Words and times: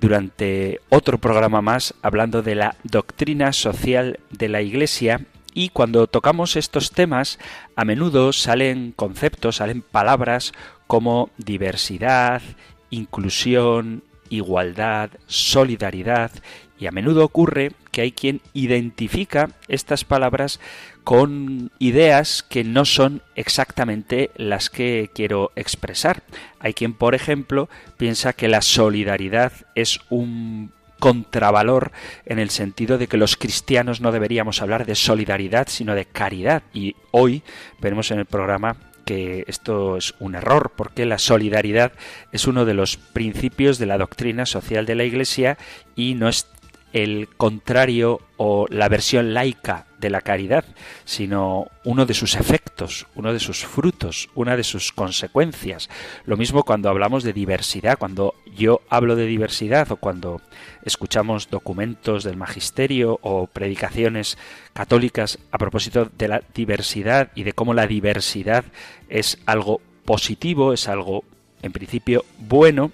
durante 0.00 0.80
otro 0.88 1.18
programa 1.18 1.60
más 1.62 1.94
hablando 2.02 2.42
de 2.42 2.54
la 2.54 2.76
doctrina 2.84 3.52
social 3.52 4.20
de 4.30 4.48
la 4.48 4.62
Iglesia. 4.62 5.26
Y 5.54 5.70
cuando 5.70 6.06
tocamos 6.06 6.56
estos 6.56 6.90
temas 6.90 7.38
a 7.76 7.84
menudo 7.84 8.32
salen 8.32 8.92
conceptos, 8.92 9.56
salen 9.56 9.82
palabras 9.82 10.52
como 10.86 11.30
diversidad, 11.38 12.42
inclusión, 12.90 14.02
igualdad, 14.28 15.10
solidaridad 15.26 16.30
y 16.78 16.86
a 16.86 16.90
menudo 16.90 17.24
ocurre 17.24 17.72
que 17.90 18.02
hay 18.02 18.12
quien 18.12 18.40
identifica 18.52 19.50
estas 19.68 20.04
palabras 20.04 20.60
con 21.04 21.70
ideas 21.78 22.42
que 22.42 22.64
no 22.64 22.84
son 22.84 23.22
exactamente 23.36 24.30
las 24.36 24.70
que 24.70 25.10
quiero 25.14 25.52
expresar. 25.56 26.22
Hay 26.58 26.74
quien, 26.74 26.94
por 26.94 27.14
ejemplo, 27.14 27.68
piensa 27.96 28.32
que 28.32 28.48
la 28.48 28.60
solidaridad 28.60 29.52
es 29.74 30.00
un 30.10 30.72
contravalor 30.98 31.92
en 32.24 32.38
el 32.38 32.50
sentido 32.50 32.98
de 32.98 33.06
que 33.06 33.18
los 33.18 33.36
cristianos 33.36 34.00
no 34.00 34.12
deberíamos 34.12 34.62
hablar 34.62 34.86
de 34.86 34.94
solidaridad, 34.94 35.68
sino 35.68 35.94
de 35.94 36.06
caridad. 36.06 36.62
Y 36.72 36.96
hoy 37.12 37.42
veremos 37.80 38.10
en 38.10 38.18
el 38.18 38.26
programa 38.26 38.76
que 39.04 39.44
esto 39.46 39.96
es 39.96 40.14
un 40.18 40.34
error, 40.34 40.72
porque 40.76 41.06
la 41.06 41.18
solidaridad 41.18 41.92
es 42.32 42.46
uno 42.46 42.64
de 42.64 42.74
los 42.74 42.96
principios 42.96 43.78
de 43.78 43.86
la 43.86 43.98
doctrina 43.98 44.44
social 44.46 44.84
de 44.84 44.96
la 44.96 45.04
Iglesia 45.04 45.56
y 45.94 46.14
no 46.14 46.28
es 46.28 46.48
el 46.96 47.28
contrario 47.36 48.22
o 48.38 48.66
la 48.70 48.88
versión 48.88 49.34
laica 49.34 49.84
de 49.98 50.08
la 50.08 50.22
caridad, 50.22 50.64
sino 51.04 51.66
uno 51.84 52.06
de 52.06 52.14
sus 52.14 52.36
efectos, 52.36 53.06
uno 53.14 53.34
de 53.34 53.38
sus 53.38 53.66
frutos, 53.66 54.30
una 54.34 54.56
de 54.56 54.64
sus 54.64 54.92
consecuencias. 54.92 55.90
Lo 56.24 56.38
mismo 56.38 56.62
cuando 56.62 56.88
hablamos 56.88 57.22
de 57.22 57.34
diversidad, 57.34 57.98
cuando 57.98 58.34
yo 58.56 58.80
hablo 58.88 59.14
de 59.14 59.26
diversidad 59.26 59.92
o 59.92 59.96
cuando 59.96 60.40
escuchamos 60.84 61.50
documentos 61.50 62.24
del 62.24 62.38
magisterio 62.38 63.18
o 63.20 63.46
predicaciones 63.46 64.38
católicas 64.72 65.38
a 65.50 65.58
propósito 65.58 66.10
de 66.16 66.28
la 66.28 66.42
diversidad 66.54 67.30
y 67.34 67.42
de 67.42 67.52
cómo 67.52 67.74
la 67.74 67.86
diversidad 67.86 68.64
es 69.10 69.38
algo 69.44 69.82
positivo, 70.06 70.72
es 70.72 70.88
algo 70.88 71.24
en 71.60 71.72
principio 71.72 72.24
bueno, 72.38 72.90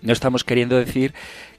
no 0.00 0.14
estamos 0.14 0.44
queriendo 0.44 0.76
decir 0.76 1.12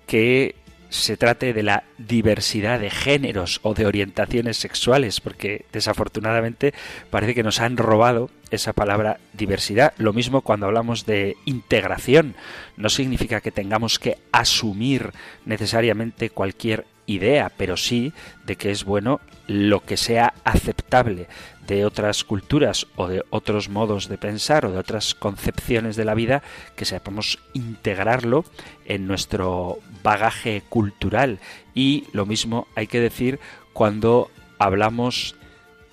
que 0.07 0.55
se 0.89 1.17
trate 1.17 1.53
de 1.53 1.63
la 1.63 1.83
diversidad 1.97 2.79
de 2.79 2.89
géneros 2.89 3.59
o 3.63 3.73
de 3.73 3.85
orientaciones 3.85 4.57
sexuales, 4.57 5.19
porque 5.19 5.65
desafortunadamente 5.71 6.73
parece 7.09 7.35
que 7.35 7.43
nos 7.43 7.59
han 7.59 7.77
robado 7.77 8.29
esa 8.51 8.73
palabra 8.73 9.19
diversidad. 9.33 9.93
Lo 9.97 10.13
mismo 10.13 10.41
cuando 10.41 10.67
hablamos 10.67 11.05
de 11.05 11.35
integración. 11.45 12.35
No 12.77 12.89
significa 12.89 13.41
que 13.41 13.51
tengamos 13.51 13.99
que 13.99 14.17
asumir 14.31 15.11
necesariamente 15.45 16.29
cualquier 16.29 16.85
idea, 17.07 17.51
pero 17.55 17.77
sí 17.77 18.13
de 18.45 18.55
que 18.55 18.71
es 18.71 18.83
bueno 18.83 19.21
lo 19.47 19.81
que 19.81 19.97
sea 19.97 20.33
aceptable 20.43 21.27
de 21.67 21.85
otras 21.85 22.23
culturas 22.23 22.87
o 22.95 23.07
de 23.07 23.23
otros 23.29 23.69
modos 23.69 24.07
de 24.07 24.17
pensar 24.17 24.65
o 24.65 24.71
de 24.71 24.77
otras 24.77 25.15
concepciones 25.15 25.95
de 25.95 26.05
la 26.05 26.13
vida, 26.13 26.43
que 26.75 26.85
sepamos 26.85 27.39
integrarlo 27.53 28.45
en 28.85 29.07
nuestro 29.07 29.79
bagaje 30.03 30.63
cultural. 30.69 31.39
Y 31.73 32.05
lo 32.11 32.25
mismo 32.25 32.67
hay 32.75 32.87
que 32.87 32.99
decir 32.99 33.39
cuando 33.73 34.29
hablamos 34.59 35.35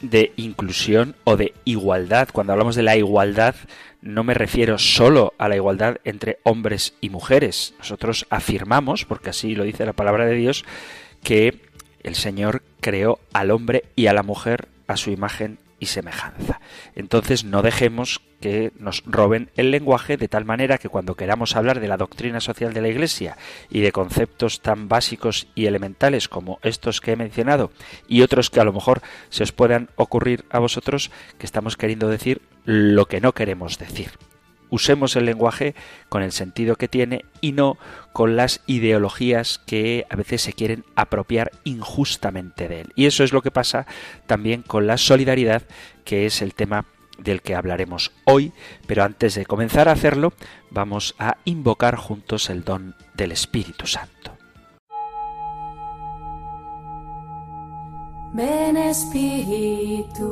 de 0.01 0.33
inclusión 0.37 1.15
o 1.25 1.37
de 1.37 1.55
igualdad. 1.65 2.29
Cuando 2.33 2.53
hablamos 2.53 2.75
de 2.77 2.83
la 2.83 2.97
igualdad 2.97 3.55
no 4.03 4.25
me 4.25 4.35
refiero 4.35 4.79
solo 4.79 5.33
a 5.39 5.49
la 5.49 5.55
igualdad 5.55 5.99
entre 6.05 6.39
hombres 6.43 6.95
y 7.01 7.09
mujeres. 7.09 7.75
Nosotros 7.79 8.27
afirmamos, 8.31 9.05
porque 9.05 9.31
así 9.31 9.55
lo 9.55 9.63
dice 9.63 9.87
la 9.87 9.93
palabra 9.93 10.27
de 10.27 10.35
Dios, 10.35 10.65
que 11.23 11.61
el 12.03 12.17
Señor 12.17 12.63
creó 12.81 13.21
al 13.33 13.53
hombre 13.53 13.85
y 13.95 14.09
a 14.09 14.13
la 14.13 14.25
mujer 14.25 14.67
a 14.89 14.97
su 14.97 15.11
imagen 15.11 15.59
y 15.83 15.87
semejanza. 15.87 16.61
Entonces 16.95 17.43
no 17.43 17.61
dejemos 17.61 18.21
que 18.41 18.73
nos 18.79 19.03
roben 19.05 19.51
el 19.57 19.73
lenguaje 19.73 20.17
de 20.17 20.29
tal 20.29 20.45
manera 20.45 20.79
que 20.79 20.89
cuando 20.89 21.17
queramos 21.17 21.57
hablar 21.57 21.81
de 21.81 21.89
la 21.89 21.97
doctrina 21.97 22.39
social 22.41 22.73
de 22.73 22.83
la 22.83 22.89
Iglesia 22.89 23.37
y 23.69 23.81
de 23.81 23.91
conceptos 23.91 24.61
tan 24.61 24.89
básicos 24.89 25.49
y 25.57 25.67
elementales 25.67 26.29
como 26.29 26.61
estos 26.63 27.01
que 27.01 27.13
he 27.13 27.17
mencionado 27.17 27.73
y 28.07 28.23
otros 28.23 28.49
que 28.49 28.61
a 28.61 28.65
lo 28.65 28.73
mejor 28.73 29.03
se 29.29 29.43
os 29.43 29.51
puedan 29.51 29.91
ocurrir 29.97 30.45
a 30.51 30.61
vosotros, 30.61 31.11
que 31.37 31.47
estamos 31.47 31.77
queriendo 31.77 32.09
decir 32.09 32.43
lo 32.65 33.07
que 33.07 33.21
no 33.21 33.33
queremos 33.33 33.77
decir 33.77 34.13
usemos 34.73 35.15
el 35.17 35.27
lenguaje 35.27 35.75
con 36.09 36.23
el 36.23 36.33
sentido 36.33 36.77
que 36.77 36.89
tiene 36.89 37.27
y 37.43 37.53
no 37.53 37.77
con 38.15 38.37
las 38.37 38.63
ideologías 38.67 39.61
que 39.67 40.07
a 40.09 40.17
veces 40.17 40.41
se 40.41 40.55
quieren 40.55 40.85
apropiar 40.97 41.53
injustamente 41.63 42.69
de 42.69 42.81
él. 42.81 42.93
Y 42.97 43.05
eso 43.05 43.23
es 43.23 43.35
lo 43.35 43.43
que 43.43 43.51
pasa 43.51 43.87
también 44.27 44.63
con 44.63 44.87
la 44.87 44.97
solidaridad, 44.97 45.63
que 46.05 46.25
es 46.25 46.41
el 46.41 46.55
tema 46.55 46.87
del 47.19 47.43
que 47.43 47.55
hablaremos 47.55 48.13
hoy, 48.25 48.53
pero 48.87 49.05
antes 49.05 49.35
de 49.35 49.45
comenzar 49.45 49.91
a 49.91 49.93
hacerlo, 49.93 50.33
vamos 50.71 51.15
a 51.19 51.37
invocar 51.45 51.97
juntos 51.97 52.49
el 52.49 52.65
don 52.65 52.97
del 53.15 53.33
Espíritu 53.33 53.87
Santo. 53.87 54.33
Ven 58.33 58.79
Espíritu. 58.79 60.23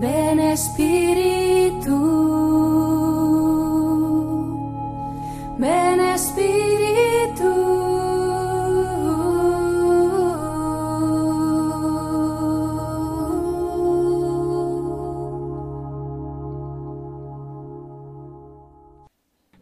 Ven 0.00 0.40
Espíritu, 0.40 1.94
ven 5.58 6.00
Espíritu. 6.00 7.50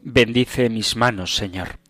Bendice 0.02 0.70
mis 0.70 0.94
manos, 0.94 1.34
Señor. 1.34 1.80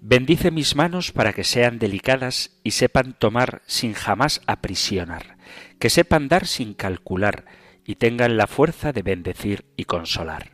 Bendice 0.00 0.50
mis 0.50 0.74
manos 0.74 1.12
para 1.12 1.34
que 1.34 1.44
sean 1.44 1.78
delicadas 1.78 2.58
y 2.64 2.70
sepan 2.70 3.12
tomar 3.18 3.60
sin 3.66 3.92
jamás 3.92 4.40
aprisionar, 4.46 5.36
que 5.78 5.90
sepan 5.90 6.28
dar 6.28 6.46
sin 6.46 6.72
calcular, 6.72 7.44
y 7.88 7.94
tengan 7.94 8.36
la 8.36 8.46
fuerza 8.46 8.92
de 8.92 9.00
bendecir 9.00 9.64
y 9.74 9.84
consolar. 9.84 10.52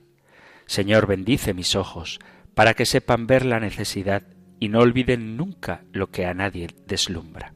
Señor, 0.67 1.09
bendice 1.09 1.53
mis 1.53 1.75
ojos, 1.75 2.21
para 2.55 2.75
que 2.75 2.87
sepan 2.87 3.27
ver 3.27 3.45
la 3.45 3.59
necesidad 3.59 4.23
y 4.61 4.69
no 4.69 4.79
olviden 4.79 5.37
nunca 5.37 5.83
lo 5.93 6.13
que 6.13 6.27
a 6.27 6.33
nadie 6.33 6.69
deslumbra. 6.87 7.53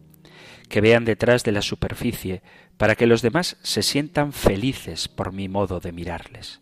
Que 0.69 0.81
vean 0.81 1.05
detrás 1.05 1.45
de 1.45 1.53
la 1.53 1.63
superficie, 1.63 2.43
para 2.77 2.97
que 2.97 3.07
los 3.07 3.23
demás 3.23 3.57
se 3.63 3.85
sientan 3.85 4.33
felices 4.33 5.07
por 5.07 5.33
mi 5.33 5.49
modo 5.49 5.79
de 5.79 5.93
mirarles. 5.93 6.61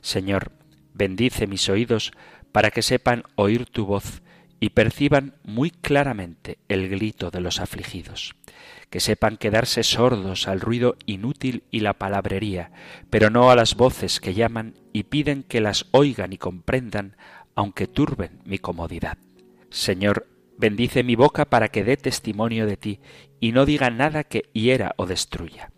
Señor, 0.00 0.52
bendice 0.94 1.48
mis 1.48 1.68
oídos, 1.68 2.12
para 2.52 2.70
que 2.70 2.82
sepan 2.82 3.24
oír 3.34 3.66
tu 3.66 3.86
voz 3.86 4.22
y 4.60 4.70
perciban 4.70 5.34
muy 5.42 5.72
claramente 5.72 6.58
el 6.68 6.88
grito 6.88 7.32
de 7.32 7.40
los 7.40 7.58
afligidos 7.58 8.36
que 8.92 9.00
sepan 9.00 9.38
quedarse 9.38 9.84
sordos 9.84 10.46
al 10.46 10.60
ruido 10.60 10.96
inútil 11.06 11.64
y 11.70 11.80
la 11.80 11.94
palabrería, 11.94 12.72
pero 13.08 13.30
no 13.30 13.50
a 13.50 13.56
las 13.56 13.74
voces 13.74 14.20
que 14.20 14.34
llaman 14.34 14.74
y 14.92 15.04
piden 15.04 15.44
que 15.44 15.62
las 15.62 15.86
oigan 15.92 16.34
y 16.34 16.36
comprendan, 16.36 17.16
aunque 17.54 17.86
turben 17.86 18.42
mi 18.44 18.58
comodidad. 18.58 19.16
Señor, 19.70 20.28
bendice 20.58 21.04
mi 21.04 21.16
boca 21.16 21.46
para 21.46 21.68
que 21.68 21.84
dé 21.84 21.96
testimonio 21.96 22.66
de 22.66 22.76
ti 22.76 23.00
y 23.40 23.52
no 23.52 23.64
diga 23.64 23.88
nada 23.88 24.24
que 24.24 24.50
hiera 24.52 24.92
o 24.98 25.06
destruya, 25.06 25.72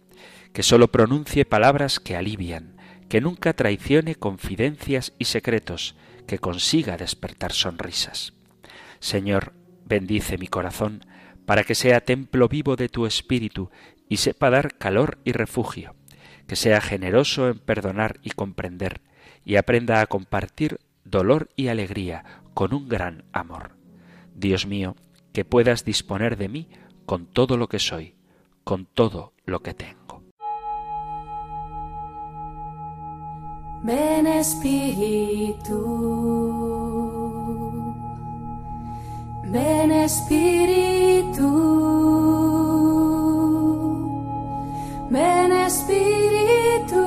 que 0.53 0.65
sólo 0.65 0.89
pronuncie 0.89 1.45
palabras 1.45 2.01
que 2.01 2.17
alivian, 2.17 2.77
que 3.09 3.21
nunca 3.21 3.53
traicione 3.53 4.17
confidencias 4.17 5.13
y 5.21 5.27
secretos, 5.27 5.95
que 6.27 6.41
consiga 6.41 6.97
despertar 6.97 7.53
sonrisas. 7.53 8.35
Señor, 8.99 9.53
bendice 9.85 10.37
mi 10.37 10.49
corazón, 10.49 11.05
para 11.47 11.65
que 11.65 11.75
sea 11.75 12.05
templo 12.05 12.49
vivo 12.49 12.77
de 12.77 12.89
tu 12.89 13.07
espíritu 13.07 13.71
y 14.09 14.19
sepa 14.19 14.51
dar 14.51 14.77
calor 14.77 15.19
y 15.25 15.33
refugio, 15.33 15.95
que 16.47 16.57
sea 16.57 16.81
generoso 16.81 17.49
en 17.49 17.59
perdonar 17.59 18.19
y 18.23 18.31
comprender, 18.31 19.01
y 19.45 19.57
aprenda 19.57 20.01
a 20.01 20.07
compartir 20.07 20.81
dolor 21.05 21.49
y 21.57 21.69
alegría 21.69 22.25
con 22.55 22.75
un 22.75 22.89
gran 22.89 23.25
amor. 23.33 23.77
Dios 24.35 24.67
mío, 24.67 24.97
que 25.33 25.45
puedas 25.45 25.85
disponer 25.85 26.37
de 26.37 26.49
mí 26.49 26.69
con 27.07 27.27
todo 27.27 27.57
lo 27.57 27.69
que 27.69 27.79
soy, 27.79 28.15
con 28.63 28.87
todo 28.87 29.35
lo 29.45 29.61
que 29.61 29.75
tengo. 29.75 30.23
Ven 33.83 34.27
Espíritu, 34.27 35.75
ven 39.55 39.93
Espíritu, 39.93 41.49
ven 45.11 45.53
Espíritu. 45.53 47.05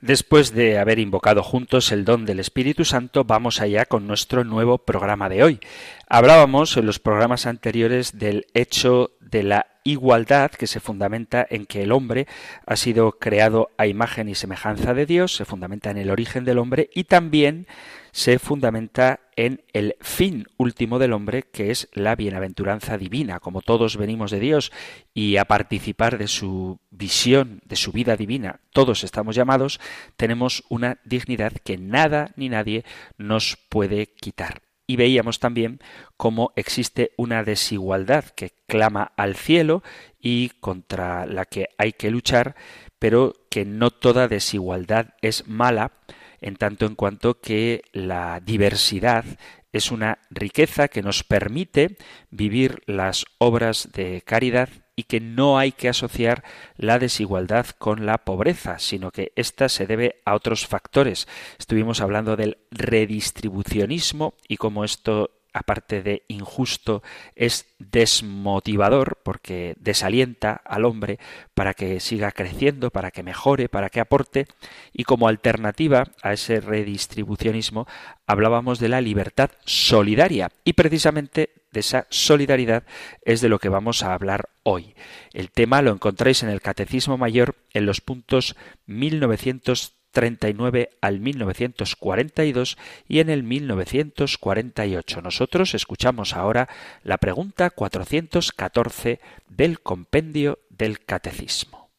Después 0.00 0.52
de 0.52 0.80
haber 0.80 0.98
invocado 0.98 1.44
juntos 1.44 1.92
el 1.92 2.04
don 2.04 2.26
del 2.26 2.40
Espíritu 2.40 2.84
Santo, 2.84 3.22
vamos 3.22 3.60
allá 3.60 3.84
con 3.84 4.08
nuestro 4.08 4.42
nuevo 4.42 4.78
programa 4.78 5.28
de 5.28 5.44
hoy. 5.44 5.60
Hablábamos 6.08 6.76
en 6.76 6.86
los 6.86 6.98
programas 6.98 7.46
anteriores 7.46 8.18
del 8.18 8.46
hecho 8.54 9.12
de 9.20 9.44
la 9.44 9.69
igualdad 9.84 10.50
que 10.50 10.66
se 10.66 10.80
fundamenta 10.80 11.46
en 11.48 11.66
que 11.66 11.82
el 11.82 11.92
hombre 11.92 12.26
ha 12.66 12.76
sido 12.76 13.12
creado 13.12 13.70
a 13.78 13.86
imagen 13.86 14.28
y 14.28 14.34
semejanza 14.34 14.94
de 14.94 15.06
Dios, 15.06 15.36
se 15.36 15.44
fundamenta 15.44 15.90
en 15.90 15.98
el 15.98 16.10
origen 16.10 16.44
del 16.44 16.58
hombre 16.58 16.90
y 16.94 17.04
también 17.04 17.66
se 18.12 18.38
fundamenta 18.38 19.20
en 19.36 19.62
el 19.72 19.96
fin 20.00 20.46
último 20.56 20.98
del 20.98 21.12
hombre, 21.12 21.44
que 21.44 21.70
es 21.70 21.88
la 21.92 22.16
bienaventuranza 22.16 22.98
divina. 22.98 23.40
Como 23.40 23.62
todos 23.62 23.96
venimos 23.96 24.30
de 24.30 24.40
Dios 24.40 24.72
y 25.14 25.36
a 25.36 25.44
participar 25.44 26.18
de 26.18 26.28
su 26.28 26.80
visión, 26.90 27.60
de 27.64 27.76
su 27.76 27.92
vida 27.92 28.16
divina, 28.16 28.60
todos 28.72 29.04
estamos 29.04 29.36
llamados, 29.36 29.80
tenemos 30.16 30.64
una 30.68 30.98
dignidad 31.04 31.52
que 31.52 31.78
nada 31.78 32.32
ni 32.36 32.48
nadie 32.48 32.84
nos 33.16 33.56
puede 33.68 34.08
quitar 34.08 34.62
y 34.90 34.96
veíamos 34.96 35.38
también 35.38 35.78
cómo 36.16 36.52
existe 36.56 37.12
una 37.16 37.44
desigualdad 37.44 38.24
que 38.24 38.50
clama 38.66 39.12
al 39.16 39.36
cielo 39.36 39.84
y 40.18 40.48
contra 40.58 41.26
la 41.26 41.44
que 41.44 41.68
hay 41.78 41.92
que 41.92 42.10
luchar, 42.10 42.56
pero 42.98 43.34
que 43.50 43.64
no 43.64 43.92
toda 43.92 44.26
desigualdad 44.26 45.14
es 45.22 45.46
mala, 45.46 45.92
en 46.40 46.56
tanto 46.56 46.86
en 46.86 46.96
cuanto 46.96 47.40
que 47.40 47.82
la 47.92 48.40
diversidad 48.40 49.24
es 49.70 49.92
una 49.92 50.18
riqueza 50.28 50.88
que 50.88 51.02
nos 51.02 51.22
permite 51.22 51.96
vivir 52.32 52.82
las 52.86 53.26
obras 53.38 53.90
de 53.92 54.22
caridad 54.22 54.70
y 55.00 55.04
que 55.04 55.18
no 55.18 55.58
hay 55.58 55.72
que 55.72 55.88
asociar 55.88 56.44
la 56.76 56.98
desigualdad 56.98 57.66
con 57.78 58.04
la 58.04 58.18
pobreza, 58.18 58.78
sino 58.78 59.10
que 59.10 59.32
ésta 59.34 59.70
se 59.70 59.86
debe 59.86 60.20
a 60.26 60.34
otros 60.34 60.66
factores. 60.66 61.26
Estuvimos 61.58 62.02
hablando 62.02 62.36
del 62.36 62.58
redistribucionismo 62.70 64.34
y 64.46 64.58
cómo 64.58 64.84
esto 64.84 65.30
aparte 65.52 66.02
de 66.02 66.22
injusto, 66.28 67.02
es 67.34 67.66
desmotivador 67.80 69.18
porque 69.24 69.74
desalienta 69.80 70.52
al 70.52 70.84
hombre 70.84 71.18
para 71.54 71.74
que 71.74 71.98
siga 71.98 72.30
creciendo, 72.30 72.90
para 72.90 73.10
que 73.10 73.24
mejore, 73.24 73.68
para 73.68 73.90
que 73.90 73.98
aporte, 73.98 74.46
y 74.92 75.02
como 75.02 75.26
alternativa 75.26 76.04
a 76.22 76.34
ese 76.34 76.60
redistribucionismo 76.60 77.88
hablábamos 78.28 78.78
de 78.78 78.90
la 78.90 79.00
libertad 79.00 79.50
solidaria 79.64 80.50
y 80.62 80.74
precisamente 80.74 81.50
de 81.72 81.80
esa 81.80 82.06
solidaridad 82.10 82.84
es 83.22 83.40
de 83.40 83.48
lo 83.48 83.58
que 83.58 83.68
vamos 83.68 84.02
a 84.02 84.14
hablar 84.14 84.50
hoy. 84.62 84.94
El 85.32 85.50
tema 85.50 85.82
lo 85.82 85.92
encontráis 85.92 86.42
en 86.42 86.48
el 86.48 86.60
Catecismo 86.60 87.18
Mayor 87.18 87.56
en 87.72 87.86
los 87.86 88.00
puntos 88.00 88.56
1930 88.86 90.00
39 90.10 90.90
al 91.00 91.20
1942 91.20 92.76
y 93.08 93.20
en 93.20 93.30
el 93.30 93.42
1948. 93.42 95.22
Nosotros 95.22 95.74
escuchamos 95.74 96.34
ahora 96.34 96.68
la 97.02 97.18
pregunta 97.18 97.70
414 97.70 99.20
del 99.48 99.80
compendio 99.80 100.58
del 100.68 101.00
Catecismo. 101.04 101.90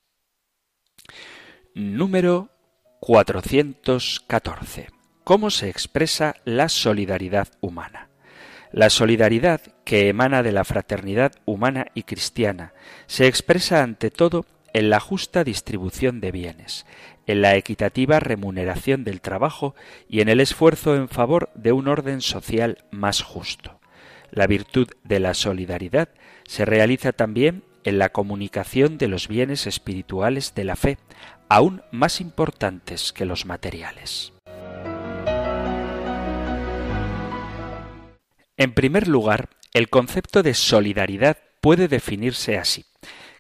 Número 1.74 2.50
414. 3.00 4.90
¿Cómo 5.24 5.50
se 5.50 5.70
expresa 5.70 6.36
la 6.44 6.68
solidaridad 6.68 7.48
humana? 7.62 8.11
La 8.72 8.90
solidaridad 8.90 9.60
que 9.84 10.08
emana 10.08 10.44
de 10.44 10.54
la 10.54 10.64
fraternidad 10.64 11.34
humana 11.46 11.88
y 11.94 12.04
cristiana 12.04 12.74
se 13.06 13.28
expresa 13.28 13.84
ante 13.84 14.12
todo 14.12 14.46
en 14.74 14.90
la 14.90 15.02
justa 15.02 15.44
distribución 15.44 16.22
de 16.22 16.32
bienes, 16.32 16.86
en 17.28 17.42
la 17.42 17.58
equitativa 17.58 18.22
remuneración 18.22 19.04
del 19.04 19.20
trabajo 19.20 19.76
y 20.08 20.22
en 20.22 20.30
el 20.30 20.40
esfuerzo 20.40 20.96
en 20.96 21.10
favor 21.10 21.50
de 21.54 21.74
un 21.74 21.90
orden 21.90 22.22
social 22.22 22.86
más 22.92 23.22
justo. 23.22 23.82
La 24.32 24.48
virtud 24.48 24.88
de 25.04 25.20
la 25.20 25.34
solidaridad 25.34 26.08
se 26.46 26.64
realiza 26.64 27.12
también 27.12 27.66
en 27.84 28.00
la 28.00 28.10
comunicación 28.10 28.98
de 28.98 29.10
los 29.10 29.28
bienes 29.28 29.68
espirituales 29.68 30.56
de 30.56 30.64
la 30.64 30.78
fe, 30.78 30.98
aún 31.50 31.82
más 31.92 32.22
importantes 32.22 33.12
que 33.12 33.26
los 33.26 33.46
materiales. 33.46 34.32
En 38.62 38.74
primer 38.74 39.08
lugar, 39.08 39.50
el 39.74 39.90
concepto 39.90 40.44
de 40.44 40.54
solidaridad 40.54 41.40
puede 41.62 41.88
definirse 41.88 42.60
así. 42.60 42.86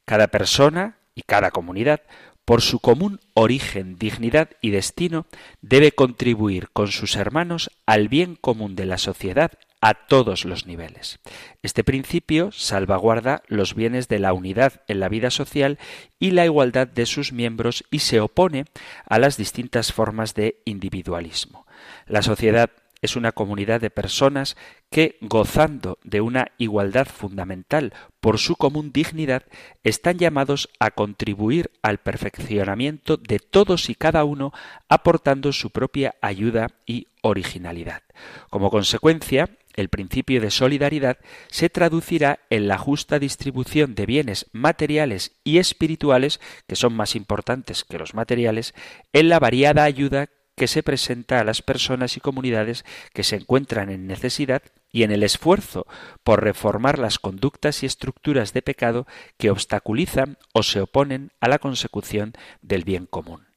Cada 0.03 0.29
persona 0.29 0.97
y 1.13 1.21
cada 1.21 1.51
comunidad 1.51 2.01
por 2.43 2.63
su 2.63 2.79
común 2.79 3.19
origen, 3.35 3.99
dignidad 3.99 4.49
y 4.61 4.71
destino, 4.71 5.27
debe 5.61 5.91
contribuir 5.91 6.69
con 6.73 6.87
sus 6.87 7.15
hermanos 7.17 7.69
al 7.85 8.09
bien 8.09 8.35
común 8.35 8.75
de 8.75 8.87
la 8.87 8.97
sociedad 8.97 9.51
a 9.79 9.93
todos 9.93 10.43
los 10.43 10.65
niveles. 10.65 11.19
Este 11.61 11.83
principio 11.83 12.51
salvaguarda 12.51 13.43
los 13.45 13.75
bienes 13.75 14.07
de 14.07 14.17
la 14.17 14.33
unidad 14.33 14.81
en 14.87 14.99
la 14.99 15.07
vida 15.07 15.29
social 15.29 15.77
y 16.17 16.31
la 16.31 16.45
igualdad 16.45 16.87
de 16.87 17.05
sus 17.05 17.31
miembros 17.31 17.83
y 17.91 17.99
se 17.99 18.21
opone 18.21 18.65
a 19.05 19.19
las 19.19 19.37
distintas 19.37 19.93
formas 19.93 20.33
de 20.33 20.63
individualismo. 20.65 21.67
La 22.07 22.23
sociedad 22.23 22.71
es 23.01 23.15
una 23.15 23.31
comunidad 23.31 23.81
de 23.81 23.89
personas 23.89 24.55
que, 24.89 25.17
gozando 25.21 25.97
de 26.03 26.21
una 26.21 26.51
igualdad 26.57 27.07
fundamental 27.07 27.93
por 28.19 28.37
su 28.37 28.55
común 28.55 28.91
dignidad, 28.91 29.43
están 29.83 30.19
llamados 30.19 30.69
a 30.79 30.91
contribuir 30.91 31.71
al 31.81 31.97
perfeccionamiento 31.97 33.17
de 33.17 33.39
todos 33.39 33.89
y 33.89 33.95
cada 33.95 34.23
uno, 34.23 34.53
aportando 34.87 35.51
su 35.51 35.71
propia 35.71 36.15
ayuda 36.21 36.67
y 36.85 37.07
originalidad. 37.21 38.03
Como 38.49 38.69
consecuencia, 38.69 39.49
el 39.75 39.89
principio 39.89 40.41
de 40.41 40.51
solidaridad 40.51 41.17
se 41.47 41.69
traducirá 41.69 42.39
en 42.49 42.67
la 42.67 42.77
justa 42.77 43.19
distribución 43.19 43.95
de 43.95 44.05
bienes 44.05 44.47
materiales 44.51 45.31
y 45.43 45.57
espirituales, 45.57 46.39
que 46.67 46.75
son 46.75 46.93
más 46.93 47.15
importantes 47.15 47.83
que 47.83 47.97
los 47.97 48.13
materiales, 48.13 48.73
en 49.13 49.29
la 49.29 49.39
variada 49.39 49.83
ayuda 49.83 50.29
que 50.61 50.67
se 50.67 50.83
presenta 50.83 51.39
a 51.39 51.43
las 51.43 51.63
personas 51.63 52.17
y 52.17 52.19
comunidades 52.19 52.85
que 53.13 53.23
se 53.23 53.35
encuentran 53.35 53.89
en 53.89 54.05
necesidad 54.05 54.61
y 54.91 55.01
en 55.01 55.09
el 55.09 55.23
esfuerzo 55.23 55.87
por 56.23 56.43
reformar 56.43 56.99
las 56.99 57.17
conductas 57.17 57.81
y 57.81 57.87
estructuras 57.87 58.53
de 58.53 58.61
pecado 58.61 59.07
que 59.39 59.49
obstaculizan 59.49 60.37
o 60.53 60.61
se 60.61 60.81
oponen 60.81 61.31
a 61.39 61.47
la 61.47 61.57
consecución 61.57 62.33
del 62.61 62.83
bien 62.83 63.07
común. 63.07 63.50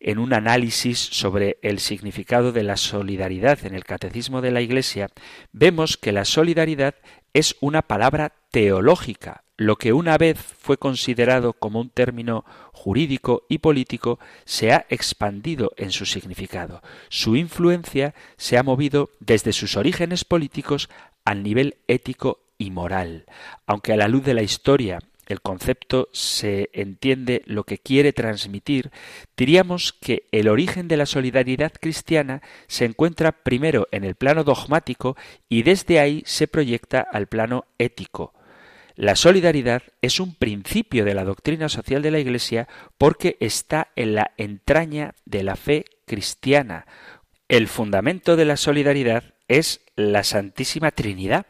En 0.00 0.18
un 0.18 0.32
análisis 0.32 0.98
sobre 0.98 1.58
el 1.60 1.78
significado 1.78 2.52
de 2.52 2.62
la 2.62 2.78
solidaridad 2.78 3.66
en 3.66 3.74
el 3.74 3.84
Catecismo 3.84 4.40
de 4.40 4.50
la 4.50 4.62
Iglesia, 4.62 5.10
vemos 5.52 5.98
que 5.98 6.10
la 6.10 6.24
solidaridad 6.24 6.94
es 7.34 7.54
una 7.60 7.82
palabra 7.82 8.32
teológica, 8.50 9.44
lo 9.58 9.76
que 9.76 9.92
una 9.92 10.16
vez 10.16 10.38
fue 10.38 10.78
considerado 10.78 11.52
como 11.52 11.80
un 11.80 11.90
término 11.90 12.46
jurídico 12.72 13.44
y 13.50 13.58
político 13.58 14.18
se 14.46 14.72
ha 14.72 14.86
expandido 14.88 15.72
en 15.76 15.90
su 15.90 16.06
significado. 16.06 16.82
Su 17.10 17.36
influencia 17.36 18.14
se 18.38 18.56
ha 18.56 18.62
movido 18.62 19.10
desde 19.20 19.52
sus 19.52 19.76
orígenes 19.76 20.24
políticos 20.24 20.88
al 21.26 21.42
nivel 21.42 21.76
ético 21.88 22.40
y 22.56 22.70
moral. 22.70 23.26
Aunque 23.66 23.92
a 23.92 23.96
la 23.96 24.08
luz 24.08 24.24
de 24.24 24.32
la 24.32 24.42
historia 24.42 24.98
el 25.32 25.40
concepto 25.40 26.08
se 26.12 26.70
entiende 26.72 27.42
lo 27.46 27.64
que 27.64 27.78
quiere 27.78 28.12
transmitir, 28.12 28.90
diríamos 29.36 29.92
que 29.92 30.24
el 30.32 30.48
origen 30.48 30.88
de 30.88 30.96
la 30.96 31.06
solidaridad 31.06 31.72
cristiana 31.80 32.42
se 32.66 32.84
encuentra 32.84 33.32
primero 33.32 33.88
en 33.92 34.04
el 34.04 34.14
plano 34.14 34.44
dogmático 34.44 35.16
y 35.48 35.62
desde 35.62 36.00
ahí 36.00 36.22
se 36.26 36.48
proyecta 36.48 37.00
al 37.00 37.26
plano 37.26 37.66
ético 37.78 38.34
La 38.96 39.16
solidaridad 39.16 39.82
es 40.02 40.20
un 40.20 40.34
principio 40.34 41.04
de 41.04 41.14
la 41.14 41.24
doctrina 41.24 41.68
social 41.68 42.02
de 42.02 42.10
la 42.10 42.18
Iglesia 42.18 42.68
porque 42.98 43.36
está 43.40 43.88
en 43.96 44.14
la 44.14 44.32
entraña 44.36 45.14
de 45.24 45.42
la 45.42 45.56
fe 45.56 45.84
cristiana. 46.06 46.86
El 47.48 47.66
fundamento 47.68 48.36
de 48.36 48.44
la 48.44 48.56
solidaridad 48.56 49.34
es 49.48 49.80
la 49.96 50.22
Santísima 50.22 50.90
Trinidad, 50.92 51.46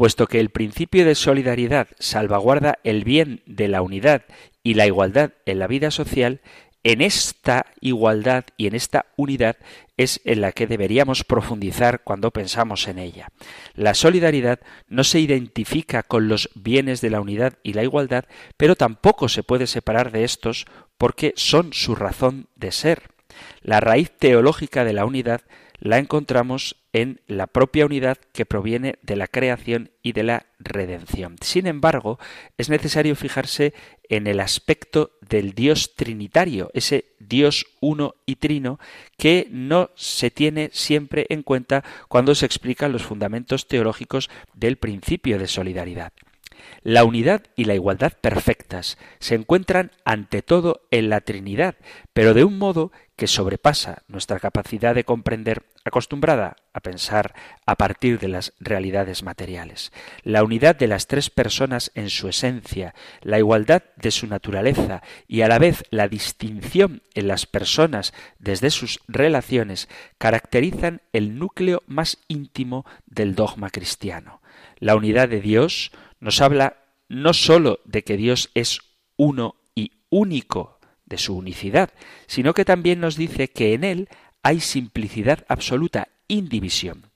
puesto 0.00 0.28
que 0.28 0.40
el 0.40 0.48
principio 0.48 1.04
de 1.04 1.14
solidaridad 1.14 1.88
salvaguarda 1.98 2.78
el 2.84 3.04
bien 3.04 3.42
de 3.44 3.68
la 3.68 3.82
unidad 3.82 4.22
y 4.62 4.72
la 4.72 4.86
igualdad 4.86 5.32
en 5.44 5.58
la 5.58 5.66
vida 5.66 5.90
social, 5.90 6.40
en 6.84 7.02
esta 7.02 7.66
igualdad 7.82 8.44
y 8.56 8.66
en 8.66 8.74
esta 8.74 9.04
unidad 9.16 9.58
es 9.98 10.22
en 10.24 10.40
la 10.40 10.52
que 10.52 10.66
deberíamos 10.66 11.22
profundizar 11.22 12.00
cuando 12.02 12.30
pensamos 12.30 12.88
en 12.88 12.98
ella. 12.98 13.28
La 13.74 13.92
solidaridad 13.92 14.60
no 14.88 15.04
se 15.04 15.20
identifica 15.20 16.02
con 16.02 16.28
los 16.28 16.48
bienes 16.54 17.02
de 17.02 17.10
la 17.10 17.20
unidad 17.20 17.58
y 17.62 17.74
la 17.74 17.82
igualdad, 17.82 18.24
pero 18.56 18.76
tampoco 18.76 19.28
se 19.28 19.42
puede 19.42 19.66
separar 19.66 20.12
de 20.12 20.24
estos 20.24 20.64
porque 20.96 21.34
son 21.36 21.74
su 21.74 21.94
razón 21.94 22.46
de 22.56 22.72
ser. 22.72 23.02
La 23.60 23.80
raíz 23.80 24.10
teológica 24.18 24.82
de 24.82 24.94
la 24.94 25.04
unidad 25.04 25.42
la 25.78 25.98
encontramos 25.98 26.76
en 26.92 27.20
la 27.26 27.46
propia 27.46 27.86
unidad 27.86 28.18
que 28.32 28.46
proviene 28.46 28.96
de 29.02 29.16
la 29.16 29.28
creación 29.28 29.90
y 30.02 30.12
de 30.12 30.24
la 30.24 30.46
redención. 30.58 31.36
Sin 31.40 31.66
embargo, 31.66 32.18
es 32.58 32.68
necesario 32.68 33.14
fijarse 33.16 33.74
en 34.08 34.26
el 34.26 34.40
aspecto 34.40 35.12
del 35.20 35.52
Dios 35.52 35.94
trinitario, 35.94 36.70
ese 36.74 37.04
Dios 37.18 37.66
uno 37.80 38.14
y 38.26 38.36
trino 38.36 38.80
que 39.16 39.46
no 39.50 39.90
se 39.94 40.30
tiene 40.30 40.70
siempre 40.72 41.26
en 41.28 41.42
cuenta 41.42 41.84
cuando 42.08 42.34
se 42.34 42.46
explican 42.46 42.92
los 42.92 43.04
fundamentos 43.04 43.68
teológicos 43.68 44.30
del 44.54 44.76
principio 44.76 45.38
de 45.38 45.46
solidaridad. 45.46 46.12
La 46.82 47.04
unidad 47.04 47.42
y 47.56 47.64
la 47.64 47.74
igualdad 47.74 48.12
perfectas 48.20 48.98
se 49.18 49.34
encuentran 49.34 49.92
ante 50.04 50.42
todo 50.42 50.82
en 50.90 51.08
la 51.08 51.20
Trinidad, 51.20 51.76
pero 52.12 52.34
de 52.34 52.44
un 52.44 52.58
modo 52.58 52.92
que 53.20 53.26
sobrepasa 53.26 54.02
nuestra 54.08 54.40
capacidad 54.40 54.94
de 54.94 55.04
comprender 55.04 55.66
acostumbrada 55.84 56.56
a 56.72 56.80
pensar 56.80 57.34
a 57.66 57.76
partir 57.76 58.18
de 58.18 58.28
las 58.28 58.54
realidades 58.60 59.22
materiales. 59.22 59.92
La 60.22 60.42
unidad 60.42 60.74
de 60.74 60.86
las 60.86 61.06
tres 61.06 61.28
personas 61.28 61.92
en 61.94 62.08
su 62.08 62.28
esencia, 62.28 62.94
la 63.20 63.38
igualdad 63.38 63.82
de 63.96 64.10
su 64.10 64.26
naturaleza 64.26 65.02
y 65.28 65.42
a 65.42 65.48
la 65.48 65.58
vez 65.58 65.84
la 65.90 66.08
distinción 66.08 67.02
en 67.12 67.28
las 67.28 67.44
personas 67.44 68.14
desde 68.38 68.70
sus 68.70 69.00
relaciones 69.06 69.90
caracterizan 70.16 71.02
el 71.12 71.38
núcleo 71.38 71.82
más 71.86 72.16
íntimo 72.26 72.86
del 73.04 73.34
dogma 73.34 73.68
cristiano. 73.68 74.40
La 74.78 74.96
unidad 74.96 75.28
de 75.28 75.42
Dios 75.42 75.92
nos 76.20 76.40
habla 76.40 76.78
no 77.10 77.34
sólo 77.34 77.80
de 77.84 78.02
que 78.02 78.16
Dios 78.16 78.50
es 78.54 78.80
uno 79.18 79.56
y 79.74 79.92
único, 80.08 80.79
de 81.10 81.18
su 81.18 81.36
unicidad, 81.36 81.90
sino 82.26 82.54
que 82.54 82.64
también 82.64 83.00
nos 83.00 83.16
dice 83.16 83.48
que 83.48 83.74
en 83.74 83.84
Él 83.84 84.08
hay 84.42 84.60
simplicidad 84.60 85.44
absoluta, 85.48 86.08
indivisión. 86.28 87.10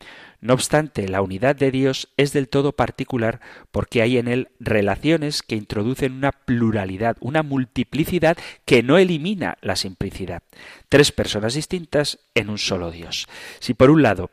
No 0.44 0.52
obstante, 0.52 1.08
la 1.08 1.22
unidad 1.22 1.56
de 1.56 1.70
Dios 1.70 2.10
es 2.18 2.34
del 2.34 2.50
todo 2.50 2.72
particular 2.72 3.40
porque 3.70 4.02
hay 4.02 4.18
en 4.18 4.28
él 4.28 4.48
relaciones 4.60 5.40
que 5.40 5.56
introducen 5.56 6.12
una 6.12 6.32
pluralidad, 6.32 7.16
una 7.20 7.42
multiplicidad 7.42 8.36
que 8.66 8.82
no 8.82 8.98
elimina 8.98 9.56
la 9.62 9.74
simplicidad. 9.74 10.42
Tres 10.90 11.12
personas 11.12 11.54
distintas 11.54 12.18
en 12.34 12.50
un 12.50 12.58
solo 12.58 12.90
Dios. 12.90 13.26
Si 13.58 13.72
por 13.72 13.90
un 13.90 14.02
lado 14.02 14.30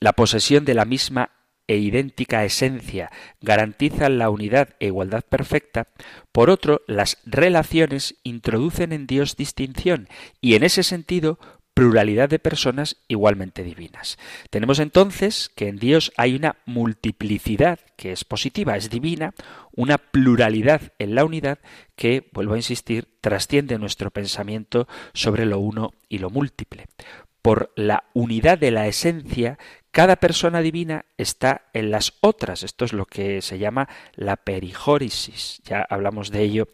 la 0.00 0.14
posesión 0.14 0.64
de 0.64 0.72
la 0.72 0.86
misma 0.86 1.30
e 1.66 1.76
idéntica 1.76 2.44
esencia 2.44 3.10
garantizan 3.40 4.18
la 4.18 4.30
unidad 4.30 4.70
e 4.80 4.86
igualdad 4.86 5.22
perfecta, 5.22 5.88
por 6.32 6.50
otro, 6.50 6.82
las 6.86 7.18
relaciones 7.24 8.16
introducen 8.22 8.92
en 8.92 9.06
Dios 9.06 9.36
distinción 9.36 10.08
y 10.40 10.54
en 10.54 10.64
ese 10.64 10.82
sentido 10.82 11.38
pluralidad 11.74 12.28
de 12.28 12.38
personas 12.38 12.96
igualmente 13.08 13.64
divinas. 13.64 14.16
Tenemos 14.50 14.78
entonces 14.78 15.50
que 15.54 15.68
en 15.68 15.76
Dios 15.76 16.12
hay 16.16 16.36
una 16.36 16.56
multiplicidad 16.64 17.80
que 17.96 18.12
es 18.12 18.24
positiva, 18.24 18.76
es 18.76 18.90
divina, 18.90 19.34
una 19.72 19.98
pluralidad 19.98 20.92
en 21.00 21.16
la 21.16 21.24
unidad 21.24 21.58
que, 21.96 22.28
vuelvo 22.32 22.54
a 22.54 22.58
insistir, 22.58 23.08
trasciende 23.20 23.78
nuestro 23.78 24.12
pensamiento 24.12 24.86
sobre 25.12 25.46
lo 25.46 25.58
uno 25.58 25.92
y 26.08 26.18
lo 26.18 26.30
múltiple. 26.30 26.86
Por 27.42 27.72
la 27.74 28.04
unidad 28.14 28.56
de 28.56 28.70
la 28.70 28.86
esencia 28.86 29.58
cada 29.94 30.16
persona 30.16 30.60
divina 30.60 31.04
está 31.18 31.66
en 31.72 31.92
las 31.92 32.14
otras. 32.20 32.64
Esto 32.64 32.84
es 32.84 32.92
lo 32.92 33.06
que 33.06 33.40
se 33.42 33.58
llama 33.58 33.88
la 34.16 34.34
perijórisis. 34.34 35.62
Ya 35.64 35.86
hablamos 35.88 36.32
de 36.32 36.42
ello 36.42 36.66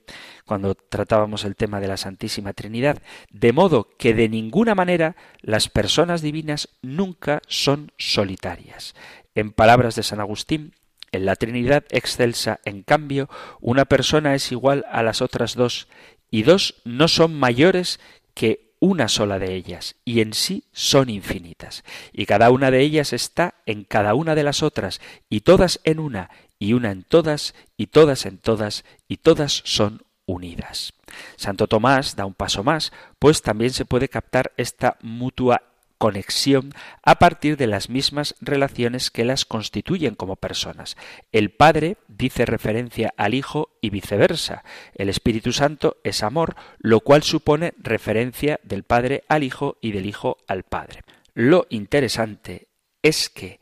cuando 0.47 0.75
tratábamos 0.75 1.45
el 1.45 1.55
tema 1.55 1.81
de 1.81 1.89
la 1.89 1.99
Santísima 1.99 2.55
Trinidad. 2.55 3.03
De 3.31 3.53
modo 3.53 3.91
que 3.99 4.15
de 4.15 4.31
ninguna 4.31 4.75
manera 4.75 5.17
las 5.43 5.69
personas 5.69 6.23
divinas 6.23 6.71
nunca 6.81 7.43
son 7.47 7.93
solitarias. 7.99 8.95
En 9.35 9.53
palabras 9.53 9.97
de 9.97 10.03
San 10.03 10.21
Agustín, 10.21 10.73
en 11.13 11.27
la 11.27 11.37
Trinidad 11.37 11.85
excelsa, 11.91 12.61
en 12.65 12.83
cambio, 12.83 13.29
una 13.61 13.85
persona 13.85 14.35
es 14.35 14.51
igual 14.51 14.87
a 14.91 15.03
las 15.03 15.21
otras 15.21 15.57
dos, 15.57 15.89
y 16.31 16.45
dos 16.45 16.81
no 16.87 17.07
son 17.07 17.39
mayores 17.39 18.01
que 18.33 18.70
una 18.81 19.09
sola 19.09 19.39
de 19.39 19.55
ellas, 19.55 19.95
y 20.05 20.21
en 20.21 20.33
sí 20.33 20.65
son 20.73 21.11
infinitas, 21.11 21.85
y 22.13 22.27
cada 22.27 22.51
una 22.51 22.71
de 22.71 22.81
ellas 22.81 23.13
está 23.13 23.55
en 23.67 23.85
cada 23.85 24.15
una 24.15 24.35
de 24.35 24.43
las 24.43 24.63
otras, 24.63 25.01
y 25.29 25.43
todas 25.43 25.81
en 25.85 26.01
una, 26.01 26.31
y 26.59 26.73
una 26.73 26.91
en 26.91 27.05
todas, 27.05 27.55
y 27.77 27.87
todas 27.87 28.27
en 28.27 28.39
todas, 28.39 28.85
y 29.07 29.19
todas 29.19 29.63
son 29.65 30.03
unidas. 30.27 30.95
Santo 31.37 31.67
Tomás 31.67 32.17
da 32.17 32.25
un 32.25 32.35
paso 32.35 32.65
más, 32.65 32.93
pues 33.19 33.43
también 33.43 33.73
se 33.73 33.85
puede 33.85 34.09
captar 34.09 34.53
esta 34.57 34.97
mutua 35.03 35.63
conexión 36.01 36.73
a 37.03 37.19
partir 37.19 37.59
de 37.59 37.67
las 37.67 37.91
mismas 37.91 38.35
relaciones 38.41 39.11
que 39.11 39.27
las 39.27 39.45
constituyen 39.45 40.15
como 40.15 40.37
personas. 40.37 40.97
El 41.31 41.51
Padre 41.51 41.99
dice 42.09 42.47
referencia 42.47 43.13
al 43.19 43.35
Hijo 43.35 43.77
y 43.83 43.91
viceversa. 43.91 44.65
El 44.95 45.11
Espíritu 45.11 45.53
Santo 45.53 45.99
es 46.03 46.23
amor, 46.23 46.57
lo 46.79 47.01
cual 47.01 47.23
supone 47.23 47.75
referencia 47.77 48.61
del 48.63 48.83
Padre 48.83 49.25
al 49.29 49.43
Hijo 49.43 49.77
y 49.83 49.93
del 49.93 50.07
Hijo 50.07 50.39
al 50.49 50.63
Padre. 50.63 51.03
Lo 51.35 51.67
interesante 51.69 52.69
es 53.03 53.29
que 53.29 53.61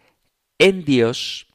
en 0.60 0.84
Dios 0.84 1.47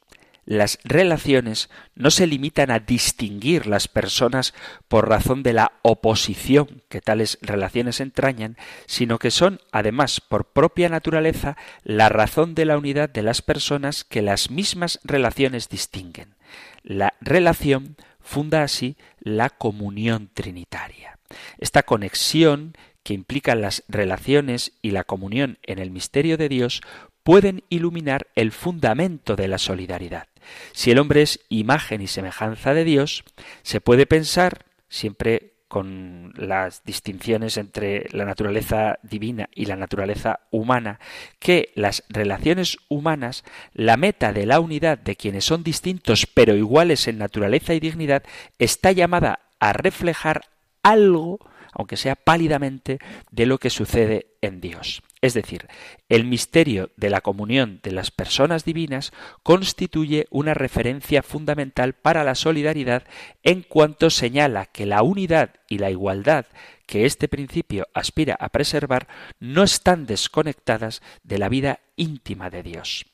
las 0.46 0.78
relaciones 0.84 1.70
no 1.94 2.10
se 2.10 2.26
limitan 2.26 2.70
a 2.70 2.78
distinguir 2.78 3.66
las 3.66 3.88
personas 3.88 4.54
por 4.88 5.08
razón 5.08 5.42
de 5.42 5.52
la 5.52 5.72
oposición 5.82 6.82
que 6.88 7.00
tales 7.00 7.38
relaciones 7.40 8.00
entrañan, 8.00 8.56
sino 8.86 9.18
que 9.18 9.30
son, 9.30 9.60
además, 9.72 10.20
por 10.20 10.46
propia 10.46 10.88
naturaleza, 10.88 11.56
la 11.82 12.08
razón 12.08 12.54
de 12.54 12.64
la 12.64 12.78
unidad 12.78 13.08
de 13.08 13.22
las 13.22 13.42
personas 13.42 14.04
que 14.04 14.22
las 14.22 14.50
mismas 14.50 15.00
relaciones 15.04 15.68
distinguen. 15.68 16.34
La 16.82 17.14
relación 17.20 17.96
funda 18.20 18.62
así 18.62 18.96
la 19.20 19.50
comunión 19.50 20.30
trinitaria. 20.32 21.18
Esta 21.58 21.82
conexión 21.82 22.74
que 23.02 23.14
implican 23.14 23.60
las 23.60 23.84
relaciones 23.88 24.72
y 24.82 24.90
la 24.90 25.04
comunión 25.04 25.58
en 25.62 25.78
el 25.78 25.90
misterio 25.90 26.36
de 26.36 26.48
Dios 26.48 26.80
pueden 27.22 27.64
iluminar 27.68 28.26
el 28.34 28.52
fundamento 28.52 29.36
de 29.36 29.48
la 29.48 29.58
solidaridad. 29.58 30.26
Si 30.72 30.90
el 30.90 30.98
hombre 30.98 31.22
es 31.22 31.40
imagen 31.48 32.00
y 32.00 32.06
semejanza 32.06 32.74
de 32.74 32.84
Dios, 32.84 33.24
se 33.62 33.80
puede 33.80 34.06
pensar, 34.06 34.64
siempre 34.88 35.54
con 35.74 36.32
las 36.36 36.84
distinciones 36.84 37.56
entre 37.56 38.06
la 38.12 38.24
naturaleza 38.24 39.00
divina 39.02 39.48
y 39.52 39.64
la 39.64 39.74
naturaleza 39.74 40.40
humana, 40.52 41.00
que 41.40 41.72
las 41.74 42.04
relaciones 42.08 42.78
humanas, 42.88 43.42
la 43.72 43.96
meta 43.96 44.32
de 44.32 44.46
la 44.46 44.60
unidad 44.60 44.98
de 44.98 45.16
quienes 45.16 45.44
son 45.44 45.64
distintos 45.64 46.28
pero 46.32 46.54
iguales 46.54 47.08
en 47.08 47.18
naturaleza 47.18 47.74
y 47.74 47.80
dignidad, 47.80 48.22
está 48.60 48.92
llamada 48.92 49.40
a 49.58 49.72
reflejar 49.72 50.42
algo, 50.84 51.40
aunque 51.72 51.96
sea 51.96 52.14
pálidamente, 52.14 53.00
de 53.32 53.46
lo 53.46 53.58
que 53.58 53.70
sucede 53.70 54.26
en 54.42 54.60
Dios. 54.60 55.02
Es 55.24 55.32
decir, 55.32 55.68
el 56.10 56.24
misterio 56.24 56.90
de 56.98 57.08
la 57.08 57.22
comunión 57.22 57.80
de 57.82 57.92
las 57.92 58.10
personas 58.10 58.66
divinas 58.66 59.10
constituye 59.42 60.26
una 60.28 60.52
referencia 60.52 61.22
fundamental 61.22 61.94
para 61.94 62.24
la 62.24 62.34
solidaridad 62.34 63.04
en 63.42 63.62
cuanto 63.62 64.10
señala 64.10 64.66
que 64.66 64.84
la 64.84 65.02
unidad 65.02 65.54
y 65.66 65.78
la 65.78 65.90
igualdad 65.90 66.44
que 66.84 67.06
este 67.06 67.26
principio 67.26 67.88
aspira 67.94 68.36
a 68.38 68.50
preservar 68.50 69.08
no 69.40 69.62
están 69.62 70.04
desconectadas 70.04 71.00
de 71.22 71.38
la 71.38 71.48
vida 71.48 71.80
íntima 71.96 72.50
de 72.50 72.62
Dios. 72.62 73.06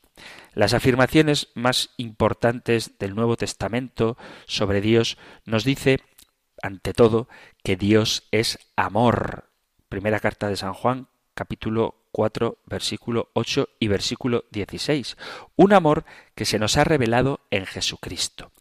Las 0.52 0.75
afirmaciones 0.75 1.50
más 1.55 1.90
importantes 1.97 2.99
del 2.99 3.14
Nuevo 3.14 3.37
Testamento 3.37 4.19
sobre 4.47 4.81
Dios 4.81 5.17
nos 5.45 5.62
dice, 5.62 6.00
ante 6.61 6.93
todo, 6.93 7.29
que 7.62 7.76
Dios 7.76 8.26
es 8.33 8.59
amor. 8.75 9.49
Primera 9.88 10.19
carta 10.19 10.49
de 10.49 10.57
San 10.57 10.75
Juan, 10.75 11.07
capítulo 11.34 12.06
4, 12.12 12.58
versículo 12.66 13.30
8 13.34 13.68
y 13.78 13.88
versículo 13.88 14.44
16. 14.50 15.16
Un 15.56 15.72
amor 15.72 16.04
que 16.34 16.44
se 16.44 16.58
nos 16.58 16.76
ha 16.76 16.84
revelado 16.84 17.40
en 17.50 17.66
Jesucristo. 17.66 18.52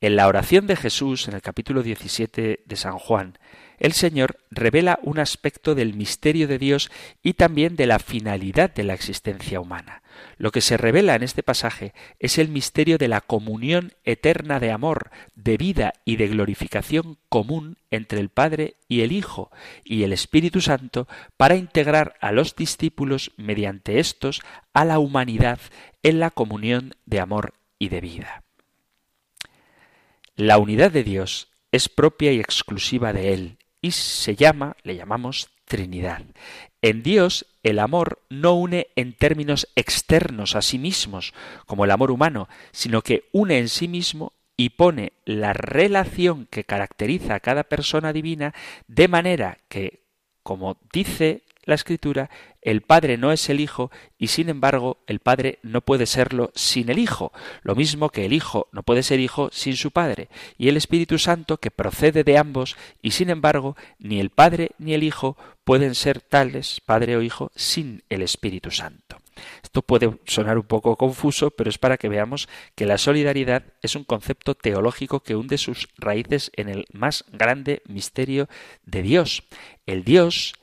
En 0.00 0.16
la 0.16 0.26
oración 0.26 0.66
de 0.66 0.76
Jesús, 0.76 1.28
en 1.28 1.34
el 1.34 1.42
capítulo 1.42 1.82
17 1.82 2.62
de 2.64 2.76
San 2.76 2.98
Juan, 2.98 3.38
el 3.80 3.92
Señor 3.92 4.36
revela 4.50 5.00
un 5.02 5.18
aspecto 5.18 5.74
del 5.74 5.94
misterio 5.94 6.46
de 6.46 6.58
Dios 6.58 6.90
y 7.22 7.32
también 7.32 7.76
de 7.76 7.86
la 7.86 7.98
finalidad 7.98 8.72
de 8.72 8.84
la 8.84 8.94
existencia 8.94 9.58
humana. 9.58 10.02
Lo 10.36 10.52
que 10.52 10.60
se 10.60 10.76
revela 10.76 11.14
en 11.14 11.22
este 11.22 11.42
pasaje 11.42 11.94
es 12.18 12.38
el 12.38 12.48
misterio 12.48 12.98
de 12.98 13.08
la 13.08 13.22
comunión 13.22 13.94
eterna 14.04 14.60
de 14.60 14.70
amor, 14.70 15.10
de 15.34 15.56
vida 15.56 15.94
y 16.04 16.16
de 16.16 16.28
glorificación 16.28 17.16
común 17.30 17.78
entre 17.90 18.20
el 18.20 18.28
Padre 18.28 18.76
y 18.86 19.00
el 19.00 19.12
Hijo 19.12 19.50
y 19.82 20.02
el 20.02 20.12
Espíritu 20.12 20.60
Santo 20.60 21.08
para 21.38 21.56
integrar 21.56 22.16
a 22.20 22.32
los 22.32 22.54
discípulos 22.54 23.32
mediante 23.38 23.98
estos 23.98 24.42
a 24.74 24.84
la 24.84 24.98
humanidad 24.98 25.58
en 26.02 26.20
la 26.20 26.30
comunión 26.30 26.94
de 27.06 27.20
amor 27.20 27.54
y 27.78 27.88
de 27.88 28.02
vida. 28.02 28.42
La 30.36 30.58
unidad 30.58 30.90
de 30.90 31.02
Dios 31.02 31.48
es 31.72 31.88
propia 31.88 32.32
y 32.32 32.40
exclusiva 32.40 33.12
de 33.12 33.32
Él 33.32 33.56
y 33.80 33.92
se 33.92 34.36
llama, 34.36 34.76
le 34.82 34.96
llamamos 34.96 35.50
Trinidad. 35.64 36.22
En 36.82 37.02
Dios 37.02 37.46
el 37.62 37.78
amor 37.78 38.22
no 38.28 38.54
une 38.54 38.88
en 38.96 39.12
términos 39.12 39.68
externos 39.76 40.56
a 40.56 40.62
sí 40.62 40.78
mismos, 40.78 41.34
como 41.66 41.84
el 41.84 41.90
amor 41.90 42.10
humano, 42.10 42.48
sino 42.72 43.02
que 43.02 43.28
une 43.32 43.58
en 43.58 43.68
sí 43.68 43.86
mismo 43.86 44.32
y 44.56 44.70
pone 44.70 45.12
la 45.24 45.52
relación 45.52 46.46
que 46.50 46.64
caracteriza 46.64 47.34
a 47.34 47.40
cada 47.40 47.64
persona 47.64 48.12
divina 48.12 48.54
de 48.88 49.08
manera 49.08 49.58
que, 49.68 50.02
como 50.42 50.78
dice 50.92 51.42
la 51.64 51.74
escritura, 51.74 52.30
el 52.62 52.82
Padre 52.82 53.16
no 53.16 53.32
es 53.32 53.48
el 53.48 53.60
Hijo 53.60 53.90
y 54.18 54.28
sin 54.28 54.48
embargo 54.48 54.98
el 55.06 55.20
Padre 55.20 55.58
no 55.62 55.80
puede 55.80 56.06
serlo 56.06 56.50
sin 56.54 56.90
el 56.90 56.98
Hijo, 56.98 57.32
lo 57.62 57.74
mismo 57.74 58.10
que 58.10 58.24
el 58.24 58.32
Hijo 58.32 58.68
no 58.72 58.82
puede 58.82 59.02
ser 59.02 59.20
Hijo 59.20 59.50
sin 59.52 59.76
su 59.76 59.90
Padre, 59.90 60.28
y 60.58 60.68
el 60.68 60.76
Espíritu 60.76 61.18
Santo 61.18 61.58
que 61.58 61.70
procede 61.70 62.24
de 62.24 62.38
ambos 62.38 62.76
y 63.02 63.12
sin 63.12 63.30
embargo 63.30 63.76
ni 63.98 64.20
el 64.20 64.30
Padre 64.30 64.72
ni 64.78 64.94
el 64.94 65.02
Hijo 65.02 65.36
pueden 65.64 65.94
ser 65.94 66.20
tales, 66.20 66.80
Padre 66.84 67.16
o 67.16 67.22
Hijo, 67.22 67.50
sin 67.54 68.02
el 68.08 68.22
Espíritu 68.22 68.70
Santo. 68.70 69.18
Esto 69.62 69.82
puede 69.82 70.18
sonar 70.26 70.58
un 70.58 70.64
poco 70.64 70.96
confuso, 70.96 71.50
pero 71.50 71.70
es 71.70 71.78
para 71.78 71.96
que 71.96 72.08
veamos 72.08 72.48
que 72.74 72.86
la 72.86 72.98
solidaridad 72.98 73.64
es 73.82 73.94
un 73.94 74.04
concepto 74.04 74.54
teológico 74.54 75.20
que 75.20 75.36
hunde 75.36 75.58
sus 75.58 75.88
raíces 75.96 76.50
en 76.56 76.68
el 76.68 76.86
más 76.92 77.24
grande 77.32 77.82
misterio 77.86 78.48
de 78.84 79.02
Dios. 79.02 79.44
El 79.86 80.04
Dios 80.04 80.54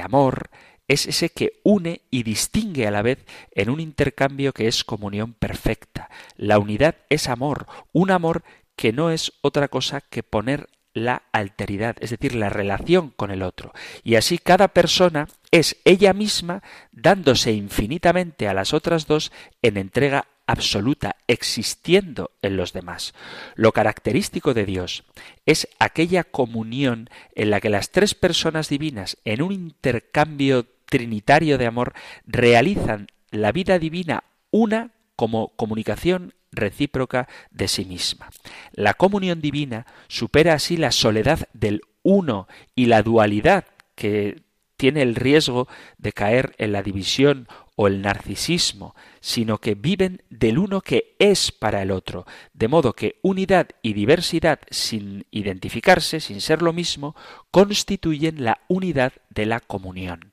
amor 0.00 0.50
es 0.88 1.06
ese 1.06 1.30
que 1.30 1.60
une 1.62 2.02
y 2.10 2.22
distingue 2.22 2.86
a 2.86 2.90
la 2.90 3.02
vez 3.02 3.24
en 3.52 3.70
un 3.70 3.80
intercambio 3.80 4.52
que 4.52 4.68
es 4.68 4.84
comunión 4.84 5.32
perfecta. 5.32 6.10
La 6.36 6.58
unidad 6.58 6.96
es 7.08 7.28
amor, 7.28 7.66
un 7.92 8.10
amor 8.10 8.42
que 8.76 8.92
no 8.92 9.10
es 9.10 9.32
otra 9.40 9.68
cosa 9.68 10.00
que 10.00 10.22
poner 10.22 10.68
la 10.92 11.22
alteridad, 11.32 11.96
es 12.00 12.10
decir, 12.10 12.34
la 12.34 12.50
relación 12.50 13.10
con 13.10 13.30
el 13.30 13.42
otro. 13.42 13.72
Y 14.04 14.14
así 14.14 14.38
cada 14.38 14.68
persona 14.68 15.28
es 15.50 15.76
ella 15.84 16.12
misma 16.12 16.62
dándose 16.92 17.52
infinitamente 17.52 18.46
a 18.46 18.54
las 18.54 18.72
otras 18.72 19.06
dos 19.06 19.32
en 19.62 19.76
entrega 19.76 20.28
absoluta, 20.46 21.16
existiendo 21.26 22.30
en 22.42 22.56
los 22.56 22.72
demás. 22.72 23.14
Lo 23.54 23.72
característico 23.72 24.54
de 24.54 24.66
Dios 24.66 25.04
es 25.46 25.68
aquella 25.78 26.24
comunión 26.24 27.08
en 27.34 27.50
la 27.50 27.60
que 27.60 27.70
las 27.70 27.90
tres 27.90 28.14
personas 28.14 28.68
divinas, 28.68 29.16
en 29.24 29.42
un 29.42 29.52
intercambio 29.52 30.66
trinitario 30.86 31.58
de 31.58 31.66
amor, 31.66 31.94
realizan 32.26 33.08
la 33.30 33.52
vida 33.52 33.78
divina 33.78 34.24
una 34.50 34.92
como 35.16 35.48
comunicación 35.56 36.34
recíproca 36.52 37.28
de 37.50 37.68
sí 37.68 37.84
misma. 37.84 38.30
La 38.72 38.94
comunión 38.94 39.40
divina 39.40 39.86
supera 40.08 40.54
así 40.54 40.76
la 40.76 40.92
soledad 40.92 41.48
del 41.52 41.82
uno 42.02 42.46
y 42.74 42.86
la 42.86 43.02
dualidad 43.02 43.64
que 43.94 44.42
tiene 44.76 45.02
el 45.02 45.14
riesgo 45.14 45.68
de 45.98 46.12
caer 46.12 46.54
en 46.58 46.72
la 46.72 46.82
división 46.82 47.48
o 47.76 47.86
el 47.86 48.02
narcisismo, 48.02 48.94
sino 49.20 49.58
que 49.58 49.74
viven 49.74 50.22
del 50.30 50.58
uno 50.58 50.80
que 50.80 51.16
es 51.18 51.50
para 51.50 51.82
el 51.82 51.90
otro, 51.90 52.26
de 52.52 52.68
modo 52.68 52.92
que 52.92 53.18
unidad 53.22 53.68
y 53.82 53.94
diversidad 53.94 54.60
sin 54.70 55.26
identificarse, 55.30 56.20
sin 56.20 56.40
ser 56.40 56.62
lo 56.62 56.72
mismo, 56.72 57.16
constituyen 57.50 58.44
la 58.44 58.60
unidad 58.68 59.12
de 59.30 59.46
la 59.46 59.60
comunión. 59.60 60.32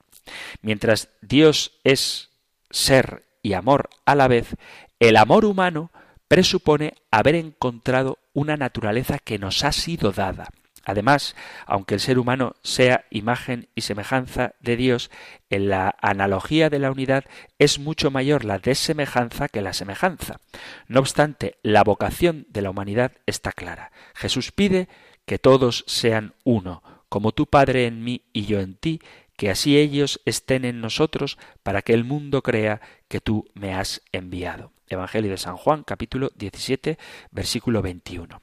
Mientras 0.61 1.09
Dios 1.21 1.79
es 1.83 2.29
ser 2.69 3.25
y 3.41 3.53
amor 3.53 3.89
a 4.05 4.15
la 4.15 4.27
vez, 4.27 4.55
el 4.99 5.17
amor 5.17 5.45
humano 5.45 5.91
presupone 6.27 6.93
haber 7.09 7.35
encontrado 7.35 8.19
una 8.33 8.55
naturaleza 8.55 9.19
que 9.19 9.39
nos 9.39 9.63
ha 9.63 9.71
sido 9.71 10.11
dada. 10.11 10.49
Además, 10.83 11.35
aunque 11.65 11.93
el 11.93 11.99
ser 11.99 12.17
humano 12.17 12.55
sea 12.63 13.05
imagen 13.09 13.67
y 13.75 13.81
semejanza 13.81 14.53
de 14.59 14.75
Dios, 14.75 15.11
en 15.49 15.69
la 15.69 15.95
analogía 16.01 16.69
de 16.69 16.79
la 16.79 16.91
unidad 16.91 17.25
es 17.59 17.79
mucho 17.79 18.11
mayor 18.11 18.45
la 18.45 18.59
desemejanza 18.59 19.47
que 19.47 19.61
la 19.61 19.73
semejanza. 19.73 20.39
No 20.87 20.99
obstante, 20.99 21.57
la 21.61 21.83
vocación 21.83 22.47
de 22.49 22.61
la 22.61 22.69
humanidad 22.71 23.11
está 23.25 23.51
clara. 23.51 23.91
Jesús 24.15 24.51
pide 24.51 24.87
que 25.25 25.39
todos 25.39 25.83
sean 25.87 26.33
uno, 26.43 26.81
como 27.09 27.31
tu 27.31 27.45
Padre 27.45 27.85
en 27.85 28.03
mí 28.03 28.23
y 28.33 28.45
yo 28.45 28.59
en 28.59 28.75
ti, 28.75 29.01
que 29.37 29.49
así 29.49 29.77
ellos 29.77 30.21
estén 30.25 30.65
en 30.65 30.81
nosotros 30.81 31.37
para 31.63 31.81
que 31.81 31.93
el 31.93 32.03
mundo 32.03 32.41
crea 32.41 32.81
que 33.07 33.21
tú 33.21 33.45
me 33.53 33.73
has 33.73 34.01
enviado. 34.11 34.71
Evangelio 34.87 35.31
de 35.31 35.37
San 35.37 35.57
Juan, 35.57 35.83
capítulo 35.83 36.31
17, 36.35 36.97
versículo 37.31 37.81
21. 37.81 38.41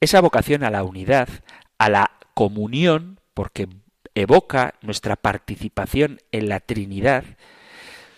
Esa 0.00 0.20
vocación 0.20 0.62
a 0.62 0.70
la 0.70 0.82
unidad, 0.84 1.28
a 1.78 1.88
la 1.88 2.12
comunión, 2.34 3.20
porque 3.34 3.68
evoca 4.14 4.74
nuestra 4.82 5.16
participación 5.16 6.20
en 6.32 6.48
la 6.48 6.60
Trinidad, 6.60 7.24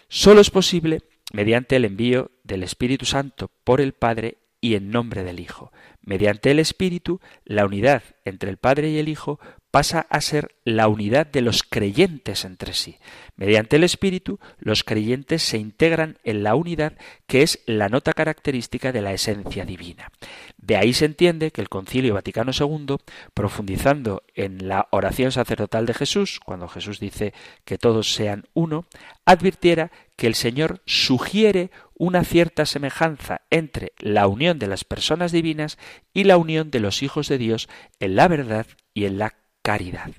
solo 0.08 0.40
es 0.40 0.50
posible 0.50 1.02
mediante 1.32 1.76
el 1.76 1.84
envío 1.84 2.30
del 2.44 2.62
Espíritu 2.62 3.04
Santo 3.04 3.50
por 3.64 3.80
el 3.80 3.92
Padre 3.92 4.38
y 4.60 4.74
en 4.74 4.90
nombre 4.90 5.24
del 5.24 5.40
Hijo. 5.40 5.72
Mediante 6.02 6.50
el 6.50 6.58
Espíritu, 6.58 7.20
la 7.44 7.66
unidad 7.66 8.02
entre 8.24 8.50
el 8.50 8.56
Padre 8.56 8.90
y 8.90 8.98
el 8.98 9.08
Hijo 9.08 9.38
pasa 9.78 10.08
a 10.10 10.20
ser 10.20 10.56
la 10.64 10.88
unidad 10.88 11.28
de 11.28 11.40
los 11.40 11.62
creyentes 11.62 12.44
entre 12.44 12.74
sí. 12.74 12.98
Mediante 13.36 13.76
el 13.76 13.84
Espíritu, 13.84 14.40
los 14.58 14.82
creyentes 14.82 15.44
se 15.44 15.56
integran 15.56 16.18
en 16.24 16.42
la 16.42 16.56
unidad 16.56 16.94
que 17.28 17.42
es 17.42 17.60
la 17.64 17.88
nota 17.88 18.12
característica 18.12 18.90
de 18.90 19.02
la 19.02 19.12
esencia 19.12 19.64
divina. 19.64 20.10
De 20.56 20.74
ahí 20.74 20.92
se 20.94 21.04
entiende 21.04 21.52
que 21.52 21.60
el 21.60 21.68
Concilio 21.68 22.14
Vaticano 22.14 22.50
II, 22.50 22.96
profundizando 23.34 24.24
en 24.34 24.66
la 24.66 24.88
oración 24.90 25.30
sacerdotal 25.30 25.86
de 25.86 25.94
Jesús, 25.94 26.40
cuando 26.44 26.66
Jesús 26.66 26.98
dice 26.98 27.32
que 27.64 27.78
todos 27.78 28.12
sean 28.12 28.46
uno, 28.54 28.84
advirtiera 29.26 29.92
que 30.16 30.26
el 30.26 30.34
Señor 30.34 30.82
sugiere 30.86 31.70
una 31.94 32.24
cierta 32.24 32.66
semejanza 32.66 33.42
entre 33.50 33.92
la 34.00 34.26
unión 34.26 34.58
de 34.58 34.66
las 34.66 34.82
personas 34.82 35.30
divinas 35.30 35.78
y 36.12 36.24
la 36.24 36.36
unión 36.36 36.72
de 36.72 36.80
los 36.80 37.04
hijos 37.04 37.28
de 37.28 37.38
Dios 37.38 37.68
en 38.00 38.16
la 38.16 38.26
verdad 38.26 38.66
y 38.92 39.04
en 39.04 39.18
la 39.18 39.37
caridad. 39.68 40.12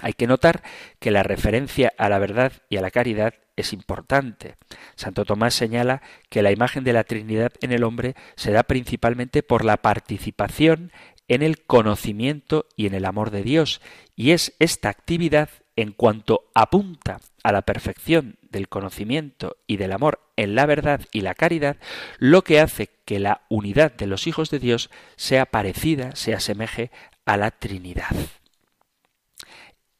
Hay 0.00 0.12
que 0.12 0.26
notar 0.26 0.62
que 0.98 1.10
la 1.10 1.22
referencia 1.22 1.94
a 1.96 2.10
la 2.10 2.18
verdad 2.18 2.52
y 2.68 2.76
a 2.76 2.82
la 2.82 2.90
caridad 2.90 3.32
es 3.56 3.72
importante. 3.72 4.56
Santo 4.96 5.24
Tomás 5.24 5.54
señala 5.54 6.02
que 6.28 6.42
la 6.42 6.52
imagen 6.52 6.84
de 6.84 6.92
la 6.92 7.04
Trinidad 7.04 7.52
en 7.62 7.72
el 7.72 7.84
hombre 7.84 8.16
se 8.34 8.52
da 8.52 8.64
principalmente 8.64 9.42
por 9.42 9.64
la 9.64 9.78
participación 9.78 10.92
en 11.26 11.40
el 11.40 11.64
conocimiento 11.64 12.66
y 12.76 12.86
en 12.86 12.92
el 12.92 13.06
amor 13.06 13.30
de 13.30 13.42
Dios, 13.42 13.80
y 14.14 14.32
es 14.32 14.52
esta 14.58 14.90
actividad 14.90 15.48
en 15.74 15.92
cuanto 15.92 16.50
apunta 16.54 17.20
a 17.42 17.52
la 17.52 17.62
perfección 17.62 18.36
del 18.42 18.68
conocimiento 18.68 19.56
y 19.66 19.78
del 19.78 19.92
amor 19.92 20.20
en 20.36 20.54
la 20.54 20.66
verdad 20.66 21.00
y 21.12 21.22
la 21.22 21.34
caridad, 21.34 21.78
lo 22.18 22.44
que 22.44 22.60
hace 22.60 22.90
que 23.06 23.20
la 23.20 23.40
unidad 23.48 23.92
de 23.92 24.06
los 24.06 24.26
hijos 24.26 24.50
de 24.50 24.58
Dios 24.58 24.90
sea 25.16 25.46
parecida, 25.46 26.14
se 26.14 26.34
asemeje 26.34 26.90
a 27.24 27.38
la 27.38 27.50
Trinidad. 27.50 28.14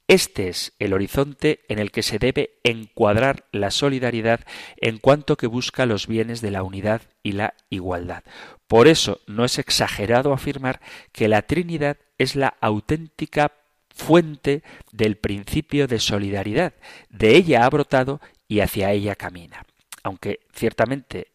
Este 0.08 0.48
es 0.48 0.72
el 0.78 0.92
horizonte 0.92 1.64
en 1.68 1.80
el 1.80 1.90
que 1.90 2.04
se 2.04 2.20
debe 2.20 2.60
encuadrar 2.62 3.46
la 3.50 3.72
solidaridad 3.72 4.40
en 4.76 4.98
cuanto 4.98 5.36
que 5.36 5.48
busca 5.48 5.84
los 5.84 6.06
bienes 6.06 6.40
de 6.40 6.52
la 6.52 6.62
unidad 6.62 7.02
y 7.24 7.32
la 7.32 7.54
igualdad. 7.70 8.22
Por 8.68 8.86
eso 8.86 9.20
no 9.26 9.44
es 9.44 9.58
exagerado 9.58 10.32
afirmar 10.32 10.80
que 11.10 11.26
la 11.26 11.42
Trinidad 11.42 11.96
es 12.18 12.36
la 12.36 12.56
auténtica 12.60 13.52
fuente 13.96 14.62
del 14.92 15.16
principio 15.16 15.88
de 15.88 15.98
solidaridad. 15.98 16.74
De 17.08 17.34
ella 17.34 17.64
ha 17.64 17.70
brotado 17.70 18.20
y 18.46 18.60
hacia 18.60 18.92
ella 18.92 19.16
camina. 19.16 19.64
Aunque 20.04 20.40
ciertamente 20.52 21.32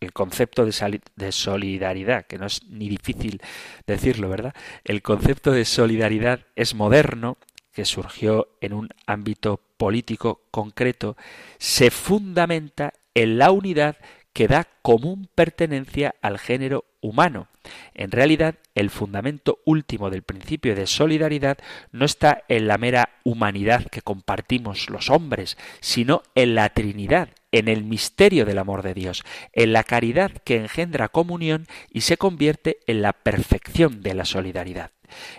el 0.00 0.12
concepto 0.12 0.64
de, 0.64 1.32
solidaridad, 1.32 2.26
que 2.26 2.38
no 2.38 2.46
es 2.46 2.62
ni 2.68 2.88
difícil 2.88 3.40
decirlo, 3.86 4.28
¿verdad? 4.28 4.54
El 4.84 5.02
concepto 5.02 5.50
de 5.50 5.64
solidaridad 5.64 6.40
es 6.54 6.74
moderno 6.74 7.38
que 7.74 7.84
surgió 7.84 8.48
en 8.60 8.72
un 8.72 8.88
ámbito 9.06 9.60
político 9.76 10.42
concreto, 10.50 11.16
se 11.58 11.90
fundamenta 11.90 12.94
en 13.14 13.38
la 13.38 13.50
unidad 13.50 13.96
que 14.32 14.48
da 14.48 14.66
común 14.82 15.28
pertenencia 15.34 16.14
al 16.20 16.38
género 16.38 16.84
humano. 17.00 17.48
En 17.94 18.10
realidad, 18.10 18.56
el 18.74 18.90
fundamento 18.90 19.58
último 19.64 20.10
del 20.10 20.22
principio 20.22 20.74
de 20.74 20.86
solidaridad 20.86 21.58
no 21.92 22.04
está 22.04 22.44
en 22.48 22.66
la 22.66 22.78
mera 22.78 23.10
humanidad 23.24 23.86
que 23.86 24.02
compartimos 24.02 24.90
los 24.90 25.08
hombres, 25.08 25.56
sino 25.80 26.22
en 26.34 26.54
la 26.56 26.68
Trinidad, 26.70 27.28
en 27.54 27.68
el 27.68 27.84
misterio 27.84 28.44
del 28.44 28.58
amor 28.58 28.82
de 28.82 28.94
Dios, 28.94 29.22
en 29.52 29.72
la 29.72 29.84
caridad 29.84 30.32
que 30.44 30.56
engendra 30.56 31.08
comunión 31.08 31.66
y 31.88 32.00
se 32.00 32.16
convierte 32.16 32.78
en 32.88 33.00
la 33.00 33.12
perfección 33.12 34.02
de 34.02 34.14
la 34.14 34.24
solidaridad. 34.24 34.90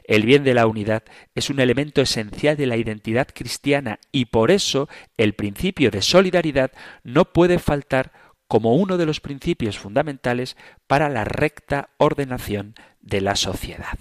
El 0.05 0.23
bien 0.23 0.45
de 0.45 0.53
la 0.53 0.65
unidad 0.65 1.03
es 1.33 1.49
un 1.49 1.59
elemento 1.59 2.01
esencial 2.01 2.55
de 2.55 2.67
la 2.67 2.77
identidad 2.77 3.27
cristiana 3.33 3.99
y 4.13 4.25
por 4.25 4.49
eso 4.49 4.87
el 5.17 5.33
principio 5.33 5.91
de 5.91 6.01
solidaridad 6.01 6.71
no 7.03 7.25
puede 7.25 7.59
faltar 7.59 8.13
como 8.47 8.75
uno 8.75 8.97
de 8.97 9.05
los 9.05 9.19
principios 9.19 9.77
fundamentales 9.77 10.55
para 10.87 11.09
la 11.09 11.25
recta 11.25 11.89
ordenación 11.97 12.75
de 13.01 13.19
la 13.19 13.35
sociedad. 13.35 13.99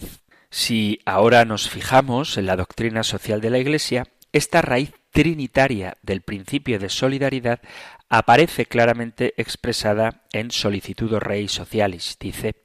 Si 0.50 1.00
ahora 1.04 1.44
nos 1.44 1.68
fijamos 1.68 2.38
en 2.38 2.46
la 2.46 2.54
doctrina 2.54 3.02
social 3.02 3.40
de 3.40 3.50
la 3.50 3.58
Iglesia, 3.58 4.06
esta 4.32 4.62
raíz 4.62 4.92
trinitaria 5.14 5.96
del 6.02 6.22
principio 6.22 6.80
de 6.80 6.88
solidaridad 6.88 7.60
aparece 8.08 8.66
claramente 8.66 9.32
expresada 9.36 10.24
en 10.32 10.50
Solicitudo 10.50 11.20
Rei 11.20 11.46
Socialis. 11.46 12.16
Dice, 12.18 12.56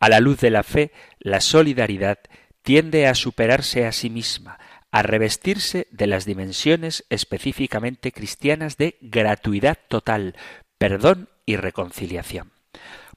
a 0.00 0.08
la 0.08 0.18
luz 0.18 0.40
de 0.40 0.48
la 0.50 0.62
fe, 0.62 0.90
la 1.20 1.42
solidaridad 1.42 2.18
tiende 2.62 3.06
a 3.06 3.14
superarse 3.14 3.84
a 3.84 3.92
sí 3.92 4.08
misma, 4.08 4.58
a 4.90 5.02
revestirse 5.02 5.86
de 5.90 6.06
las 6.06 6.24
dimensiones 6.24 7.04
específicamente 7.10 8.10
cristianas 8.10 8.78
de 8.78 8.96
gratuidad 9.02 9.76
total, 9.88 10.34
perdón 10.78 11.28
y 11.44 11.56
reconciliación. 11.56 12.52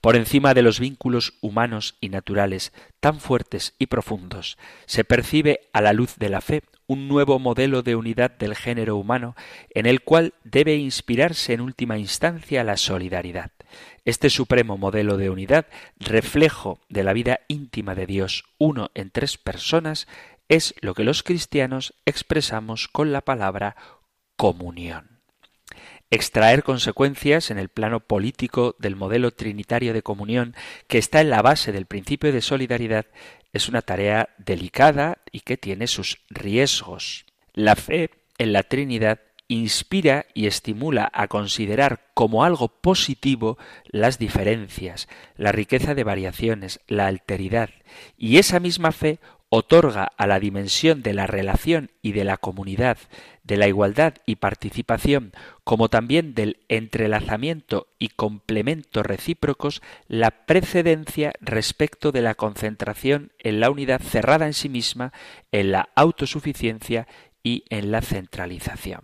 Por 0.01 0.17
encima 0.17 0.53
de 0.53 0.63
los 0.63 0.81
vínculos 0.81 1.35
humanos 1.39 1.95
y 2.01 2.09
naturales 2.09 2.73
tan 2.99 3.21
fuertes 3.21 3.73
y 3.79 3.85
profundos, 3.85 4.57
se 4.85 5.05
percibe 5.05 5.61
a 5.71 5.79
la 5.79 5.93
luz 5.93 6.17
de 6.17 6.27
la 6.27 6.41
fe 6.41 6.63
un 6.91 7.07
nuevo 7.07 7.39
modelo 7.39 7.83
de 7.83 7.95
unidad 7.95 8.31
del 8.31 8.53
género 8.53 8.97
humano 8.97 9.33
en 9.69 9.85
el 9.85 10.01
cual 10.01 10.33
debe 10.43 10.75
inspirarse 10.75 11.53
en 11.53 11.61
última 11.61 11.97
instancia 11.97 12.65
la 12.65 12.75
solidaridad. 12.75 13.51
Este 14.03 14.29
supremo 14.29 14.77
modelo 14.77 15.15
de 15.15 15.29
unidad, 15.29 15.67
reflejo 16.01 16.81
de 16.89 17.05
la 17.05 17.13
vida 17.13 17.39
íntima 17.47 17.95
de 17.95 18.07
Dios, 18.07 18.43
uno 18.57 18.91
en 18.93 19.09
tres 19.09 19.37
personas, 19.37 20.05
es 20.49 20.75
lo 20.81 20.93
que 20.93 21.05
los 21.05 21.23
cristianos 21.23 21.93
expresamos 22.05 22.89
con 22.89 23.13
la 23.13 23.21
palabra 23.21 23.77
comunión. 24.35 25.21
Extraer 26.09 26.61
consecuencias 26.61 27.51
en 27.51 27.57
el 27.57 27.69
plano 27.69 28.01
político 28.01 28.75
del 28.79 28.97
modelo 28.97 29.31
trinitario 29.31 29.93
de 29.93 30.03
comunión 30.03 30.55
que 30.89 30.97
está 30.97 31.21
en 31.21 31.29
la 31.29 31.41
base 31.41 31.71
del 31.71 31.85
principio 31.85 32.33
de 32.33 32.41
solidaridad 32.41 33.05
es 33.53 33.67
una 33.69 33.81
tarea 33.81 34.29
delicada 34.37 35.19
y 35.31 35.41
que 35.41 35.57
tiene 35.57 35.87
sus 35.87 36.19
riesgos. 36.29 37.25
La 37.53 37.75
fe 37.75 38.09
en 38.37 38.53
la 38.53 38.63
Trinidad 38.63 39.19
inspira 39.47 40.27
y 40.33 40.47
estimula 40.47 41.11
a 41.13 41.27
considerar 41.27 42.11
como 42.13 42.45
algo 42.45 42.69
positivo 42.69 43.57
las 43.85 44.17
diferencias, 44.17 45.09
la 45.35 45.51
riqueza 45.51 45.93
de 45.93 46.05
variaciones, 46.05 46.79
la 46.87 47.07
alteridad, 47.07 47.69
y 48.17 48.37
esa 48.37 48.61
misma 48.61 48.93
fe 48.93 49.19
otorga 49.53 50.09
a 50.15 50.27
la 50.27 50.39
dimensión 50.39 51.03
de 51.03 51.13
la 51.13 51.27
relación 51.27 51.91
y 52.01 52.13
de 52.13 52.23
la 52.23 52.37
comunidad, 52.37 52.97
de 53.43 53.57
la 53.57 53.67
igualdad 53.67 54.13
y 54.25 54.37
participación, 54.37 55.33
como 55.65 55.89
también 55.89 56.33
del 56.33 56.61
entrelazamiento 56.69 57.87
y 57.99 58.07
complemento 58.07 59.03
recíprocos, 59.03 59.81
la 60.07 60.45
precedencia 60.45 61.33
respecto 61.41 62.13
de 62.13 62.21
la 62.21 62.35
concentración 62.35 63.33
en 63.39 63.59
la 63.59 63.69
unidad 63.69 63.99
cerrada 63.99 64.45
en 64.45 64.53
sí 64.53 64.69
misma, 64.69 65.11
en 65.51 65.73
la 65.73 65.89
autosuficiencia 65.95 67.05
y 67.43 67.65
en 67.69 67.91
la 67.91 68.01
centralización. 68.01 69.01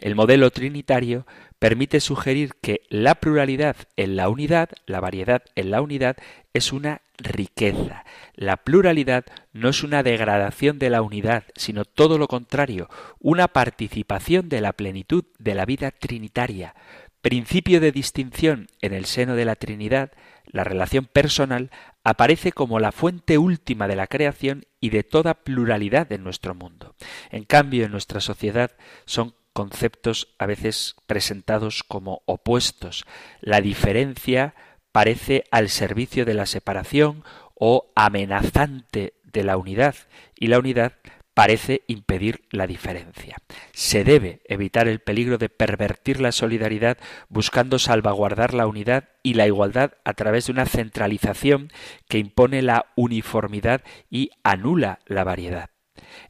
El 0.00 0.16
modelo 0.16 0.50
trinitario 0.50 1.24
permite 1.58 2.00
sugerir 2.00 2.52
que 2.60 2.82
la 2.88 3.16
pluralidad 3.16 3.76
en 3.96 4.16
la 4.16 4.28
unidad, 4.28 4.70
la 4.86 5.00
variedad 5.00 5.42
en 5.54 5.70
la 5.70 5.82
unidad, 5.82 6.16
es 6.52 6.72
una 6.72 7.02
riqueza. 7.18 8.04
La 8.34 8.58
pluralidad 8.58 9.24
no 9.52 9.68
es 9.68 9.82
una 9.82 10.02
degradación 10.02 10.78
de 10.78 10.90
la 10.90 11.02
unidad, 11.02 11.44
sino 11.56 11.84
todo 11.84 12.18
lo 12.18 12.28
contrario, 12.28 12.88
una 13.18 13.48
participación 13.48 14.48
de 14.48 14.60
la 14.60 14.72
plenitud 14.72 15.24
de 15.38 15.54
la 15.54 15.64
vida 15.64 15.90
trinitaria. 15.90 16.74
Principio 17.20 17.80
de 17.80 17.90
distinción 17.90 18.68
en 18.80 18.94
el 18.94 19.04
seno 19.04 19.34
de 19.34 19.44
la 19.44 19.56
Trinidad, 19.56 20.12
la 20.46 20.62
relación 20.62 21.06
personal 21.06 21.70
aparece 22.04 22.52
como 22.52 22.78
la 22.78 22.92
fuente 22.92 23.38
última 23.38 23.88
de 23.88 23.96
la 23.96 24.06
creación 24.06 24.66
y 24.80 24.90
de 24.90 25.02
toda 25.02 25.34
pluralidad 25.34 26.10
en 26.12 26.22
nuestro 26.22 26.54
mundo. 26.54 26.94
En 27.30 27.44
cambio, 27.44 27.84
en 27.84 27.90
nuestra 27.90 28.20
sociedad 28.20 28.70
son 29.04 29.34
conceptos 29.58 30.28
a 30.38 30.46
veces 30.46 30.94
presentados 31.08 31.82
como 31.82 32.22
opuestos. 32.26 33.04
La 33.40 33.60
diferencia 33.60 34.54
parece 34.92 35.42
al 35.50 35.68
servicio 35.68 36.24
de 36.24 36.34
la 36.34 36.46
separación 36.46 37.24
o 37.56 37.90
amenazante 37.96 39.14
de 39.24 39.42
la 39.42 39.56
unidad 39.56 39.96
y 40.36 40.46
la 40.46 40.60
unidad 40.60 40.92
parece 41.34 41.82
impedir 41.88 42.44
la 42.52 42.68
diferencia. 42.68 43.38
Se 43.72 44.04
debe 44.04 44.42
evitar 44.44 44.86
el 44.86 45.00
peligro 45.00 45.38
de 45.38 45.48
pervertir 45.48 46.20
la 46.20 46.30
solidaridad 46.30 46.96
buscando 47.28 47.80
salvaguardar 47.80 48.54
la 48.54 48.68
unidad 48.68 49.08
y 49.24 49.34
la 49.34 49.48
igualdad 49.48 49.94
a 50.04 50.14
través 50.14 50.46
de 50.46 50.52
una 50.52 50.66
centralización 50.66 51.72
que 52.08 52.18
impone 52.18 52.62
la 52.62 52.92
uniformidad 52.94 53.82
y 54.08 54.30
anula 54.44 55.00
la 55.06 55.24
variedad. 55.24 55.70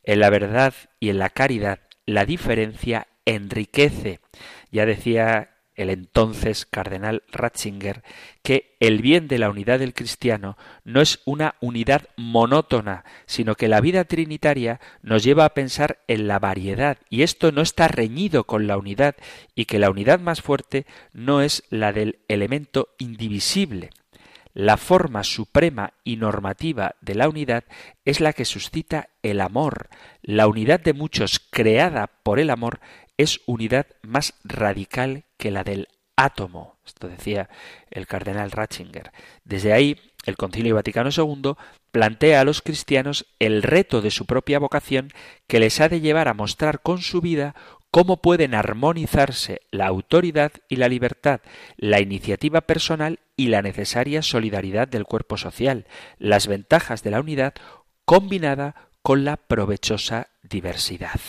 En 0.03 0.21
la 0.21 0.31
verdad 0.31 0.73
y 0.99 1.11
en 1.11 1.19
la 1.19 1.29
caridad 1.29 1.81
la 2.09 2.25
diferencia 2.25 3.07
enriquece. 3.35 4.21
Ya 4.71 4.87
decía 4.87 5.51
el 5.79 5.91
entonces 5.91 6.67
cardenal 6.67 7.23
Ratzinger 7.31 8.03
que 8.43 8.77
el 8.81 9.01
bien 9.01 9.29
de 9.29 9.39
la 9.39 9.49
unidad 9.49 9.79
del 9.79 9.95
cristiano 9.95 10.59
no 10.85 11.01
es 11.01 11.21
una 11.25 11.55
unidad 11.61 12.09
monótona, 12.17 13.05
sino 13.27 13.55
que 13.55 13.69
la 13.69 13.81
vida 13.81 14.05
trinitaria 14.05 14.81
nos 15.03 15.23
lleva 15.23 15.45
a 15.45 15.55
pensar 15.55 16.01
en 16.09 16.27
la 16.27 16.41
variedad, 16.41 16.99
y 17.09 17.23
esto 17.23 17.53
no 17.53 17.63
está 17.63 17.87
reñido 17.87 18.45
con 18.45 18.67
la 18.67 18.77
unidad, 18.77 19.15
y 19.55 19.67
que 19.67 19.79
la 19.79 19.91
unidad 19.91 20.19
más 20.19 20.43
fuerte 20.43 20.85
no 21.13 21.43
es 21.43 21.63
la 21.71 21.93
del 21.93 22.19
elemento 22.27 22.89
indivisible. 22.99 23.91
La 24.55 24.77
forma 24.77 25.23
suprema 25.23 25.93
y 26.03 26.17
normativa 26.17 26.97
de 27.01 27.15
la 27.15 27.29
unidad 27.29 27.63
es 28.05 28.21
la 28.21 28.33
que 28.33 28.45
suscita 28.45 29.11
el 29.23 29.41
amor. 29.41 29.89
La 30.21 30.49
unidad 30.49 30.81
de 30.81 30.95
muchos 30.95 31.39
creada 31.39 32.09
por 32.25 32.41
el 32.41 32.51
amor 32.51 32.81
es 33.19 33.41
unidad 33.47 33.87
más 34.03 34.35
radical 34.45 35.25
que 35.37 35.51
la 35.51 35.65
del 35.65 35.89
átomo. 36.17 36.79
Esto 36.87 37.09
decía 37.09 37.51
el 37.91 38.07
cardenal 38.07 38.51
Ratzinger. 38.51 39.13
Desde 39.45 39.73
ahí, 39.73 40.01
el 40.25 40.37
Concilio 40.37 40.75
Vaticano 40.75 41.11
II 41.17 41.55
plantea 41.91 42.41
a 42.41 42.45
los 42.45 42.63
cristianos 42.63 43.27
el 43.39 43.63
reto 43.63 44.01
de 44.01 44.11
su 44.11 44.27
propia 44.27 44.59
vocación 44.59 45.13
que 45.47 45.61
les 45.61 45.81
ha 45.81 45.89
de 45.89 46.01
llevar 46.01 46.29
a 46.29 46.35
mostrar 46.35 46.81
con 46.81 46.99
su 46.99 47.21
vida 47.21 47.55
cómo 47.91 48.19
pueden 48.19 48.55
armonizarse 48.55 49.63
la 49.71 49.87
autoridad 49.87 50.53
y 50.69 50.77
la 50.77 50.89
libertad, 50.89 51.41
la 51.77 52.01
iniciativa 52.01 52.63
personal 52.63 53.21
y 53.37 53.49
la 53.49 53.63
necesaria 53.63 54.23
solidaridad 54.23 54.89
del 54.89 55.05
cuerpo 55.05 55.37
social, 55.37 55.87
las 56.19 56.47
ventajas 56.47 57.03
de 57.03 57.11
la 57.11 57.21
unidad 57.21 57.55
combinada 58.05 58.91
con 59.03 59.25
la 59.25 59.37
provechosa 59.37 60.29
diversidad. 60.43 61.21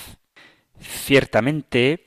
Ciertamente, 0.81 2.05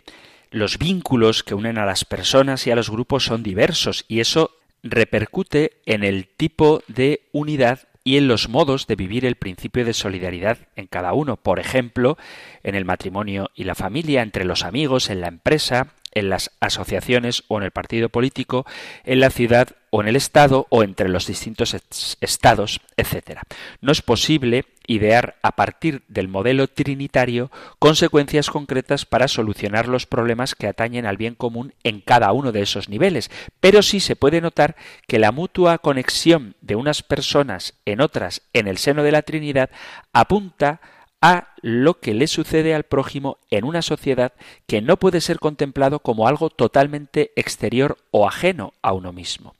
los 0.51 0.79
vínculos 0.79 1.43
que 1.43 1.55
unen 1.55 1.79
a 1.79 1.87
las 1.87 2.05
personas 2.05 2.67
y 2.67 2.71
a 2.71 2.77
los 2.77 2.91
grupos 2.91 3.25
son 3.25 3.43
diversos 3.43 4.05
y 4.09 4.21
eso 4.21 4.51
repercute 4.83 5.81
en 5.87 6.05
el 6.05 6.27
tipo 6.29 6.83
de 6.89 7.23
unidad 7.33 7.89
y 8.05 8.17
en 8.17 8.29
los 8.29 8.49
modos 8.49 8.87
de 8.87 8.97
vivir 8.97 9.25
el 9.25 9.37
principio 9.37 9.85
de 9.85 9.95
solidaridad 9.95 10.59
en 10.77 10.87
cada 10.87 11.13
uno. 11.13 11.37
Por 11.37 11.61
ejemplo, 11.61 12.19
en 12.63 12.75
el 12.75 12.85
matrimonio 12.85 13.51
y 13.55 13.65
la 13.65 13.75
familia, 13.75 14.23
entre 14.23 14.45
los 14.45 14.65
amigos, 14.65 15.09
en 15.09 15.21
la 15.21 15.29
empresa, 15.29 15.95
en 16.13 16.29
las 16.29 16.51
asociaciones 16.61 17.45
o 17.49 17.59
en 17.59 17.65
el 17.65 17.71
partido 17.71 18.09
político, 18.09 18.67
en 19.05 19.21
la 19.21 19.31
ciudad 19.31 19.69
o 19.91 20.01
en 20.01 20.09
el 20.09 20.17
Estado 20.17 20.67
o 20.71 20.83
entre 20.83 21.09
los 21.09 21.27
distintos 21.27 21.77
estados, 22.21 22.81
etc. 22.97 23.41
No 23.81 23.93
es 23.93 24.01
posible 24.01 24.65
idear 24.87 25.37
a 25.43 25.53
partir 25.53 26.03
del 26.09 26.29
modelo 26.29 26.67
trinitario 26.67 27.51
consecuencias 27.79 28.51
concretas 28.51 29.05
para 29.05 29.29
solucionar 29.29 29.89
los 29.89 30.07
problemas 30.07 30.55
que 30.55 30.67
atañen 30.67 31.07
al 31.07 31.19
bien 31.19 31.35
común 31.35 31.75
en 31.85 32.01
cada 32.01 32.33
uno 32.33 32.53
de 32.53 32.63
esos 32.63 32.89
niveles, 32.89 33.31
pero 33.61 33.83
sí 33.83 34.01
se 34.01 34.17
puede 34.17 34.41
notar 34.41 34.77
que 35.07 35.19
la 35.19 35.31
mutua 35.31 35.79
conexión 35.79 36.57
de 36.61 36.77
unas 36.77 37.03
personas 37.03 37.75
en 37.85 38.01
otras 38.01 38.43
en 38.53 38.69
el 38.69 38.79
seno 38.79 39.03
de 39.03 39.13
la 39.13 39.23
Trinidad 39.23 39.71
apunta 40.13 40.81
a 41.23 41.55
lo 41.63 42.01
que 42.01 42.15
le 42.15 42.27
sucede 42.27 42.75
al 42.75 42.83
prójimo 42.83 43.39
en 43.49 43.65
una 43.65 43.81
sociedad 43.81 44.33
que 44.67 44.83
no 44.83 44.99
puede 44.99 45.21
ser 45.21 45.39
contemplado 45.39 46.01
como 46.01 46.27
algo 46.27 46.51
totalmente 46.51 47.31
exterior 47.37 47.97
o 48.11 48.27
ajeno 48.27 48.75
a 48.83 48.93
uno 48.93 49.13
mismo. 49.13 49.55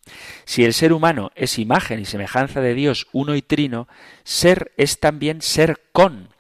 Si 0.45 0.65
el 0.65 0.75
ser 0.75 0.93
humano 0.93 1.31
es 1.37 1.61
imagen 1.61 2.01
y 2.01 2.05
semejanza 2.05 2.61
de 2.61 2.75
Dios 2.75 3.07
uno 3.13 3.37
y 3.37 3.43
trino, 3.43 3.87
ser 4.25 4.73
es 4.77 4.99
también 4.99 5.41
ser 5.41 5.81
con, 5.93 6.31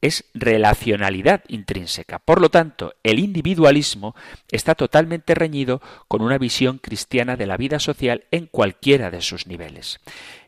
es 0.00 0.24
relacionalidad 0.34 1.44
intrínseca. 1.46 2.18
Por 2.18 2.40
lo 2.40 2.50
tanto, 2.50 2.92
el 3.04 3.20
individualismo 3.20 4.16
está 4.50 4.74
totalmente 4.74 5.36
reñido 5.36 5.80
con 6.08 6.22
una 6.22 6.38
visión 6.38 6.78
cristiana 6.78 7.36
de 7.36 7.46
la 7.46 7.56
vida 7.56 7.78
social 7.78 8.24
en 8.32 8.46
cualquiera 8.46 9.12
de 9.12 9.22
sus 9.22 9.46
niveles. 9.46 10.00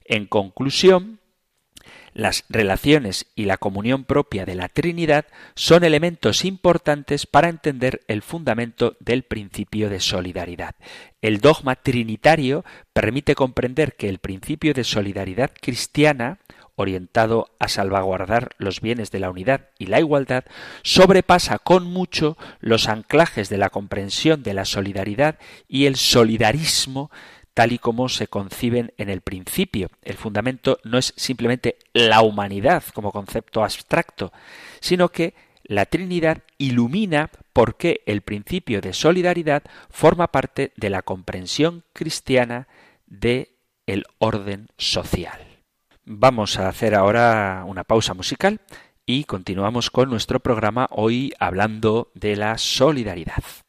En 0.06 0.26
conclusión, 0.26 1.20
las 2.14 2.44
relaciones 2.48 3.26
y 3.34 3.44
la 3.44 3.58
comunión 3.58 4.04
propia 4.04 4.46
de 4.46 4.54
la 4.54 4.68
Trinidad 4.68 5.26
son 5.54 5.84
elementos 5.84 6.44
importantes 6.44 7.26
para 7.26 7.48
entender 7.48 8.02
el 8.08 8.22
fundamento 8.22 8.96
del 9.00 9.24
principio 9.24 9.90
de 9.90 10.00
solidaridad. 10.00 10.76
El 11.20 11.40
dogma 11.40 11.76
trinitario 11.76 12.64
permite 12.92 13.34
comprender 13.34 13.94
que 13.94 14.08
el 14.08 14.18
principio 14.18 14.72
de 14.72 14.84
solidaridad 14.84 15.50
cristiana 15.60 16.38
orientado 16.76 17.50
a 17.58 17.68
salvaguardar 17.68 18.50
los 18.58 18.80
bienes 18.80 19.10
de 19.10 19.20
la 19.20 19.30
unidad 19.30 19.68
y 19.78 19.86
la 19.86 20.00
igualdad, 20.00 20.44
sobrepasa 20.82 21.58
con 21.58 21.86
mucho 21.86 22.36
los 22.60 22.88
anclajes 22.88 23.48
de 23.48 23.58
la 23.58 23.70
comprensión 23.70 24.42
de 24.42 24.54
la 24.54 24.64
solidaridad 24.64 25.38
y 25.68 25.86
el 25.86 25.96
solidarismo 25.96 27.10
tal 27.54 27.72
y 27.72 27.78
como 27.78 28.08
se 28.08 28.26
conciben 28.26 28.92
en 28.98 29.08
el 29.08 29.20
principio. 29.20 29.88
El 30.02 30.16
fundamento 30.16 30.78
no 30.84 30.98
es 30.98 31.14
simplemente 31.16 31.78
la 31.92 32.20
humanidad 32.20 32.82
como 32.92 33.12
concepto 33.12 33.62
abstracto, 33.62 34.32
sino 34.80 35.08
que 35.08 35.34
la 35.62 35.86
Trinidad 35.86 36.42
ilumina 36.58 37.30
por 37.52 37.76
qué 37.76 38.02
el 38.06 38.20
principio 38.20 38.80
de 38.80 38.92
solidaridad 38.92 39.62
forma 39.88 40.26
parte 40.28 40.72
de 40.76 40.90
la 40.90 41.02
comprensión 41.02 41.84
cristiana 41.92 42.68
de 43.06 43.54
el 43.86 44.04
orden 44.18 44.68
social. 44.76 45.40
Vamos 46.04 46.58
a 46.58 46.68
hacer 46.68 46.94
ahora 46.94 47.64
una 47.66 47.84
pausa 47.84 48.12
musical 48.12 48.60
y 49.06 49.24
continuamos 49.24 49.90
con 49.90 50.10
nuestro 50.10 50.40
programa 50.40 50.86
hoy 50.90 51.32
hablando 51.38 52.10
de 52.14 52.36
la 52.36 52.58
solidaridad. 52.58 53.63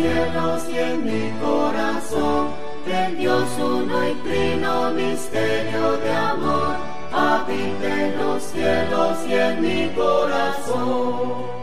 Cielos 0.00 0.62
y 0.72 0.78
en 0.78 1.04
mi 1.04 1.30
corazón. 1.40 2.48
El 2.86 3.18
Dios 3.18 3.48
uno 3.58 4.08
y 4.08 4.14
trino, 4.26 4.90
misterio 4.92 5.92
de 5.98 6.12
amor, 6.12 6.76
habita 7.12 8.06
en 8.06 8.18
los 8.18 8.42
cielos 8.42 9.18
y 9.28 9.34
en 9.34 9.60
mi 9.60 9.94
corazón. 9.94 11.59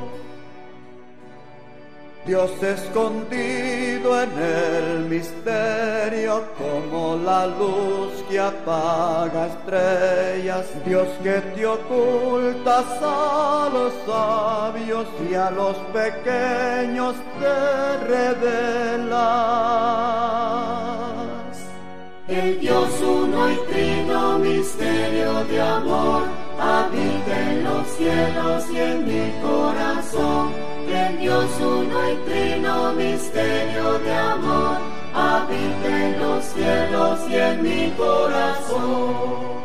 Dios 2.27 2.51
escondido 2.61 4.21
en 4.21 4.31
el 4.37 5.05
misterio, 5.05 6.43
como 6.57 7.15
la 7.15 7.47
luz 7.47 8.21
que 8.29 8.37
apaga 8.37 9.47
estrellas, 9.47 10.65
Dios 10.85 11.07
que 11.23 11.39
te 11.55 11.65
ocultas 11.65 12.85
a 13.01 13.69
los 13.71 13.93
sabios 14.05 15.07
y 15.29 15.35
a 15.35 15.49
los 15.51 15.77
pequeños 15.93 17.15
te 17.39 17.97
revelas. 18.07 19.07
El 22.27 22.59
Dios 22.59 22.89
uno 23.01 23.49
y 23.49 23.55
trino, 23.71 24.37
misterio 24.39 25.45
de 25.45 25.61
amor, 25.61 26.23
habita 26.59 27.51
en 27.51 27.63
los 27.63 27.87
cielos 27.87 28.65
y 28.69 28.77
en 28.77 29.07
mi 29.07 29.31
corazón 29.41 30.66
el 30.97 31.19
Dios 31.19 31.49
uno 31.59 31.97
y 32.11 32.15
trino, 32.27 32.93
misterio 32.93 33.99
de 33.99 34.13
amor, 34.13 34.77
habita 35.13 35.87
en 36.05 36.19
los 36.19 36.45
cielos 36.45 37.19
y 37.29 37.35
en 37.35 37.63
mi 37.63 37.91
corazón. 37.91 39.57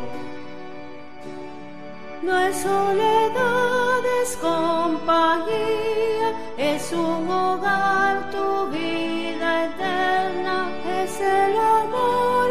No 2.21 2.37
es 2.47 2.55
soledad, 2.57 4.01
es 4.21 4.37
compañía, 4.37 6.29
es 6.57 6.91
un 6.93 7.29
hogar, 7.29 8.31
tu 8.31 8.67
vida 8.71 9.65
eterna, 9.65 10.69
es 11.01 11.19
el 11.19 11.57
amor 11.57 12.42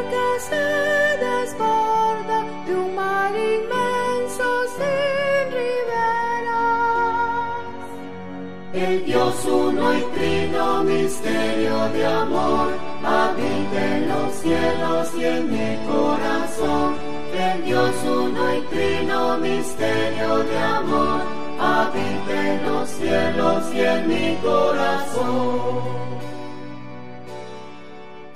misterio 10.85 11.89
de 11.91 12.07
amor, 12.07 12.73
habita 13.05 13.97
en 13.97 14.09
los 14.09 14.35
cielos 14.35 15.09
y 15.19 15.25
en 15.25 15.51
mi 15.51 15.87
corazón. 15.87 16.95
El 17.35 17.65
Dios 17.65 17.95
uno 18.05 18.55
y 18.55 18.61
trino, 18.63 19.39
misterio 19.39 20.39
de 20.39 20.59
amor, 20.59 21.23
habita 21.59 22.53
en 22.53 22.67
los 22.67 22.89
cielos 22.89 23.65
y 23.75 23.81
en 23.81 24.09
mi 24.09 24.37
corazón. 24.43 26.03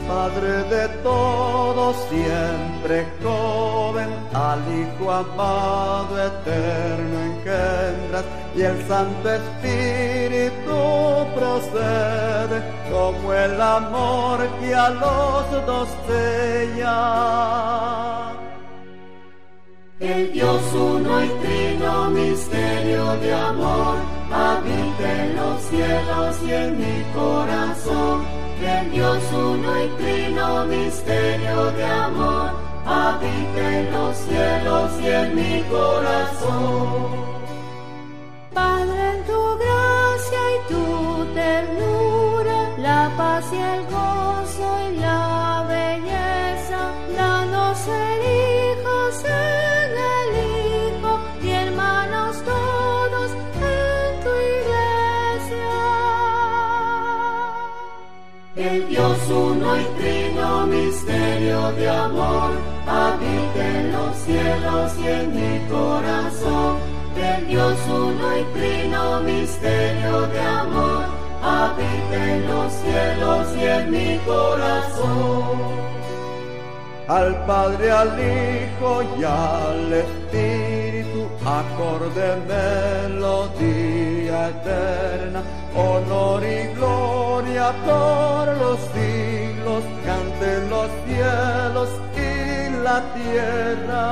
Padre 0.08 0.62
de 0.64 0.88
todos, 1.02 1.96
siempre 2.08 3.06
joven, 3.20 4.08
al 4.32 4.60
Hijo 4.78 5.10
amado, 5.10 6.16
eterno 6.24 7.22
engendras, 7.22 8.24
y 8.54 8.62
el 8.62 8.86
Santo 8.86 9.30
Espíritu 9.32 11.26
procede 11.34 12.62
como 12.90 13.32
el 13.32 13.60
amor 13.60 14.46
que 14.60 14.74
a 14.74 14.90
los 14.90 15.66
dos 15.66 15.88
sella. 16.06 17.06
El 19.98 20.32
Dios 20.32 20.62
uno 20.72 21.24
y 21.24 21.28
trino, 21.28 22.10
misterio 22.10 23.16
de 23.16 23.34
amor, 23.34 23.96
habita 24.32 25.24
en 25.24 25.36
los 25.36 25.60
cielos 25.62 26.36
y 26.46 26.52
en 26.52 26.78
mi 26.78 27.02
corazón 27.12 28.45
el 28.80 28.90
Dios 28.90 29.22
uno 29.32 29.84
y 29.84 29.88
trino, 30.02 30.64
misterio 30.66 31.72
de 31.72 31.84
amor, 31.84 32.50
habita 32.84 33.78
en 33.78 33.92
los 33.92 34.16
cielos 34.16 34.90
y 35.00 35.06
en 35.06 35.34
mi 35.34 35.62
corazón. 35.70 37.35
De 61.72 61.88
amor, 61.88 62.50
habita 62.86 63.66
en 63.78 63.92
los 63.92 64.16
cielos 64.16 64.92
y 64.98 65.06
en 65.06 65.34
mi 65.34 65.68
corazón. 65.68 66.78
El 67.16 67.48
Dios 67.48 67.78
uno 67.88 68.38
y 68.38 68.44
trino, 68.58 69.20
misterio 69.22 70.26
de 70.28 70.40
amor, 70.40 71.04
habita 71.42 72.32
en 72.34 72.46
los 72.48 72.72
cielos 72.72 73.46
y 73.56 73.64
en 73.64 73.90
mi 73.90 74.18
corazón. 74.18 75.76
al 77.08 77.46
Padre, 77.46 77.90
al 77.90 78.18
Hijo 78.18 79.02
y 79.18 79.24
al 79.24 79.92
Espíritu, 79.92 81.28
acorde 81.44 82.36
melodía 83.08 84.38
eterna, 84.50 85.42
honor 85.74 86.42
y 86.44 86.74
gloria 86.74 87.72
por 87.86 88.56
los 88.58 88.78
siglos, 88.92 89.15
los 90.68 90.88
cielos 91.06 91.88
y 92.14 92.70
la 92.82 92.98
tierra. 93.14 94.04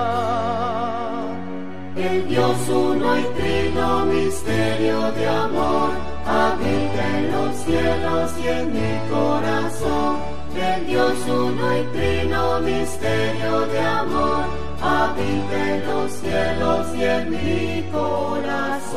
El 1.97 2.29
Dios 2.29 2.57
uno 2.69 3.19
y 3.19 3.25
trino, 3.39 4.07
misterio 4.07 5.13
de 5.13 5.29
amor, 5.29 5.91
habita 6.27 7.19
en 7.19 7.33
los 7.33 7.57
cielos 7.65 8.33
y 8.43 8.49
en 8.49 8.73
mi 8.73 8.93
corazón 9.11 10.35
el 10.57 10.87
Dios 10.87 11.15
uno 11.27 11.79
y 11.79 11.83
trino, 11.97 12.61
misterio 12.61 13.67
de 13.67 13.81
amor, 13.81 14.45
habita 14.81 15.75
en 15.75 15.87
los 15.87 16.13
cielos 16.13 16.87
y 16.97 17.03
en 17.05 17.31
mi 17.31 17.83
corazón. 17.91 18.95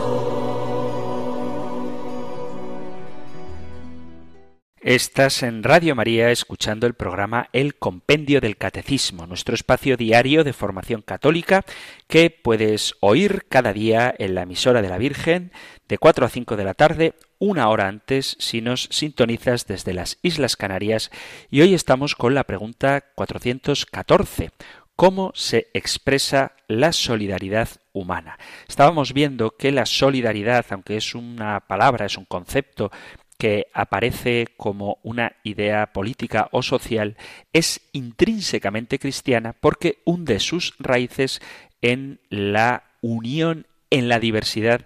Estás 4.87 5.43
en 5.43 5.63
Radio 5.63 5.95
María 5.95 6.31
escuchando 6.31 6.87
el 6.87 6.93
programa 6.93 7.49
El 7.51 7.75
Compendio 7.75 8.39
del 8.39 8.55
Catecismo, 8.55 9.27
nuestro 9.27 9.53
espacio 9.53 9.97
diario 9.97 10.45
de 10.45 10.53
formación 10.53 11.01
católica 11.01 11.65
que 12.07 12.29
puedes 12.29 12.93
oír 13.01 13.47
cada 13.49 13.73
día 13.73 14.15
en 14.17 14.33
la 14.33 14.43
emisora 14.43 14.81
de 14.81 14.87
la 14.87 14.97
Virgen 14.97 15.51
de 15.89 15.97
4 15.97 16.25
a 16.25 16.29
5 16.29 16.55
de 16.55 16.63
la 16.63 16.73
tarde, 16.73 17.15
una 17.37 17.67
hora 17.67 17.89
antes 17.89 18.37
si 18.39 18.61
nos 18.61 18.87
sintonizas 18.89 19.67
desde 19.67 19.93
las 19.93 20.19
Islas 20.21 20.55
Canarias 20.55 21.11
y 21.51 21.59
hoy 21.59 21.73
estamos 21.73 22.15
con 22.15 22.33
la 22.33 22.45
pregunta 22.45 23.03
414. 23.15 24.51
¿Cómo 24.95 25.33
se 25.35 25.67
expresa 25.73 26.53
la 26.69 26.93
solidaridad 26.93 27.67
humana? 27.91 28.39
Estábamos 28.69 29.13
viendo 29.13 29.51
que 29.51 29.73
la 29.73 29.85
solidaridad, 29.85 30.65
aunque 30.69 30.95
es 30.95 31.13
una 31.13 31.59
palabra, 31.67 32.05
es 32.05 32.17
un 32.17 32.25
concepto 32.25 32.89
que 33.37 33.67
aparece 33.73 34.47
como 34.57 34.97
una 35.03 35.35
idea 35.43 35.93
política 35.93 36.49
o 36.51 36.61
social, 36.63 37.17
es 37.53 37.81
intrínsecamente 37.91 38.99
cristiana 38.99 39.53
porque 39.53 39.99
hunde 40.05 40.39
sus 40.39 40.73
raíces 40.79 41.41
en 41.81 42.19
la 42.29 42.83
unión, 43.01 43.67
en 43.89 44.09
la 44.09 44.19
diversidad 44.19 44.85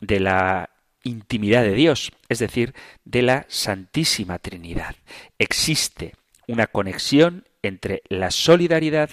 de 0.00 0.20
la 0.20 0.70
intimidad 1.04 1.62
de 1.62 1.74
Dios, 1.74 2.12
es 2.28 2.38
decir, 2.38 2.74
de 3.04 3.22
la 3.22 3.46
Santísima 3.48 4.38
Trinidad. 4.38 4.96
Existe 5.38 6.14
una 6.46 6.66
conexión 6.66 7.44
entre 7.62 8.02
la 8.08 8.30
solidaridad 8.30 9.10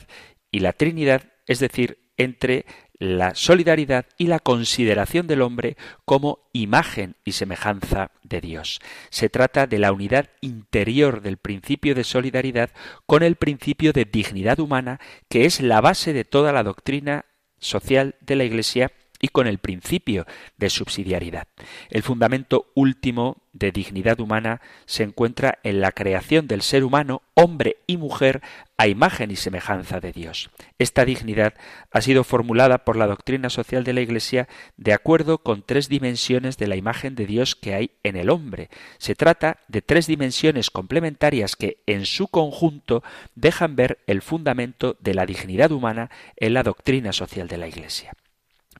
y 0.51 0.59
la 0.59 0.73
Trinidad, 0.73 1.23
es 1.47 1.59
decir, 1.59 1.99
entre 2.17 2.65
la 2.99 3.33
solidaridad 3.33 4.05
y 4.17 4.27
la 4.27 4.39
consideración 4.39 5.25
del 5.25 5.41
hombre 5.41 5.77
como 6.05 6.39
imagen 6.51 7.15
y 7.23 7.31
semejanza 7.31 8.11
de 8.23 8.41
Dios. 8.41 8.81
Se 9.09 9.29
trata 9.29 9.67
de 9.67 9.79
la 9.79 9.93
unidad 9.93 10.29
interior 10.41 11.21
del 11.21 11.37
principio 11.37 11.95
de 11.95 12.03
solidaridad 12.03 12.71
con 13.05 13.23
el 13.23 13.37
principio 13.37 13.93
de 13.93 14.05
dignidad 14.05 14.59
humana, 14.59 14.99
que 15.29 15.45
es 15.45 15.61
la 15.61 15.79
base 15.79 16.11
de 16.11 16.25
toda 16.25 16.51
la 16.51 16.63
doctrina 16.63 17.25
social 17.57 18.15
de 18.21 18.35
la 18.35 18.43
Iglesia 18.43 18.91
y 19.19 19.29
con 19.29 19.47
el 19.47 19.57
principio 19.57 20.25
de 20.57 20.69
subsidiariedad. 20.69 21.47
El 21.89 22.03
fundamento 22.03 22.71
último 22.75 23.37
de 23.53 23.71
dignidad 23.71 24.19
humana 24.19 24.61
se 24.85 25.03
encuentra 25.03 25.59
en 25.63 25.81
la 25.81 25.91
creación 25.91 26.47
del 26.47 26.61
ser 26.61 26.83
humano, 26.83 27.21
hombre 27.33 27.77
y 27.87 27.97
mujer, 27.97 28.41
a 28.77 28.87
imagen 28.87 29.31
y 29.31 29.35
semejanza 29.35 29.99
de 29.99 30.13
Dios. 30.13 30.49
Esta 30.77 31.03
dignidad 31.03 31.53
ha 31.91 32.01
sido 32.01 32.23
formulada 32.23 32.85
por 32.85 32.95
la 32.95 33.07
doctrina 33.07 33.49
social 33.49 33.83
de 33.83 33.93
la 33.93 34.01
Iglesia 34.01 34.47
de 34.77 34.93
acuerdo 34.93 35.39
con 35.39 35.63
tres 35.63 35.89
dimensiones 35.89 36.57
de 36.57 36.67
la 36.67 36.77
imagen 36.77 37.15
de 37.15 37.25
Dios 37.25 37.55
que 37.55 37.73
hay 37.73 37.91
en 38.03 38.15
el 38.15 38.29
hombre. 38.29 38.69
Se 38.97 39.15
trata 39.15 39.59
de 39.67 39.81
tres 39.81 40.07
dimensiones 40.07 40.69
complementarias 40.69 41.55
que, 41.57 41.81
en 41.87 42.05
su 42.05 42.27
conjunto, 42.27 43.03
dejan 43.35 43.75
ver 43.75 43.99
el 44.07 44.21
fundamento 44.21 44.95
de 45.01 45.13
la 45.13 45.25
dignidad 45.25 45.71
humana 45.71 46.09
en 46.37 46.53
la 46.53 46.63
doctrina 46.63 47.11
social 47.11 47.47
de 47.47 47.57
la 47.57 47.67
Iglesia. 47.67 48.13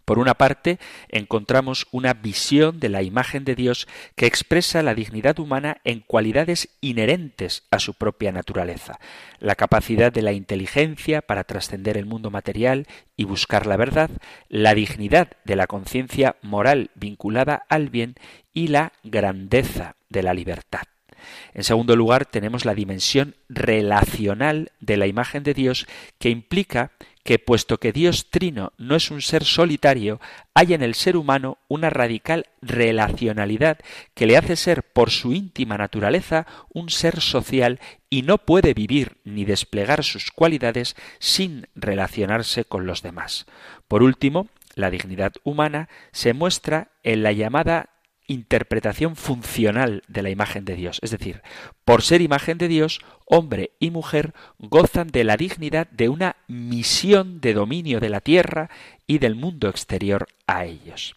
Por 0.10 0.17
una 0.17 0.34
parte, 0.34 0.80
encontramos 1.10 1.86
una 1.91 2.15
visión 2.15 2.80
de 2.80 2.89
la 2.89 3.04
imagen 3.04 3.45
de 3.45 3.54
Dios 3.54 3.88
que 4.15 4.26
expresa 4.26 4.82
la 4.82 4.95
dignidad 4.95 5.38
humana 5.38 5.82
en 5.84 6.00
cualidades 6.00 6.69
inherentes 6.82 7.62
a 7.69 7.78
su 7.78 7.93
propia 7.93 8.32
naturaleza, 8.32 9.00
la 9.38 9.54
capacidad 9.54 10.12
de 10.12 10.24
la 10.24 10.32
inteligencia 10.32 11.22
para 11.22 11.43
trascender 11.43 11.95
el 11.95 12.08
mundo 12.08 12.32
material 12.32 12.88
y 13.17 13.26
buscar 13.26 13.67
la 13.67 13.78
verdad, 13.78 14.10
la 14.48 14.74
dignidad 14.74 15.30
de 15.45 15.56
la 15.56 15.67
conciencia 15.67 16.38
moral 16.41 16.89
vinculada 16.95 17.67
al 17.69 17.89
bien 17.89 18.15
y 18.52 18.69
la 18.69 18.93
grandeza 19.04 19.95
de 20.10 20.24
la 20.24 20.34
libertad. 20.34 20.86
En 21.54 21.63
segundo 21.63 21.95
lugar, 21.95 22.26
tenemos 22.26 22.65
la 22.65 22.74
dimensión 22.74 23.36
relacional 23.48 24.72
de 24.80 24.98
la 24.98 25.06
imagen 25.06 25.43
de 25.43 25.54
Dios 25.54 25.86
que 26.17 26.30
implica 26.32 26.93
que 27.30 27.38
puesto 27.38 27.80
que 27.80 27.92
Dios 27.92 28.32
Trino 28.32 28.74
no 28.80 28.96
es 28.96 29.12
un 29.12 29.22
ser 29.22 29.44
solitario, 29.44 30.20
hay 30.56 30.74
en 30.74 30.82
el 30.82 30.96
ser 30.96 31.15
humano 31.15 31.60
una 31.68 31.92
radical 31.92 32.48
relacionalidad 32.60 33.78
que 34.15 34.26
le 34.26 34.36
hace 34.36 34.56
ser 34.56 34.82
por 34.82 35.12
su 35.12 35.32
íntima 35.32 35.78
naturaleza 35.78 36.48
un 36.74 36.89
ser 36.89 37.22
social 37.22 37.80
y 38.10 38.24
no 38.24 38.39
puede 38.39 38.74
vivir 38.74 39.18
ni 39.26 39.46
desplegar 39.46 40.04
sus 40.04 40.32
cualidades 40.32 40.96
sin 41.20 41.68
relacionarse 41.76 42.65
con 42.65 42.88
los 42.88 43.04
demás. 43.04 43.46
Por 43.88 44.02
último, 44.02 44.48
la 44.74 44.89
dignidad 44.89 45.34
humana 45.44 45.88
se 46.12 46.34
muestra 46.34 46.89
en 47.04 47.22
la 47.22 47.32
llamada 47.32 47.92
interpretación 48.30 49.15
funcional 49.15 50.04
de 50.08 50.22
la 50.22 50.30
imagen 50.30 50.63
de 50.63 50.76
Dios. 50.76 51.00
Es 51.02 51.12
decir, 51.12 51.42
por 51.84 52.04
ser 52.04 52.22
imagen 52.22 52.58
de 52.58 52.68
Dios, 52.68 53.02
hombre 53.26 53.72
y 53.80 53.92
mujer 53.92 54.34
gozan 54.60 55.08
de 55.10 55.24
la 55.24 55.36
dignidad 55.36 55.89
de 55.89 56.10
una 56.10 56.38
misión 56.48 57.42
de 57.42 57.54
dominio 57.54 58.00
de 58.00 58.10
la 58.10 58.22
tierra 58.22 58.70
y 59.08 59.18
del 59.18 59.36
mundo 59.36 59.68
exterior 59.68 60.28
a 60.48 60.65
ellos. 60.65 61.15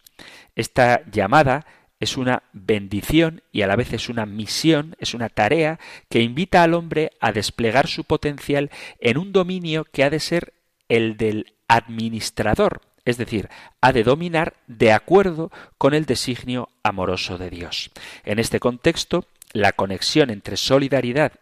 Esta 0.55 1.05
llamada 1.09 1.65
es 1.99 2.17
una 2.17 2.43
bendición 2.51 3.43
y 3.51 3.61
a 3.61 3.67
la 3.67 3.75
vez 3.75 3.93
es 3.93 4.09
una 4.09 4.25
misión, 4.25 4.95
es 4.99 5.13
una 5.13 5.29
tarea 5.29 5.79
que 6.09 6.21
invita 6.21 6.63
al 6.63 6.73
hombre 6.73 7.11
a 7.19 7.31
desplegar 7.31 7.87
su 7.87 8.03
potencial 8.03 8.71
en 8.99 9.17
un 9.17 9.31
dominio 9.31 9.85
que 9.85 10.03
ha 10.03 10.09
de 10.09 10.19
ser 10.19 10.53
el 10.89 11.15
del 11.15 11.53
administrador, 11.67 12.81
es 13.05 13.17
decir, 13.17 13.49
ha 13.81 13.91
de 13.91 14.03
dominar 14.03 14.55
de 14.67 14.91
acuerdo 14.91 15.51
con 15.77 15.93
el 15.93 16.05
designio 16.05 16.69
amoroso 16.83 17.37
de 17.37 17.49
Dios. 17.49 17.91
En 18.23 18.39
este 18.39 18.59
contexto, 18.59 19.25
la 19.51 19.73
conexión 19.73 20.29
entre 20.29 20.57
solidaridad 20.57 21.33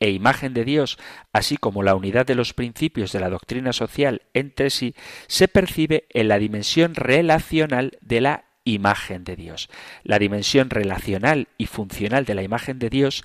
e 0.00 0.10
imagen 0.10 0.54
de 0.54 0.64
Dios, 0.64 0.98
así 1.32 1.56
como 1.58 1.82
la 1.82 1.94
unidad 1.94 2.26
de 2.26 2.34
los 2.34 2.54
principios 2.54 3.12
de 3.12 3.20
la 3.20 3.28
doctrina 3.28 3.72
social 3.72 4.22
entre 4.32 4.70
sí, 4.70 4.94
se 5.26 5.46
percibe 5.46 6.06
en 6.10 6.28
la 6.28 6.38
dimensión 6.38 6.94
relacional 6.94 7.98
de 8.00 8.22
la 8.22 8.44
imagen 8.64 9.24
de 9.24 9.36
Dios. 9.36 9.68
La 10.02 10.18
dimensión 10.18 10.70
relacional 10.70 11.48
y 11.58 11.66
funcional 11.66 12.24
de 12.24 12.34
la 12.34 12.42
imagen 12.42 12.78
de 12.78 12.88
Dios 12.88 13.24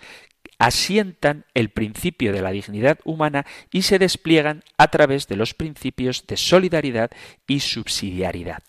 asientan 0.57 1.45
el 1.53 1.69
principio 1.69 2.33
de 2.33 2.41
la 2.41 2.51
dignidad 2.51 2.99
humana 3.03 3.45
y 3.71 3.83
se 3.83 3.99
despliegan 3.99 4.63
a 4.77 4.89
través 4.89 5.27
de 5.27 5.35
los 5.35 5.53
principios 5.53 6.25
de 6.27 6.37
solidaridad 6.37 7.11
y 7.47 7.59
subsidiariedad. 7.59 8.63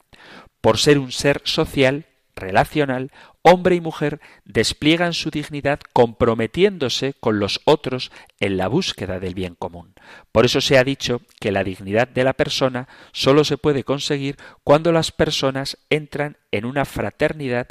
Por 0.61 0.79
ser 0.79 0.99
un 0.99 1.13
ser 1.13 1.43
social, 1.45 2.07
relacional, 2.37 3.11
hombre 3.43 3.77
y 3.77 3.81
mujer 3.81 4.21
despliegan 4.45 5.15
su 5.15 5.31
dignidad 5.31 5.81
comprometiéndose 5.93 7.15
con 7.15 7.39
los 7.41 7.61
otros 7.65 8.13
en 8.41 8.57
la 8.57 8.69
búsqueda 8.69 9.19
del 9.19 9.35
bien 9.35 9.55
común. 9.55 9.95
Por 10.33 10.45
eso 10.45 10.61
se 10.61 10.79
ha 10.79 10.85
dicho 10.85 11.23
que 11.41 11.51
la 11.51 11.65
dignidad 11.65 12.09
de 12.09 12.25
la 12.25 12.35
persona 12.35 12.89
sólo 13.13 13.45
se 13.45 13.57
puede 13.57 13.85
conseguir 13.85 14.37
cuando 14.63 14.93
las 14.93 15.13
personas 15.13 15.79
entran 15.89 16.37
en 16.53 16.67
una 16.67 16.85
fraternidad 16.85 17.69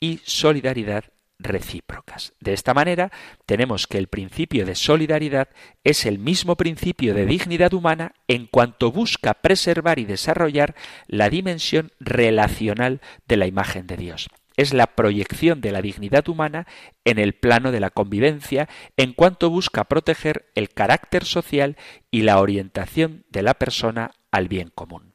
y 0.00 0.20
solidaridad 0.24 1.04
recíprocas. 1.44 2.32
De 2.40 2.52
esta 2.52 2.74
manera, 2.74 3.12
tenemos 3.46 3.86
que 3.86 3.98
el 3.98 4.08
principio 4.08 4.66
de 4.66 4.74
solidaridad 4.74 5.48
es 5.84 6.06
el 6.06 6.18
mismo 6.18 6.56
principio 6.56 7.14
de 7.14 7.26
dignidad 7.26 7.72
humana 7.74 8.14
en 8.26 8.46
cuanto 8.46 8.90
busca 8.90 9.34
preservar 9.34 9.98
y 9.98 10.04
desarrollar 10.04 10.74
la 11.06 11.30
dimensión 11.30 11.92
relacional 12.00 13.00
de 13.28 13.36
la 13.36 13.46
imagen 13.46 13.86
de 13.86 13.96
Dios. 13.96 14.28
Es 14.56 14.72
la 14.72 14.86
proyección 14.86 15.60
de 15.60 15.72
la 15.72 15.82
dignidad 15.82 16.28
humana 16.28 16.66
en 17.04 17.18
el 17.18 17.34
plano 17.34 17.72
de 17.72 17.80
la 17.80 17.90
convivencia 17.90 18.68
en 18.96 19.12
cuanto 19.12 19.50
busca 19.50 19.84
proteger 19.84 20.50
el 20.54 20.68
carácter 20.68 21.24
social 21.24 21.76
y 22.10 22.22
la 22.22 22.40
orientación 22.40 23.24
de 23.30 23.42
la 23.42 23.54
persona 23.54 24.12
al 24.30 24.48
bien 24.48 24.70
común. 24.72 25.13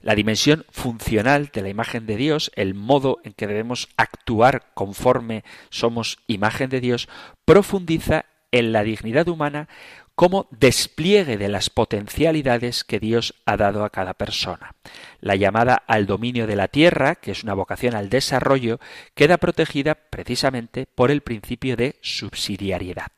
La 0.00 0.14
dimensión 0.14 0.64
funcional 0.70 1.50
de 1.52 1.62
la 1.62 1.68
imagen 1.68 2.06
de 2.06 2.16
Dios, 2.16 2.50
el 2.56 2.74
modo 2.74 3.18
en 3.24 3.32
que 3.32 3.46
debemos 3.46 3.88
actuar 3.96 4.72
conforme 4.74 5.44
somos 5.70 6.18
imagen 6.26 6.70
de 6.70 6.80
Dios, 6.80 7.08
profundiza 7.44 8.26
en 8.50 8.72
la 8.72 8.82
dignidad 8.82 9.28
humana 9.28 9.68
como 10.14 10.46
despliegue 10.50 11.38
de 11.38 11.48
las 11.48 11.70
potencialidades 11.70 12.84
que 12.84 13.00
Dios 13.00 13.34
ha 13.46 13.56
dado 13.56 13.84
a 13.84 13.90
cada 13.90 14.14
persona. 14.14 14.74
La 15.20 15.36
llamada 15.36 15.82
al 15.86 16.06
dominio 16.06 16.46
de 16.46 16.56
la 16.56 16.68
tierra, 16.68 17.14
que 17.14 17.30
es 17.30 17.42
una 17.42 17.54
vocación 17.54 17.94
al 17.94 18.10
desarrollo, 18.10 18.78
queda 19.14 19.38
protegida 19.38 19.94
precisamente 19.94 20.86
por 20.86 21.10
el 21.10 21.22
principio 21.22 21.76
de 21.76 21.96
subsidiariedad. 22.02 23.08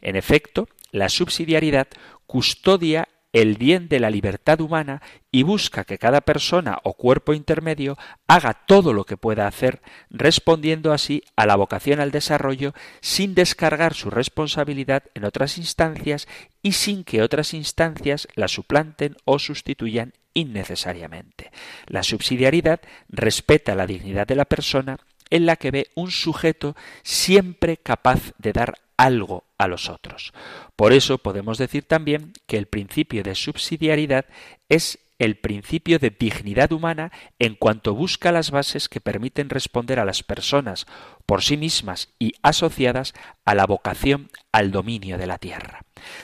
En 0.00 0.16
efecto, 0.16 0.68
la 0.90 1.10
subsidiariedad 1.10 1.88
custodia 2.26 3.08
el 3.32 3.56
bien 3.56 3.88
de 3.88 4.00
la 4.00 4.10
libertad 4.10 4.60
humana 4.60 5.02
y 5.30 5.42
busca 5.42 5.84
que 5.84 5.98
cada 5.98 6.22
persona 6.22 6.78
o 6.82 6.94
cuerpo 6.94 7.34
intermedio 7.34 7.98
haga 8.26 8.54
todo 8.54 8.92
lo 8.92 9.04
que 9.04 9.16
pueda 9.16 9.46
hacer, 9.46 9.82
respondiendo 10.10 10.92
así 10.92 11.22
a 11.36 11.46
la 11.46 11.56
vocación 11.56 12.00
al 12.00 12.10
desarrollo 12.10 12.72
sin 13.00 13.34
descargar 13.34 13.94
su 13.94 14.10
responsabilidad 14.10 15.04
en 15.14 15.24
otras 15.24 15.58
instancias 15.58 16.26
y 16.62 16.72
sin 16.72 17.04
que 17.04 17.22
otras 17.22 17.54
instancias 17.54 18.28
la 18.34 18.48
suplanten 18.48 19.16
o 19.24 19.38
sustituyan 19.38 20.14
innecesariamente. 20.34 21.50
La 21.86 22.02
subsidiariedad 22.02 22.80
respeta 23.08 23.74
la 23.74 23.86
dignidad 23.86 24.26
de 24.26 24.36
la 24.36 24.44
persona 24.44 24.98
en 25.30 25.46
la 25.46 25.56
que 25.56 25.70
ve 25.70 25.88
un 25.94 26.10
sujeto 26.10 26.74
siempre 27.02 27.76
capaz 27.76 28.32
de 28.38 28.52
dar 28.52 28.74
algo 28.96 29.47
a 29.58 29.66
los 29.66 29.88
otros. 29.90 30.32
Por 30.76 30.92
eso 30.92 31.18
podemos 31.18 31.58
decir 31.58 31.84
también 31.84 32.32
que 32.46 32.56
el 32.56 32.66
principio 32.66 33.22
de 33.22 33.34
subsidiariedad 33.34 34.26
es 34.68 34.98
el 35.18 35.36
principio 35.36 35.98
de 35.98 36.10
dignidad 36.10 36.70
humana 36.72 37.10
en 37.38 37.56
cuanto 37.56 37.94
busca 37.94 38.30
las 38.30 38.50
bases 38.50 38.88
que 38.88 39.00
permiten 39.00 39.50
responder 39.50 39.98
a 39.98 40.04
las 40.04 40.22
personas 40.22 40.86
por 41.26 41.42
sí 41.42 41.56
mismas 41.56 42.10
y 42.18 42.34
asociadas 42.42 43.14
a 43.44 43.54
la 43.54 43.66
vocación 43.66 44.30
al 44.52 44.70
dominio 44.70 45.18
de 45.18 45.26
la 45.26 45.38
tierra. 45.38 45.82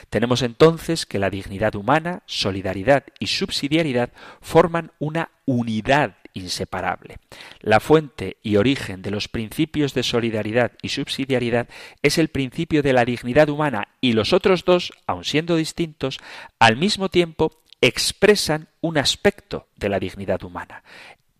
Tenemos 0.09 0.41
entonces 0.41 1.05
que 1.05 1.19
la 1.19 1.29
dignidad 1.29 1.75
humana, 1.75 2.23
solidaridad 2.25 3.03
y 3.19 3.27
subsidiariedad 3.27 4.11
forman 4.39 4.93
una 4.99 5.31
unidad 5.45 6.15
inseparable. 6.35 7.17
La 7.61 7.79
fuente 7.79 8.37
y 8.43 8.57
origen 8.57 9.01
de 9.01 9.09
los 9.09 9.27
principios 9.27 9.95
de 9.95 10.03
solidaridad 10.03 10.73
y 10.83 10.89
subsidiariedad 10.89 11.67
es 12.03 12.19
el 12.19 12.27
principio 12.27 12.83
de 12.83 12.93
la 12.93 13.05
dignidad 13.05 13.49
humana 13.49 13.87
y 14.01 14.13
los 14.13 14.33
otros 14.33 14.65
dos, 14.65 14.93
aun 15.07 15.23
siendo 15.23 15.55
distintos, 15.55 16.19
al 16.59 16.77
mismo 16.77 17.09
tiempo 17.09 17.63
expresan 17.81 18.67
un 18.81 18.97
aspecto 18.97 19.67
de 19.75 19.89
la 19.89 19.99
dignidad 19.99 20.43
humana. 20.43 20.83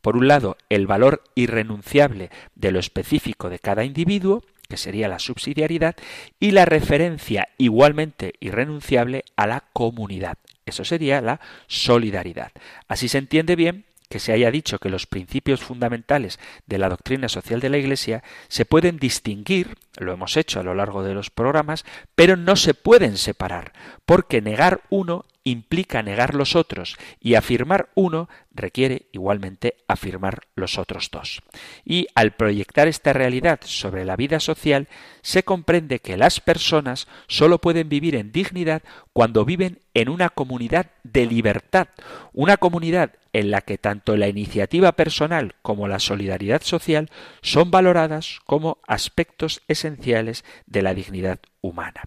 Por 0.02 0.18
un 0.18 0.28
lado, 0.28 0.58
el 0.70 0.88
valor 0.88 1.24
irrenunciable 1.36 2.30
de 2.56 2.72
lo 2.72 2.80
específico 2.80 3.50
de 3.50 3.60
cada 3.60 3.84
individuo, 3.84 4.44
que 4.70 4.78
sería 4.78 5.08
la 5.08 5.20
subsidiariedad, 5.20 5.96
y 6.40 6.52
la 6.52 6.66
referencia 6.66 7.50
igualmente 7.58 8.36
irrenunciable 8.40 9.26
a 9.36 9.48
la 9.48 9.64
comunidad. 9.74 10.38
Eso 10.66 10.86
sería 10.86 11.22
la 11.22 11.40
solidaridad. 11.68 12.52
Así 12.88 13.08
se 13.08 13.18
entiende 13.18 13.56
bien 13.56 13.86
que 14.10 14.20
se 14.20 14.32
haya 14.32 14.52
dicho 14.52 14.80
que 14.80 14.90
los 14.90 15.08
principios 15.08 15.62
fundamentales 15.62 16.40
de 16.66 16.78
la 16.78 16.90
doctrina 16.90 17.30
social 17.30 17.60
de 17.60 17.70
la 17.70 17.78
Iglesia 17.78 18.24
se 18.48 18.66
pueden 18.66 18.98
distinguir, 18.98 19.78
lo 19.98 20.14
hemos 20.14 20.38
hecho 20.38 20.60
a 20.60 20.64
lo 20.64 20.76
largo 20.76 21.04
de 21.04 21.14
los 21.14 21.30
programas, 21.30 21.86
pero 22.16 22.36
no 22.38 22.56
se 22.56 22.74
pueden 22.74 23.18
separar, 23.18 23.74
porque 24.06 24.42
negar 24.42 24.82
uno 24.90 25.26
implica 25.46 26.02
negar 26.02 26.34
los 26.34 26.56
otros 26.56 26.98
y 27.22 27.36
afirmar 27.36 27.90
uno 27.94 28.28
requiere 28.52 29.06
igualmente 29.12 29.76
afirmar 29.88 30.48
los 30.56 30.78
otros 30.80 31.12
dos. 31.12 31.44
Y 31.86 32.08
al 32.16 32.32
proyectar 32.32 32.88
esta 32.88 33.14
realidad 33.14 33.60
sobre 33.64 34.06
la 34.06 34.16
vida 34.16 34.40
social, 34.40 34.88
se 35.22 35.44
comprende 35.44 36.00
que 36.00 36.18
las 36.18 36.42
personas 36.42 37.08
sólo 37.28 37.60
pueden 37.60 37.90
vivir 37.90 38.16
en 38.16 38.32
dignidad 38.32 38.82
cuando 39.14 39.46
viven 39.46 39.80
en 39.94 40.10
una 40.10 40.30
comunidad 40.30 40.88
de 41.04 41.28
libertad, 41.28 41.90
una 42.34 42.58
comunidad 42.58 43.12
en 43.36 43.52
la 43.52 43.60
que 43.60 43.78
tanto 43.78 44.16
la 44.16 44.30
iniciativa 44.30 44.94
personal 44.94 45.56
como 45.62 45.90
la 45.90 46.00
solidaridad 46.00 46.62
social 46.62 47.10
son 47.42 47.70
valoradas 47.70 48.40
como 48.46 48.78
aspectos 48.88 49.62
esenciales 49.68 50.46
de 50.68 50.82
la 50.82 50.94
dignidad 50.94 51.40
humana. 51.60 52.04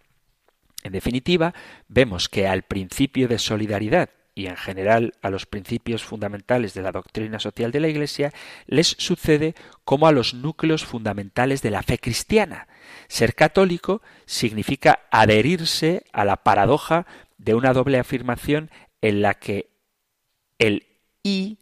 En 0.84 0.92
definitiva, 0.92 1.52
vemos 1.86 2.30
que 2.30 2.48
al 2.48 2.62
principio 2.62 3.28
de 3.28 3.38
solidaridad 3.38 4.08
y 4.34 4.46
en 4.46 4.56
general 4.56 5.12
a 5.20 5.28
los 5.28 5.44
principios 5.44 6.02
fundamentales 6.02 6.72
de 6.72 6.80
la 6.80 6.92
doctrina 6.92 7.38
social 7.38 7.72
de 7.72 7.80
la 7.80 7.88
Iglesia 7.88 8.32
les 8.66 8.86
sucede 8.86 9.54
como 9.84 10.06
a 10.06 10.12
los 10.12 10.32
núcleos 10.32 10.86
fundamentales 10.86 11.60
de 11.60 11.70
la 11.70 11.82
fe 11.82 11.98
cristiana. 11.98 12.68
Ser 13.08 13.34
católico 13.34 14.00
significa 14.24 15.00
adherirse 15.10 16.04
a 16.10 16.24
la 16.24 16.38
paradoja 16.38 17.06
de 17.36 17.54
una 17.54 17.74
doble 17.74 17.98
afirmación 17.98 18.70
en 19.02 19.20
la 19.20 19.34
que 19.34 19.68
el 20.58 20.87
y 21.28 21.58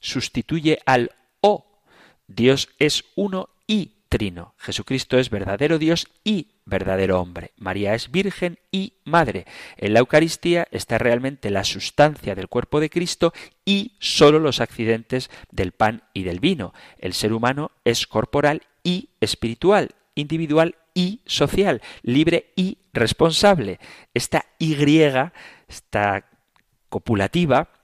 sustituye 0.00 0.78
al 0.86 1.10
o. 1.42 1.82
Dios 2.28 2.70
es 2.78 3.04
uno 3.14 3.50
y 3.66 3.92
trino. 4.08 4.54
Jesucristo 4.56 5.18
es 5.18 5.28
verdadero 5.28 5.78
Dios 5.78 6.08
y 6.24 6.52
verdadero 6.64 7.20
hombre. 7.20 7.52
María 7.58 7.94
es 7.94 8.10
virgen 8.10 8.58
y 8.72 8.94
madre. 9.04 9.44
En 9.76 9.92
la 9.92 9.98
Eucaristía 9.98 10.66
está 10.70 10.96
realmente 10.96 11.50
la 11.50 11.64
sustancia 11.64 12.34
del 12.34 12.48
cuerpo 12.48 12.80
de 12.80 12.88
Cristo 12.88 13.34
y 13.66 13.92
sólo 13.98 14.38
los 14.38 14.60
accidentes 14.60 15.30
del 15.50 15.72
pan 15.72 16.04
y 16.14 16.22
del 16.22 16.40
vino. 16.40 16.72
El 16.96 17.12
ser 17.12 17.34
humano 17.34 17.72
es 17.84 18.06
corporal 18.06 18.62
y 18.82 19.10
espiritual, 19.20 19.90
individual 20.14 20.76
y 20.94 21.20
social, 21.26 21.82
libre 22.00 22.54
y 22.56 22.78
responsable. 22.94 23.78
Esta 24.14 24.46
Y, 24.58 25.34
esta 25.68 26.24
copulativa, 26.88 27.75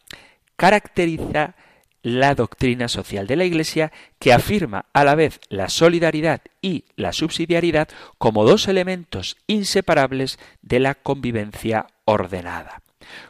caracteriza 0.63 1.57
la 2.03 2.37
doctrina 2.37 2.87
social 2.87 3.27
de 3.27 3.35
la 3.35 3.45
Iglesia 3.45 3.91
que 4.21 4.33
afirma 4.33 4.87
a 4.93 5.03
la 5.03 5.17
vez 5.17 5.41
la 5.49 5.69
solidaridad 5.69 6.41
y 6.61 6.85
la 6.95 7.13
subsidiariedad 7.13 7.89
como 8.17 8.45
dos 8.45 8.69
elementos 8.69 9.39
inseparables 9.49 10.39
de 10.61 10.79
la 10.79 10.95
convivencia 10.95 11.89
ordenada. 12.05 12.81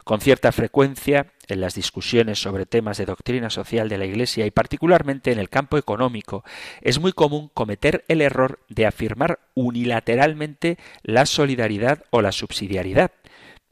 Con 0.03 0.21
cierta 0.21 0.51
frecuencia, 0.51 1.33
en 1.47 1.59
las 1.59 1.73
discusiones 1.73 2.39
sobre 2.39 2.67
temas 2.67 2.99
de 2.99 3.07
doctrina 3.07 3.49
social 3.49 3.89
de 3.89 3.97
la 3.97 4.05
Iglesia 4.05 4.45
y 4.45 4.51
particularmente 4.51 5.31
en 5.31 5.39
el 5.39 5.49
campo 5.49 5.79
económico, 5.79 6.43
es 6.81 6.99
muy 6.99 7.13
común 7.13 7.49
cometer 7.55 8.05
el 8.09 8.21
error 8.21 8.59
de 8.69 8.85
afirmar 8.85 9.39
unilateralmente 9.55 10.77
la 11.01 11.25
solidaridad 11.25 12.03
o 12.11 12.21
la 12.21 12.31
subsidiariedad, 12.31 13.09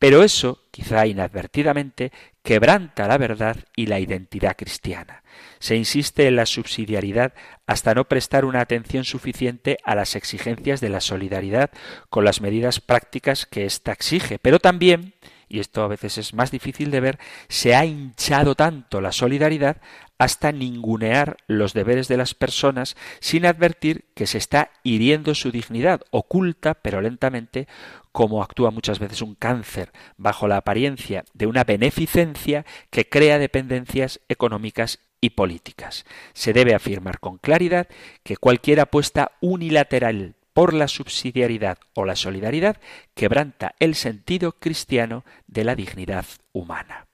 pero 0.01 0.23
eso, 0.23 0.63
quizá 0.71 1.05
inadvertidamente, 1.05 2.11
quebranta 2.43 3.07
la 3.07 3.17
verdad 3.17 3.57
y 3.75 3.87
la 3.87 3.99
identidad 3.99 4.55
cristiana. 4.57 5.23
Se 5.59 5.75
insiste 5.75 6.27
en 6.27 6.35
la 6.35 6.45
subsidiariedad 6.45 7.33
hasta 7.67 7.93
no 7.93 8.05
prestar 8.05 8.45
una 8.45 8.61
atención 8.61 9.03
suficiente 9.03 9.77
a 9.83 9.95
las 9.95 10.15
exigencias 10.15 10.81
de 10.81 10.89
la 10.89 11.01
solidaridad 11.01 11.69
con 12.09 12.25
las 12.25 12.41
medidas 12.41 12.79
prácticas 12.79 13.45
que 13.45 13.65
ésta 13.65 13.91
exige, 13.91 14.39
pero 14.39 14.59
también 14.59 15.13
y 15.51 15.59
esto 15.59 15.83
a 15.83 15.89
veces 15.89 16.17
es 16.17 16.33
más 16.33 16.49
difícil 16.49 16.91
de 16.91 17.01
ver, 17.01 17.19
se 17.49 17.75
ha 17.75 17.83
hinchado 17.83 18.55
tanto 18.55 19.01
la 19.01 19.11
solidaridad 19.11 19.81
hasta 20.17 20.53
ningunear 20.53 21.35
los 21.45 21.73
deberes 21.73 22.07
de 22.07 22.15
las 22.15 22.33
personas 22.33 22.95
sin 23.19 23.45
advertir 23.45 24.05
que 24.15 24.27
se 24.27 24.37
está 24.37 24.71
hiriendo 24.81 25.35
su 25.35 25.51
dignidad, 25.51 26.03
oculta 26.09 26.75
pero 26.75 27.01
lentamente, 27.01 27.67
como 28.11 28.43
actúa 28.43 28.71
muchas 28.71 28.99
veces 28.99 29.21
un 29.21 29.35
cáncer, 29.35 29.91
bajo 30.17 30.47
la 30.47 30.57
apariencia 30.57 31.25
de 31.33 31.47
una 31.47 31.63
beneficencia 31.63 32.65
que 32.89 33.07
crea 33.07 33.39
dependencias 33.39 34.19
económicas 34.27 34.99
y 35.21 35.31
políticas. 35.31 36.05
Se 36.33 36.53
debe 36.53 36.73
afirmar 36.73 37.19
con 37.19 37.37
claridad 37.37 37.87
que 38.23 38.37
cualquier 38.37 38.79
apuesta 38.79 39.31
unilateral 39.39 40.35
por 40.53 40.73
la 40.73 40.87
subsidiariedad 40.87 41.77
o 41.93 42.05
la 42.05 42.15
solidaridad 42.15 42.77
quebranta 43.13 43.75
el 43.79 43.95
sentido 43.95 44.53
cristiano 44.53 45.23
de 45.47 45.63
la 45.63 45.75
dignidad 45.75 46.25
humana. 46.51 47.07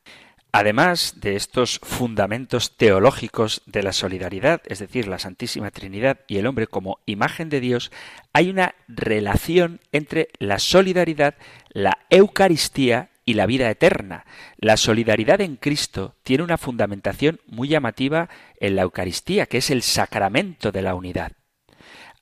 Además 0.52 1.16
de 1.18 1.36
estos 1.36 1.80
fundamentos 1.84 2.78
teológicos 2.78 3.62
de 3.66 3.84
la 3.84 3.93
solidaridad, 3.93 4.62
es 4.66 4.80
decir, 4.80 5.08
la 5.08 5.20
Santísima 5.20 5.72
Trinidad 5.72 6.22
y 6.28 6.38
el 6.38 6.48
hombre 6.48 6.68
como 6.68 7.00
imagen 7.06 7.50
de 7.50 7.60
Dios, 7.60 7.91
hay 8.34 8.50
una 8.50 8.74
relación 8.88 9.82
entre 9.91 10.30
la 10.39 10.58
solidaridad, 10.60 11.36
la 11.70 12.00
Eucaristía 12.10 13.10
y 13.26 13.34
la 13.34 13.45
vida 13.45 13.70
eterna. 13.70 14.26
La 14.58 14.78
solidaridad 14.78 15.41
en 15.41 15.58
Cristo 15.58 16.16
tiene 16.24 16.43
una 16.43 16.58
fundamentación 16.58 17.41
muy 17.45 17.68
llamativa 17.68 18.30
en 18.60 18.78
la 18.78 18.84
Eucaristía, 18.84 19.48
que 19.48 19.58
es 19.58 19.70
el 19.70 19.84
sacramento 19.84 20.72
de 20.72 20.82
la 20.82 20.95
unidad. 20.95 21.34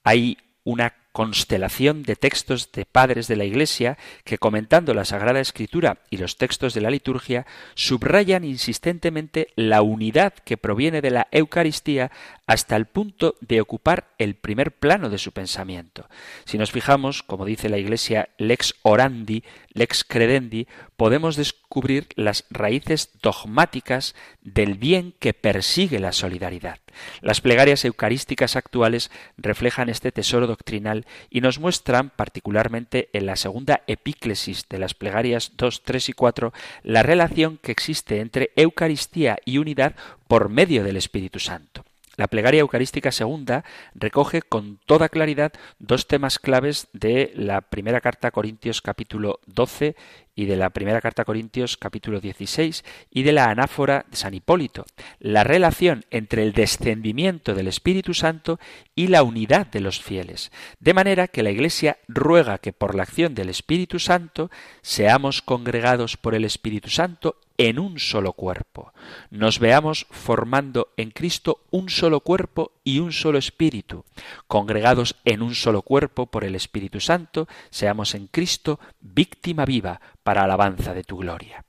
Hay 0.04 0.40
una 0.64 0.96
constelación 1.16 2.04
de 2.04 2.18
textos 2.18 2.74
de 2.74 2.84
padres 2.84 3.30
de 3.30 3.38
la 3.38 3.46
Iglesia 3.46 3.98
que 4.26 4.38
comentando 4.38 4.94
la 4.94 5.06
Sagrada 5.06 5.40
Escritura 5.40 6.00
y 6.10 6.18
los 6.18 6.36
textos 6.36 6.74
de 6.74 6.82
la 6.82 6.90
liturgia 6.90 7.46
subrayan 7.74 8.44
insistentemente 8.44 9.48
la 9.56 9.82
unidad 9.82 10.34
que 10.34 10.58
proviene 10.58 11.00
de 11.02 11.12
la 11.12 11.28
Eucaristía 11.32 12.12
hasta 12.48 12.76
el 12.76 12.86
punto 12.86 13.36
de 13.42 13.62
ocupar 13.62 14.14
el 14.18 14.36
primer 14.36 14.72
plano 14.72 15.10
de 15.10 15.18
su 15.18 15.32
pensamiento. 15.32 16.08
Si 16.46 16.58
nos 16.58 16.72
fijamos, 16.72 17.24
como 17.24 17.46
dice 17.46 17.70
la 17.70 17.78
Iglesia, 17.78 18.30
lex 18.38 18.76
orandi, 18.84 19.44
lex 19.74 20.04
credendi, 20.04 20.68
podemos 20.96 21.36
descubrir 21.36 22.08
las 22.16 22.46
raíces 22.50 23.10
dogmáticas 23.22 24.16
del 24.42 24.76
bien 24.76 25.14
que 25.20 25.34
persigue 25.34 26.00
la 26.00 26.12
solidaridad. 26.12 26.80
Las 27.22 27.42
plegarias 27.42 27.84
eucarísticas 27.84 28.56
actuales 28.56 29.12
reflejan 29.38 29.90
este 29.90 30.12
tesoro 30.12 30.48
doctrinal 30.48 31.06
y 31.30 31.42
nos 31.42 31.60
muestran, 31.60 32.12
particularmente 32.16 33.10
en 33.14 33.26
la 33.26 33.36
segunda 33.36 33.82
epíclesis 33.88 34.70
de 34.70 34.80
las 34.80 34.94
plegarias 34.94 35.54
2, 35.58 35.84
3 35.84 36.10
y 36.10 36.14
4, 36.14 36.54
la 36.84 37.04
relación 37.04 37.58
que 37.58 37.72
existe 37.72 38.20
entre 38.20 38.52
Eucaristía 38.56 39.38
y 39.44 39.58
unidad 39.58 39.96
por 40.28 40.50
medio 40.50 40.84
del 40.84 40.98
Espíritu 40.98 41.40
Santo. 41.40 41.84
La 42.18 42.28
plegaria 42.28 42.62
eucarística 42.62 43.12
segunda 43.12 43.66
recoge 43.94 44.42
con 44.42 44.80
toda 44.86 45.10
claridad 45.10 45.52
dos 45.80 46.08
temas 46.08 46.40
claves 46.40 46.88
de 46.94 47.32
la 47.36 47.62
primera 47.62 48.00
carta 48.00 48.30
a 48.30 48.32
Corintios 48.32 48.82
capítulo 48.82 49.40
12 49.48 49.96
y 50.34 50.46
de 50.46 50.56
la 50.56 50.70
primera 50.70 51.02
carta 51.02 51.24
a 51.24 51.26
Corintios 51.26 51.76
capítulo 51.76 52.22
16 52.22 52.84
y 53.10 53.24
de 53.24 53.32
la 53.34 53.50
anáfora 53.50 54.06
de 54.10 54.16
San 54.16 54.34
Hipólito, 54.34 54.86
la 55.20 55.44
relación 55.44 56.06
entre 56.10 56.44
el 56.44 56.54
descendimiento 56.54 57.54
del 57.54 57.68
Espíritu 57.68 58.14
Santo 58.14 58.60
y 58.96 59.08
la 59.08 59.24
unidad 59.24 59.68
de 59.68 59.82
los 59.82 60.02
fieles, 60.02 60.52
de 60.80 60.94
manera 60.94 61.28
que 61.28 61.44
la 61.44 61.52
Iglesia 61.52 61.98
ruega 62.08 62.60
que 62.60 62.74
por 62.74 62.96
la 62.96 63.04
acción 63.04 63.36
del 63.36 63.50
Espíritu 63.50 64.00
Santo 64.00 64.50
seamos 64.82 65.42
congregados 65.42 66.16
por 66.16 66.36
el 66.36 66.46
Espíritu 66.46 66.90
Santo 66.90 67.38
en 67.58 67.80
un 67.80 68.00
solo 68.00 68.34
cuerpo, 68.34 68.94
nos 69.30 69.60
veamos 69.60 70.08
formando 70.12 70.90
en 70.98 71.12
Cristo 71.12 71.62
un 71.72 71.90
solo 71.90 72.20
cuerpo 72.20 72.72
y 72.84 73.00
un 73.00 73.12
solo 73.14 73.38
espíritu, 73.38 74.06
congregados 74.48 75.16
en 75.26 75.42
un 75.42 75.56
solo 75.56 75.82
cuerpo 75.82 76.26
por 76.26 76.44
el 76.44 76.56
Espíritu 76.56 77.00
Santo, 77.00 77.48
seamos 77.70 78.16
en 78.16 78.28
Cristo 78.28 78.80
víctima 79.00 79.66
viva 79.66 80.02
para 80.24 80.44
alabanza 80.44 80.94
de 80.94 81.04
tu 81.04 81.18
gloria. 81.18 81.66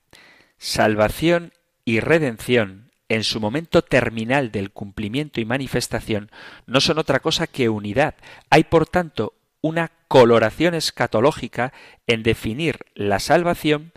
Salvación 0.59 1.53
y 1.85 2.01
redención 2.01 2.91
en 3.09 3.23
su 3.23 3.41
momento 3.41 3.83
terminal 3.83 4.51
del 4.51 4.71
cumplimiento 4.73 5.41
y 5.41 5.45
manifestación 5.45 6.31
no 6.67 6.81
son 6.81 6.99
otra 6.99 7.21
cosa 7.21 7.47
que 7.47 7.69
unidad. 7.69 8.15
Hay, 8.51 8.65
por 8.65 8.87
tanto, 8.87 9.35
una 9.61 9.93
coloración 10.09 10.75
escatológica 10.75 11.73
en 12.07 12.23
definir 12.23 12.79
la 12.95 13.21
salvación 13.21 13.93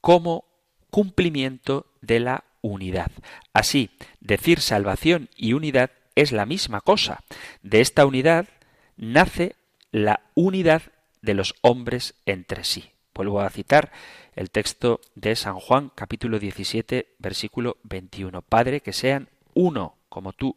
como 0.00 0.44
cumplimiento 0.92 1.86
de 2.02 2.20
la 2.20 2.44
unidad. 2.60 3.10
Así, 3.54 3.88
decir 4.20 4.60
salvación 4.60 5.30
y 5.34 5.54
unidad 5.54 5.90
es 6.14 6.32
la 6.32 6.44
misma 6.44 6.82
cosa. 6.82 7.24
De 7.62 7.80
esta 7.80 8.04
unidad 8.04 8.46
nace 8.98 9.56
la 9.90 10.20
unidad 10.34 10.82
de 11.22 11.32
los 11.32 11.54
hombres 11.62 12.14
entre 12.26 12.64
sí. 12.64 12.90
Vuelvo 13.14 13.40
a 13.40 13.48
citar 13.48 13.90
el 14.36 14.50
texto 14.50 15.00
de 15.14 15.34
San 15.34 15.58
Juan 15.58 15.90
capítulo 15.94 16.38
17 16.38 17.14
versículo 17.18 17.78
21. 17.84 18.42
Padre, 18.42 18.80
que 18.80 18.92
sean 18.92 19.30
uno 19.54 19.96
como 20.10 20.34
tú 20.34 20.56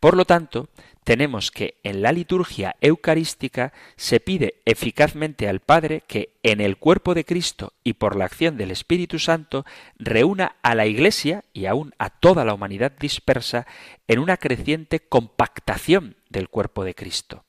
Por 0.00 0.16
lo 0.16 0.24
tanto, 0.24 0.68
tenemos 1.04 1.50
que 1.50 1.76
en 1.82 2.02
la 2.02 2.12
liturgia 2.12 2.76
eucarística 2.80 3.72
se 3.96 4.20
pide 4.20 4.54
eficazmente 4.64 5.48
al 5.48 5.60
Padre 5.60 6.02
que 6.06 6.30
en 6.42 6.60
el 6.60 6.78
cuerpo 6.78 7.14
de 7.14 7.24
Cristo 7.24 7.74
y 7.84 7.94
por 7.94 8.16
la 8.16 8.24
acción 8.24 8.56
del 8.56 8.70
Espíritu 8.70 9.18
Santo 9.18 9.64
reúna 9.98 10.56
a 10.62 10.74
la 10.74 10.86
Iglesia 10.86 11.44
y 11.52 11.66
aún 11.66 11.94
a 11.98 12.10
toda 12.10 12.44
la 12.44 12.54
humanidad 12.54 12.92
dispersa 12.98 13.66
en 14.08 14.18
una 14.18 14.38
creciente 14.38 15.00
compactación 15.00 16.16
del 16.30 16.48
cuerpo 16.48 16.84
de 16.84 16.94
Cristo. 16.94 17.44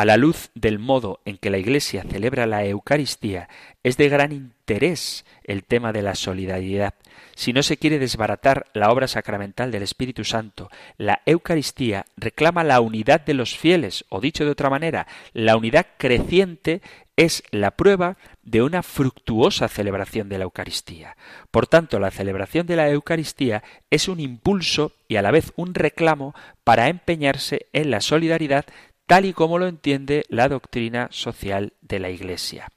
A 0.00 0.06
la 0.06 0.16
luz 0.16 0.48
del 0.54 0.78
modo 0.78 1.20
en 1.26 1.36
que 1.36 1.50
la 1.50 1.58
Iglesia 1.58 2.06
celebra 2.10 2.46
la 2.46 2.64
Eucaristía, 2.64 3.50
es 3.82 3.98
de 3.98 4.08
gran 4.08 4.32
interés 4.32 5.26
el 5.44 5.62
tema 5.62 5.92
de 5.92 6.00
la 6.00 6.14
solidaridad. 6.14 6.94
Si 7.34 7.52
no 7.52 7.62
se 7.62 7.76
quiere 7.76 7.98
desbaratar 7.98 8.64
la 8.72 8.90
obra 8.92 9.08
sacramental 9.08 9.70
del 9.70 9.82
Espíritu 9.82 10.24
Santo, 10.24 10.70
la 10.96 11.20
Eucaristía 11.26 12.06
reclama 12.16 12.64
la 12.64 12.80
unidad 12.80 13.20
de 13.20 13.34
los 13.34 13.58
fieles, 13.58 14.06
o 14.08 14.22
dicho 14.22 14.46
de 14.46 14.52
otra 14.52 14.70
manera, 14.70 15.06
la 15.34 15.58
unidad 15.58 15.86
creciente 15.98 16.80
es 17.16 17.42
la 17.50 17.72
prueba 17.72 18.16
de 18.42 18.62
una 18.62 18.82
fructuosa 18.82 19.68
celebración 19.68 20.30
de 20.30 20.38
la 20.38 20.44
Eucaristía. 20.44 21.18
Por 21.50 21.66
tanto, 21.66 21.98
la 21.98 22.10
celebración 22.10 22.66
de 22.66 22.76
la 22.76 22.88
Eucaristía 22.88 23.62
es 23.90 24.08
un 24.08 24.20
impulso 24.20 24.92
y 25.06 25.16
a 25.16 25.22
la 25.22 25.30
vez 25.30 25.52
un 25.56 25.74
reclamo 25.74 26.34
para 26.64 26.88
empeñarse 26.88 27.66
en 27.74 27.90
la 27.90 28.00
solidaridad 28.00 28.64
tal 29.10 29.24
y 29.24 29.32
como 29.32 29.58
lo 29.58 29.66
entiende 29.66 30.24
la 30.28 30.48
doctrina 30.48 31.08
social 31.10 31.72
de 31.80 31.98
la 31.98 32.10
Iglesia. 32.10 32.68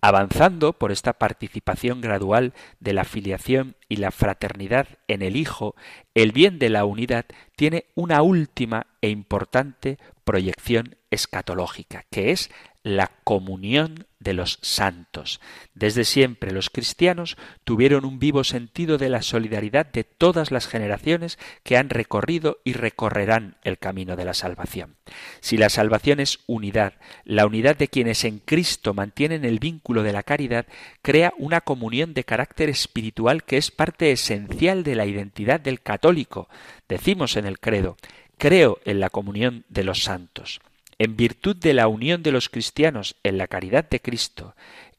Avanzando 0.00 0.72
por 0.72 0.90
esta 0.90 1.12
participación 1.12 2.00
gradual 2.00 2.54
de 2.80 2.94
la 2.94 3.04
filiación 3.04 3.76
y 3.86 3.96
la 3.96 4.10
fraternidad 4.10 4.88
en 5.06 5.20
el 5.20 5.36
Hijo, 5.36 5.74
el 6.14 6.32
bien 6.32 6.58
de 6.58 6.70
la 6.70 6.86
unidad 6.86 7.26
tiene 7.56 7.84
una 7.94 8.22
última 8.22 8.86
e 9.02 9.10
importante 9.10 9.98
proyección 10.24 10.96
escatológica, 11.10 12.06
que 12.10 12.30
es 12.30 12.50
la 12.86 13.10
comunión 13.24 14.06
de 14.20 14.32
los 14.32 14.60
santos. 14.62 15.40
Desde 15.74 16.04
siempre 16.04 16.52
los 16.52 16.70
cristianos 16.70 17.36
tuvieron 17.64 18.04
un 18.04 18.20
vivo 18.20 18.44
sentido 18.44 18.96
de 18.96 19.08
la 19.08 19.22
solidaridad 19.22 19.86
de 19.86 20.04
todas 20.04 20.52
las 20.52 20.68
generaciones 20.68 21.36
que 21.64 21.76
han 21.76 21.90
recorrido 21.90 22.58
y 22.62 22.74
recorrerán 22.74 23.56
el 23.64 23.78
camino 23.78 24.14
de 24.14 24.24
la 24.24 24.34
salvación. 24.34 24.94
Si 25.40 25.56
la 25.56 25.68
salvación 25.68 26.20
es 26.20 26.38
unidad, 26.46 26.92
la 27.24 27.44
unidad 27.44 27.76
de 27.76 27.88
quienes 27.88 28.22
en 28.22 28.38
Cristo 28.38 28.94
mantienen 28.94 29.44
el 29.44 29.58
vínculo 29.58 30.04
de 30.04 30.12
la 30.12 30.22
caridad 30.22 30.66
crea 31.02 31.34
una 31.38 31.62
comunión 31.62 32.14
de 32.14 32.22
carácter 32.22 32.68
espiritual 32.68 33.42
que 33.42 33.56
es 33.56 33.72
parte 33.72 34.12
esencial 34.12 34.84
de 34.84 34.94
la 34.94 35.06
identidad 35.06 35.58
del 35.58 35.80
católico. 35.80 36.48
Decimos 36.88 37.36
en 37.36 37.46
el 37.46 37.58
credo, 37.58 37.96
creo 38.38 38.78
en 38.84 39.00
la 39.00 39.10
comunión 39.10 39.64
de 39.70 39.82
los 39.82 40.04
santos 40.04 40.60
en 40.98 41.16
virtud 41.16 41.56
de 41.56 41.74
la 41.74 41.88
unión 41.88 42.22
de 42.22 42.32
los 42.32 42.48
cristianos 42.48 43.16
en 43.22 43.38
la 43.38 43.46
caridad 43.46 43.88
de 43.88 44.00
Cristo, 44.00 44.54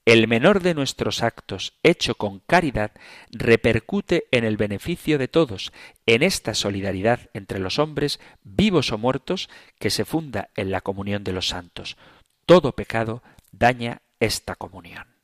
el 0.05 0.29
menor 0.29 0.61
de 0.61 0.73
nuestros 0.73 1.21
actos, 1.21 1.73
hecho 1.83 2.15
con 2.15 2.39
caridad, 2.39 2.91
repercute 3.29 4.27
en 4.31 4.45
el 4.45 4.55
beneficio 4.55 5.17
de 5.17 5.27
todos, 5.27 5.73
en 6.05 6.23
esta 6.23 6.53
solidaridad 6.53 7.29
entre 7.33 7.59
los 7.59 7.77
hombres, 7.77 8.21
vivos 8.41 8.93
o 8.93 8.97
muertos, 8.97 9.49
que 9.79 9.89
se 9.89 10.05
funda 10.05 10.49
en 10.55 10.71
la 10.71 10.79
comunión 10.79 11.25
de 11.25 11.33
los 11.33 11.49
santos. 11.49 11.97
Todo 12.45 12.71
pecado 12.71 13.21
daña 13.51 14.01
esta 14.21 14.55
comunión. 14.55 15.16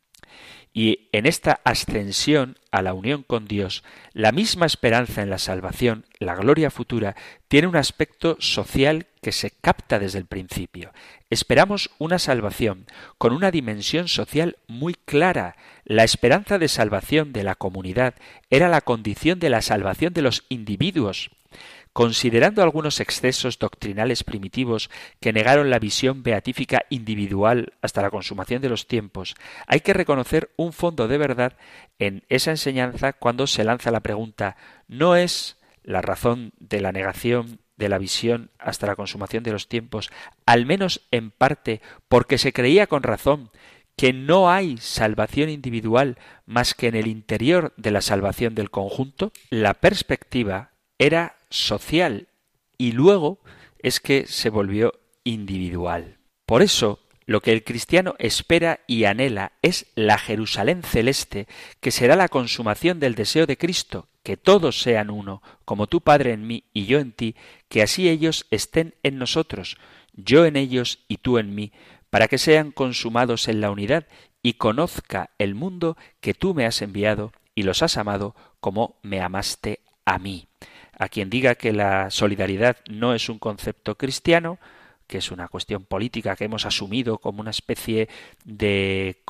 Y 0.73 1.09
en 1.11 1.27
esta 1.27 1.61
ascensión 1.63 2.57
a 2.71 2.81
la 2.81 2.95
unión 2.95 3.21
con 3.21 3.45
Dios, 3.45 3.83
la 4.13 4.31
misma 4.31 4.65
esperanza 4.65 5.21
en 5.21 5.29
la 5.29 5.37
salvación, 5.37 6.05
la 6.17 6.33
gloria 6.35 6.71
futura, 6.71 7.15
tiene 7.47 7.67
un 7.67 7.75
aspecto 7.75 8.37
social 8.39 9.05
que 9.21 9.31
se 9.31 9.51
capta 9.51 9.99
desde 9.99 10.17
el 10.17 10.25
principio. 10.25 10.91
Esperamos 11.29 11.91
una 11.99 12.17
salvación 12.17 12.87
con 13.19 13.33
una 13.33 13.51
dimensión 13.51 14.07
social 14.07 14.57
muy 14.67 14.95
clara. 14.95 15.55
La 15.85 16.03
esperanza 16.03 16.57
de 16.57 16.67
salvación 16.67 17.33
de 17.33 17.43
la 17.43 17.53
comunidad 17.53 18.15
era 18.49 18.67
la 18.67 18.81
condición 18.81 19.39
de 19.39 19.51
la 19.51 19.61
salvación 19.61 20.13
de 20.13 20.23
los 20.23 20.43
individuos. 20.49 21.29
Considerando 21.93 22.63
algunos 22.63 22.99
excesos 22.99 23.59
doctrinales 23.59 24.23
primitivos 24.23 24.89
que 25.19 25.31
negaron 25.31 25.69
la 25.69 25.77
visión 25.77 26.23
beatífica 26.23 26.85
individual 26.89 27.73
hasta 27.83 28.01
la 28.01 28.09
consumación 28.09 28.63
de 28.63 28.69
los 28.69 28.87
tiempos, 28.87 29.35
hay 29.67 29.81
que 29.81 29.93
reconocer 29.93 30.49
un 30.57 30.73
fondo 30.73 31.07
de 31.07 31.19
verdad 31.19 31.53
en 31.99 32.23
esa 32.29 32.49
enseñanza 32.49 33.13
cuando 33.13 33.45
se 33.45 33.63
lanza 33.63 33.91
la 33.91 33.99
pregunta 33.99 34.57
¿no 34.87 35.15
es 35.15 35.57
la 35.83 36.01
razón 36.01 36.53
de 36.59 36.81
la 36.81 36.91
negación 36.91 37.59
de 37.77 37.89
la 37.89 37.99
visión 37.99 38.49
hasta 38.57 38.87
la 38.87 38.95
consumación 38.95 39.43
de 39.43 39.51
los 39.51 39.67
tiempos, 39.67 40.09
al 40.47 40.65
menos 40.65 41.01
en 41.11 41.29
parte 41.29 41.81
porque 42.07 42.39
se 42.39 42.53
creía 42.53 42.87
con 42.87 43.03
razón 43.03 43.51
que 43.95 44.13
no 44.13 44.49
hay 44.49 44.77
salvación 44.77 45.49
individual 45.49 46.17
más 46.47 46.73
que 46.73 46.87
en 46.87 46.95
el 46.95 47.05
interior 47.05 47.71
de 47.77 47.91
la 47.91 48.01
salvación 48.01 48.55
del 48.55 48.71
conjunto? 48.71 49.31
La 49.51 49.75
perspectiva 49.75 50.71
era 50.97 51.35
social 51.53 52.27
y 52.77 52.93
luego 52.93 53.39
es 53.79 53.99
que 53.99 54.25
se 54.27 54.49
volvió 54.49 54.93
individual. 55.23 56.17
Por 56.45 56.61
eso, 56.61 56.99
lo 57.25 57.41
que 57.41 57.51
el 57.51 57.63
cristiano 57.63 58.15
espera 58.17 58.81
y 58.87 59.05
anhela 59.05 59.53
es 59.61 59.85
la 59.95 60.17
Jerusalén 60.17 60.83
celeste, 60.83 61.47
que 61.79 61.91
será 61.91 62.15
la 62.15 62.27
consumación 62.27 62.99
del 62.99 63.15
deseo 63.15 63.45
de 63.45 63.57
Cristo, 63.57 64.09
que 64.23 64.35
todos 64.35 64.81
sean 64.81 65.09
uno, 65.09 65.41
como 65.63 65.87
tu 65.87 66.01
Padre 66.01 66.33
en 66.33 66.47
mí 66.47 66.65
y 66.73 66.85
yo 66.85 66.99
en 66.99 67.11
ti, 67.11 67.35
que 67.69 67.83
así 67.83 68.09
ellos 68.09 68.47
estén 68.51 68.95
en 69.03 69.19
nosotros, 69.19 69.77
yo 70.13 70.45
en 70.45 70.55
ellos 70.55 71.05
y 71.07 71.17
tú 71.17 71.37
en 71.37 71.53
mí, 71.53 71.71
para 72.09 72.27
que 72.27 72.37
sean 72.37 72.71
consumados 72.71 73.47
en 73.47 73.61
la 73.61 73.71
unidad 73.71 74.07
y 74.41 74.53
conozca 74.53 75.29
el 75.37 75.55
mundo 75.55 75.97
que 76.19 76.33
tú 76.33 76.53
me 76.53 76.65
has 76.65 76.81
enviado 76.81 77.31
y 77.55 77.63
los 77.63 77.83
has 77.83 77.97
amado 77.97 78.35
como 78.59 78.99
me 79.03 79.21
amaste 79.21 79.79
a 80.05 80.19
mí. 80.19 80.47
A 80.97 81.09
quien 81.09 81.29
diga 81.29 81.55
que 81.55 81.73
la 81.73 82.09
solidaridad 82.09 82.77
no 82.89 83.13
es 83.13 83.29
un 83.29 83.39
concepto 83.39 83.95
cristiano, 83.95 84.59
que 85.07 85.17
es 85.17 85.31
una 85.31 85.47
cuestión 85.47 85.85
política 85.85 86.35
que 86.35 86.45
hemos 86.45 86.65
asumido 86.65 87.17
como 87.17 87.41
una 87.41 87.51
especie 87.51 88.09
de 88.45 89.21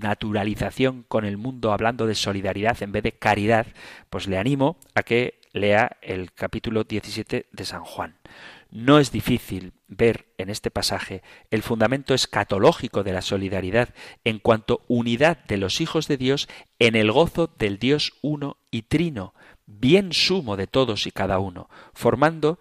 naturalización 0.00 1.04
con 1.08 1.24
el 1.24 1.36
mundo 1.36 1.72
hablando 1.72 2.06
de 2.06 2.14
solidaridad 2.14 2.82
en 2.82 2.92
vez 2.92 3.02
de 3.02 3.12
caridad, 3.12 3.66
pues 4.10 4.28
le 4.28 4.38
animo 4.38 4.78
a 4.94 5.02
que 5.02 5.40
lea 5.52 5.96
el 6.02 6.32
capítulo 6.32 6.84
17 6.84 7.46
de 7.50 7.64
San 7.64 7.84
Juan. 7.84 8.16
No 8.70 8.98
es 8.98 9.10
difícil 9.10 9.72
ver 9.86 10.26
en 10.36 10.50
este 10.50 10.70
pasaje 10.70 11.22
el 11.50 11.62
fundamento 11.62 12.12
escatológico 12.12 13.02
de 13.02 13.12
la 13.12 13.22
solidaridad 13.22 13.94
en 14.24 14.38
cuanto 14.38 14.84
unidad 14.88 15.38
de 15.46 15.56
los 15.56 15.80
hijos 15.80 16.06
de 16.06 16.18
Dios 16.18 16.48
en 16.78 16.94
el 16.94 17.10
gozo 17.10 17.50
del 17.58 17.78
Dios 17.78 18.12
uno 18.20 18.58
y 18.70 18.82
trino, 18.82 19.32
bien 19.68 20.12
sumo 20.12 20.56
de 20.56 20.66
todos 20.66 21.06
y 21.06 21.12
cada 21.12 21.38
uno, 21.38 21.68
formando 21.92 22.58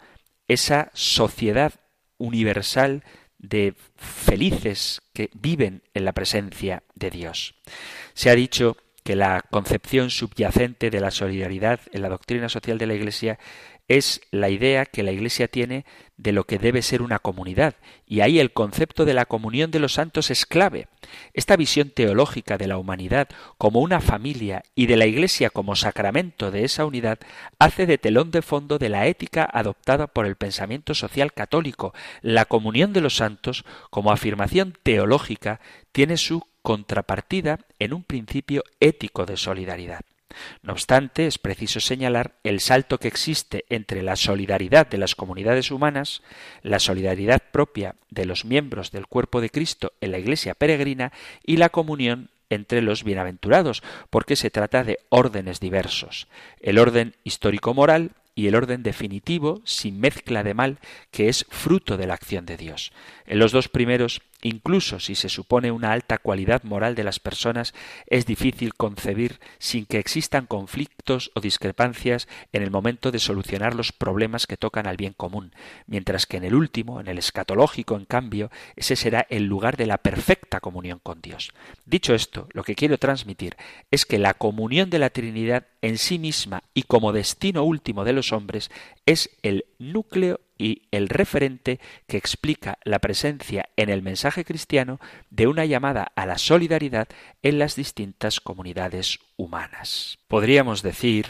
esa 0.48 0.92
sociedad 0.94 1.74
universal 2.18 3.04
de 3.40 3.76
felices 3.96 5.02
que 5.14 5.30
viven 5.34 5.84
en 5.94 6.06
la 6.06 6.14
presencia 6.14 6.84
de 6.96 7.10
Dios. 7.10 7.56
Se 8.14 8.30
ha 8.30 8.36
dicho 8.36 8.78
que 9.04 9.16
la 9.16 9.42
concepción 9.50 10.10
subyacente 10.10 10.90
de 10.90 11.00
la 11.00 11.12
solidaridad 11.12 11.80
en 11.94 12.02
la 12.02 12.10
doctrina 12.10 12.50
social 12.50 12.78
de 12.78 12.88
la 12.88 12.96
Iglesia 12.96 13.40
es 13.88 14.22
la 14.32 14.50
idea 14.50 14.86
que 14.86 15.04
la 15.04 15.12
Iglesia 15.12 15.48
tiene 15.48 15.86
de 16.18 16.32
lo 16.32 16.46
que 16.46 16.58
debe 16.58 16.82
ser 16.82 17.02
una 17.02 17.20
comunidad, 17.20 17.76
y 18.06 18.22
ahí 18.22 18.40
el 18.40 18.52
concepto 18.52 19.06
de 19.06 19.14
la 19.14 19.26
comunión 19.26 19.70
de 19.72 19.80
los 19.80 19.94
santos 19.94 20.32
es 20.32 20.46
clave. 20.46 20.88
Esta 21.34 21.56
visión 21.56 21.92
teológica 21.92 22.58
de 22.58 22.68
la 22.68 22.78
humanidad 22.78 23.30
como 23.58 23.80
una 23.82 24.02
familia 24.02 24.64
y 24.76 24.88
de 24.88 24.98
la 24.98 25.06
Iglesia 25.06 25.50
como 25.52 25.76
sacramento 25.76 26.52
de 26.52 26.66
esa 26.66 26.86
unidad 26.86 27.20
hace 27.60 27.86
de 27.86 27.98
telón 27.98 28.32
de 28.32 28.42
fondo 28.42 28.80
de 28.80 28.90
la 28.90 29.06
ética 29.06 29.48
adoptada 29.52 30.08
por 30.08 30.26
el 30.26 30.36
pensamiento 30.36 30.94
social 30.94 31.34
católico. 31.34 31.94
La 32.22 32.46
comunión 32.46 32.94
de 32.94 33.02
los 33.02 33.16
santos, 33.16 33.64
como 33.90 34.12
afirmación 34.12 34.74
teológica, 34.84 35.62
tiene 35.92 36.18
su 36.18 36.44
contrapartida 36.62 37.60
en 37.80 37.94
un 37.94 38.04
principio 38.04 38.64
ético 38.80 39.26
de 39.26 39.38
solidaridad. 39.38 40.02
No 40.62 40.74
obstante, 40.74 41.28
es 41.28 41.38
preciso 41.38 41.80
señalar 41.80 42.36
el 42.44 42.60
salto 42.60 43.00
que 43.00 43.08
existe 43.08 43.66
entre 43.70 44.04
la 44.04 44.16
solidaridad 44.16 44.88
de 44.88 44.98
las 44.98 45.16
comunidades 45.16 45.72
humanas, 45.72 46.22
la 46.62 46.80
solidaridad 46.80 47.42
propia 47.52 47.96
de 48.10 48.26
los 48.26 48.46
miembros 48.46 48.92
del 48.92 49.08
cuerpo 49.08 49.42
de 49.42 49.50
Cristo 49.50 49.94
en 50.02 50.12
la 50.12 50.20
Iglesia 50.20 50.54
peregrina 50.54 51.12
y 51.46 51.58
la 51.58 51.70
comunión 51.70 52.30
entre 52.50 52.82
los 52.82 53.04
bienaventurados, 53.04 53.84
porque 54.10 54.36
se 54.36 54.50
trata 54.50 54.84
de 54.84 55.00
órdenes 55.10 55.60
diversos. 55.60 56.28
El 56.62 56.80
orden 56.80 57.16
histórico-moral 57.24 58.12
y 58.36 58.48
el 58.48 58.56
orden 58.56 58.84
definitivo, 58.84 59.62
sin 59.66 60.00
mezcla 60.00 60.44
de 60.44 60.54
mal, 60.54 60.78
que 61.12 61.28
es 61.28 61.46
fruto 61.50 61.98
de 61.98 62.06
la 62.08 62.14
acción 62.14 62.46
de 62.46 62.56
Dios. 62.56 62.92
En 63.26 63.40
los 63.40 63.52
dos 63.52 63.68
primeros 63.68 64.22
Incluso 64.48 65.02
si 65.02 65.16
se 65.16 65.28
supone 65.28 65.72
una 65.72 65.92
alta 65.92 66.20
cualidad 66.20 66.64
moral 66.64 66.96
de 66.96 67.04
las 67.04 67.20
personas, 67.20 67.74
es 68.06 68.26
difícil 68.26 68.76
concebir 68.76 69.42
sin 69.60 69.86
que 69.86 70.00
existan 70.00 70.46
conflictos 70.46 71.32
o 71.36 71.42
discrepancias 71.42 72.30
en 72.54 72.64
el 72.64 72.72
momento 72.72 73.12
de 73.12 73.20
solucionar 73.20 73.76
los 73.76 73.92
problemas 73.92 74.48
que 74.48 74.56
tocan 74.56 74.88
al 74.88 74.96
bien 74.96 75.12
común, 75.12 75.52
mientras 75.86 76.26
que 76.26 76.38
en 76.38 76.46
el 76.46 76.56
último, 76.56 77.02
en 77.02 77.10
el 77.10 77.18
escatológico, 77.18 77.98
en 77.98 78.06
cambio, 78.06 78.50
ese 78.78 78.96
será 78.96 79.28
el 79.30 79.44
lugar 79.44 79.76
de 79.76 79.86
la 79.86 79.98
perfecta 79.98 80.62
comunión 80.62 81.02
con 81.04 81.20
Dios. 81.20 81.52
Dicho 81.86 82.16
esto, 82.16 82.48
lo 82.54 82.64
que 82.64 82.76
quiero 82.76 82.98
transmitir 82.98 83.58
es 83.92 84.06
que 84.06 84.18
la 84.18 84.34
comunión 84.34 84.90
de 84.90 85.00
la 85.00 85.10
Trinidad 85.10 85.68
en 85.82 85.98
sí 85.98 86.20
misma 86.20 86.64
y 86.74 86.84
como 86.84 87.12
destino 87.12 87.66
último 87.66 88.06
de 88.06 88.14
los 88.14 88.32
hombres 88.32 88.72
es 89.06 89.30
el 89.44 89.66
núcleo 89.78 90.40
y 90.58 90.84
el 90.92 91.10
referente 91.10 91.80
que 92.08 92.18
explica 92.18 92.78
la 92.84 93.00
presencia 93.00 93.70
en 93.76 93.90
el 93.90 94.02
mensaje 94.02 94.46
cristiano 94.46 95.00
de 95.30 95.48
una 95.48 95.66
llamada 95.66 96.12
a 96.16 96.26
la 96.26 96.38
solidaridad 96.38 97.08
en 97.44 97.60
las 97.60 97.76
distintas 97.76 98.40
comunidades 98.40 99.20
humanas. 99.36 100.20
Podríamos 100.28 100.82
decir 100.82 101.28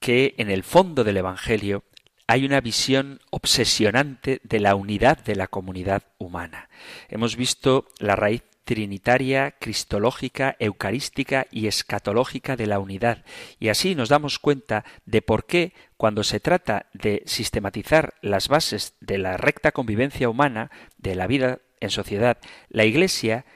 que 0.00 0.34
en 0.38 0.50
el 0.50 0.62
fondo 0.62 1.04
del 1.04 1.16
Evangelio 1.16 1.84
hay 2.26 2.44
una 2.44 2.60
visión 2.60 3.20
obsesionante 3.30 4.40
de 4.42 4.60
la 4.60 4.74
unidad 4.74 5.18
de 5.18 5.36
la 5.36 5.46
comunidad 5.46 6.02
humana. 6.18 6.68
Hemos 7.08 7.36
visto 7.36 7.86
la 7.98 8.16
raíz 8.16 8.42
trinitaria, 8.66 9.52
cristológica, 9.52 10.56
eucarística 10.58 11.46
y 11.52 11.68
escatológica 11.68 12.56
de 12.56 12.66
la 12.66 12.80
unidad. 12.80 13.24
Y 13.60 13.68
así 13.68 13.94
nos 13.94 14.08
damos 14.08 14.40
cuenta 14.40 14.84
de 15.06 15.22
por 15.22 15.46
qué, 15.46 15.72
cuando 15.96 16.24
se 16.24 16.40
trata 16.40 16.86
de 16.92 17.22
sistematizar 17.26 18.14
las 18.22 18.48
bases 18.48 18.96
de 19.00 19.18
la 19.18 19.36
recta 19.36 19.70
convivencia 19.70 20.28
humana, 20.28 20.72
de 20.98 21.14
la 21.14 21.28
vida 21.28 21.60
en 21.80 21.90
sociedad, 21.90 22.38
la 22.68 22.84
Iglesia 22.84 23.46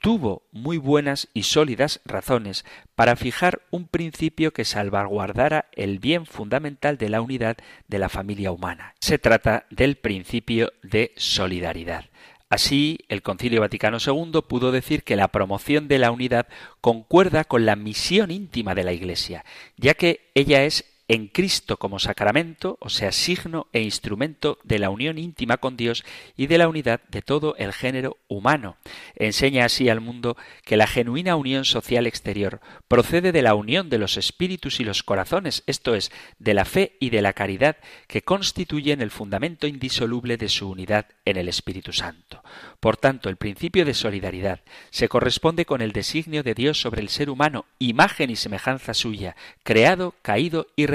tuvo 0.00 0.42
muy 0.52 0.78
buenas 0.78 1.28
y 1.34 1.42
sólidas 1.42 2.00
razones 2.04 2.64
para 2.94 3.16
fijar 3.16 3.62
un 3.70 3.88
principio 3.88 4.52
que 4.52 4.64
salvaguardara 4.64 5.66
el 5.72 5.98
bien 5.98 6.24
fundamental 6.24 6.98
de 6.98 7.08
la 7.08 7.20
unidad 7.20 7.56
de 7.88 7.98
la 7.98 8.08
familia 8.08 8.52
humana. 8.52 8.94
Se 9.00 9.18
trata 9.18 9.66
del 9.70 9.96
principio 9.96 10.72
de 10.82 11.12
solidaridad. 11.16 12.06
Así, 12.52 12.98
el 13.08 13.22
Concilio 13.22 13.62
Vaticano 13.62 13.96
II 13.96 14.42
pudo 14.46 14.72
decir 14.72 15.04
que 15.04 15.16
la 15.16 15.28
promoción 15.28 15.88
de 15.88 15.98
la 15.98 16.10
unidad 16.10 16.48
concuerda 16.82 17.44
con 17.44 17.64
la 17.64 17.76
misión 17.76 18.30
íntima 18.30 18.74
de 18.74 18.84
la 18.84 18.92
Iglesia, 18.92 19.46
ya 19.78 19.94
que 19.94 20.30
ella 20.34 20.62
es 20.64 20.84
en 21.12 21.28
Cristo 21.28 21.76
como 21.76 21.98
sacramento, 21.98 22.78
o 22.80 22.88
sea, 22.88 23.12
signo 23.12 23.66
e 23.74 23.82
instrumento 23.82 24.58
de 24.64 24.78
la 24.78 24.88
unión 24.88 25.18
íntima 25.18 25.58
con 25.58 25.76
Dios 25.76 26.04
y 26.38 26.46
de 26.46 26.56
la 26.56 26.68
unidad 26.68 27.02
de 27.10 27.20
todo 27.20 27.54
el 27.58 27.74
género 27.74 28.16
humano. 28.28 28.78
Enseña 29.14 29.66
así 29.66 29.90
al 29.90 30.00
mundo 30.00 30.38
que 30.64 30.78
la 30.78 30.86
genuina 30.86 31.36
unión 31.36 31.66
social 31.66 32.06
exterior 32.06 32.62
procede 32.88 33.30
de 33.30 33.42
la 33.42 33.54
unión 33.54 33.90
de 33.90 33.98
los 33.98 34.16
espíritus 34.16 34.80
y 34.80 34.84
los 34.84 35.02
corazones, 35.02 35.64
esto 35.66 35.94
es, 35.94 36.10
de 36.38 36.54
la 36.54 36.64
fe 36.64 36.96
y 36.98 37.10
de 37.10 37.20
la 37.20 37.34
caridad 37.34 37.76
que 38.06 38.22
constituyen 38.22 39.02
el 39.02 39.10
fundamento 39.10 39.66
indisoluble 39.66 40.38
de 40.38 40.48
su 40.48 40.70
unidad 40.70 41.08
en 41.26 41.36
el 41.36 41.46
Espíritu 41.46 41.92
Santo. 41.92 42.42
Por 42.80 42.96
tanto, 42.96 43.28
el 43.28 43.36
principio 43.36 43.84
de 43.84 43.92
solidaridad 43.92 44.60
se 44.88 45.10
corresponde 45.10 45.66
con 45.66 45.82
el 45.82 45.92
designio 45.92 46.42
de 46.42 46.54
Dios 46.54 46.80
sobre 46.80 47.02
el 47.02 47.10
ser 47.10 47.28
humano, 47.28 47.66
imagen 47.78 48.30
y 48.30 48.36
semejanza 48.36 48.94
suya, 48.94 49.36
creado, 49.62 50.14
caído 50.22 50.68
y 50.74 50.86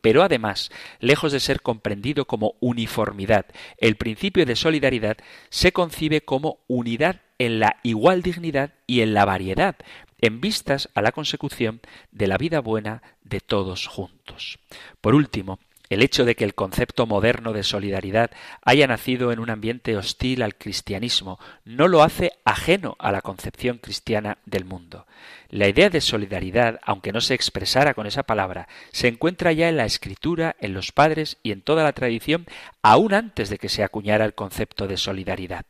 pero 0.00 0.22
además, 0.22 0.70
lejos 1.00 1.32
de 1.32 1.40
ser 1.40 1.62
comprendido 1.62 2.26
como 2.26 2.54
uniformidad, 2.60 3.46
el 3.78 3.96
principio 3.96 4.44
de 4.44 4.56
solidaridad 4.56 5.16
se 5.48 5.72
concibe 5.72 6.20
como 6.20 6.60
unidad 6.66 7.22
en 7.38 7.60
la 7.60 7.76
igual 7.82 8.22
dignidad 8.22 8.74
y 8.86 9.00
en 9.00 9.14
la 9.14 9.24
variedad, 9.24 9.76
en 10.20 10.40
vistas 10.40 10.88
a 10.94 11.02
la 11.02 11.12
consecución 11.12 11.80
de 12.10 12.26
la 12.26 12.38
vida 12.38 12.60
buena 12.60 13.02
de 13.22 13.40
todos 13.40 13.86
juntos. 13.86 14.58
Por 15.00 15.14
último, 15.14 15.58
el 15.88 16.02
hecho 16.02 16.24
de 16.24 16.34
que 16.34 16.44
el 16.44 16.54
concepto 16.54 17.06
moderno 17.06 17.52
de 17.52 17.62
solidaridad 17.62 18.30
haya 18.62 18.86
nacido 18.86 19.32
en 19.32 19.38
un 19.38 19.50
ambiente 19.50 19.96
hostil 19.96 20.42
al 20.42 20.56
cristianismo 20.56 21.38
no 21.64 21.88
lo 21.88 22.02
hace 22.02 22.32
ajeno 22.44 22.96
a 22.98 23.12
la 23.12 23.22
concepción 23.22 23.78
cristiana 23.78 24.38
del 24.44 24.64
mundo. 24.64 25.06
La 25.48 25.68
idea 25.68 25.90
de 25.90 26.00
solidaridad, 26.00 26.80
aunque 26.82 27.12
no 27.12 27.20
se 27.20 27.34
expresara 27.34 27.94
con 27.94 28.06
esa 28.06 28.24
palabra, 28.24 28.68
se 28.92 29.08
encuentra 29.08 29.52
ya 29.52 29.68
en 29.68 29.76
la 29.76 29.84
escritura, 29.84 30.56
en 30.60 30.74
los 30.74 30.92
padres 30.92 31.38
y 31.42 31.52
en 31.52 31.62
toda 31.62 31.84
la 31.84 31.92
tradición, 31.92 32.46
aún 32.82 33.14
antes 33.14 33.48
de 33.48 33.58
que 33.58 33.68
se 33.68 33.84
acuñara 33.84 34.24
el 34.24 34.34
concepto 34.34 34.86
de 34.86 34.96
solidaridad. 34.96 35.64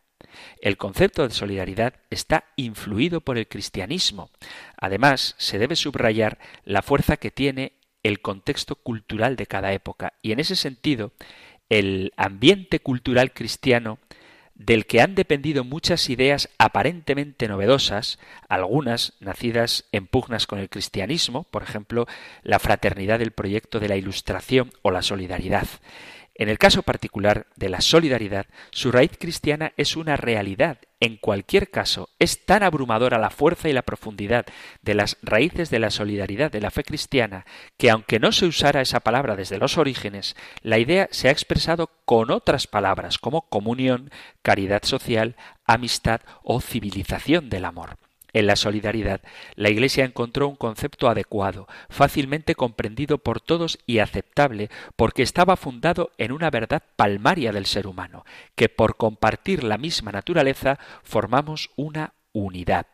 El 0.61 0.77
concepto 0.77 1.27
de 1.27 1.35
solidaridad 1.35 1.95
está 2.11 2.45
influido 2.57 3.21
por 3.21 3.39
el 3.39 3.49
cristianismo. 3.49 4.31
Además, 4.77 5.35
se 5.39 5.59
debe 5.59 5.77
subrayar 5.77 6.39
la 6.65 6.83
fuerza 6.83 7.17
que 7.17 7.31
tiene 7.31 7.73
el 8.07 8.21
contexto 8.21 8.77
cultural 8.77 9.37
de 9.37 9.47
cada 9.47 9.73
época. 9.73 10.15
Y 10.23 10.33
en 10.33 10.41
ese 10.41 10.57
sentido, 10.57 11.13
el 11.69 12.13
ambiente 12.17 12.81
cultural 12.81 13.33
cristiano 13.33 13.99
del 14.55 14.87
que 14.87 15.01
han 15.03 15.15
dependido 15.15 15.65
muchas 15.65 16.09
ideas 16.09 16.49
aparentemente 16.59 17.47
novedosas, 17.47 18.19
algunas 18.49 19.13
nacidas 19.21 19.85
en 19.93 20.07
pugnas 20.07 20.47
con 20.47 20.59
el 20.59 20.71
cristianismo, 20.71 21.45
por 21.45 21.63
ejemplo, 21.63 22.07
la 22.43 22.59
fraternidad 22.59 23.19
del 23.19 23.33
proyecto 23.33 23.81
de 23.81 23.89
la 23.89 23.97
Ilustración 23.97 24.73
o 24.83 24.91
la 24.91 25.03
solidaridad. 25.03 25.67
En 26.35 26.49
el 26.49 26.59
caso 26.59 26.83
particular 26.83 27.47
de 27.57 27.69
la 27.69 27.81
solidaridad, 27.81 28.47
su 28.71 28.93
raíz 28.93 29.13
cristiana 29.19 29.73
es 29.77 29.97
una 29.97 30.17
realidad. 30.17 30.79
En 30.99 31.19
cualquier 31.19 31.71
caso, 31.71 32.09
es 32.19 32.47
tan 32.47 32.63
abrumadora 32.63 33.19
la 33.19 33.29
fuerza 33.29 33.69
y 33.69 33.75
la 33.75 33.83
profundidad 33.83 34.47
de 34.81 34.95
las 34.95 35.19
raíces 35.21 35.69
de 35.69 35.79
la 35.79 35.91
solidaridad 35.91 36.51
de 36.51 36.63
la 36.63 36.71
fe 36.71 36.85
cristiana 36.85 37.45
que 37.77 37.91
aunque 37.91 38.19
no 38.19 38.33
se 38.33 38.47
usara 38.47 38.81
esa 38.81 39.01
palabra 39.01 39.37
desde 39.37 39.59
los 39.59 39.77
orígenes, 39.77 40.37
la 40.63 40.79
idea 40.79 41.09
se 41.11 41.29
ha 41.29 41.33
expresado 41.33 41.91
con 42.07 42.31
otras 42.31 42.67
palabras 42.67 43.19
como 43.19 43.43
comunión, 43.43 44.11
caridad 44.41 44.85
social, 44.85 45.37
amistad 45.67 46.23
o 46.43 46.63
civilización 46.63 47.51
del 47.51 47.67
amor. 47.67 47.99
En 48.33 48.47
la 48.47 48.57
solidaridad, 48.57 49.21
la 49.55 49.71
Iglesia 49.71 50.05
encontró 50.05 50.49
un 50.49 50.57
concepto 50.57 51.09
adecuado, 51.09 51.69
fácilmente 51.89 52.55
comprendido 52.55 53.19
por 53.19 53.41
todos 53.41 53.79
y 53.87 53.99
aceptable, 53.99 54.69
porque 54.97 55.23
estaba 55.23 55.57
fundado 55.57 56.11
en 56.19 56.33
una 56.33 56.51
verdad 56.51 56.83
palmaria 56.97 57.53
del 57.53 57.67
ser 57.67 57.87
humano, 57.87 58.25
que 58.55 58.69
por 58.69 58.97
compartir 58.97 59.65
la 59.65 59.79
misma 59.79 60.13
naturaleza 60.13 60.79
formamos 61.03 61.71
una 61.77 62.13
unidad. 62.33 62.87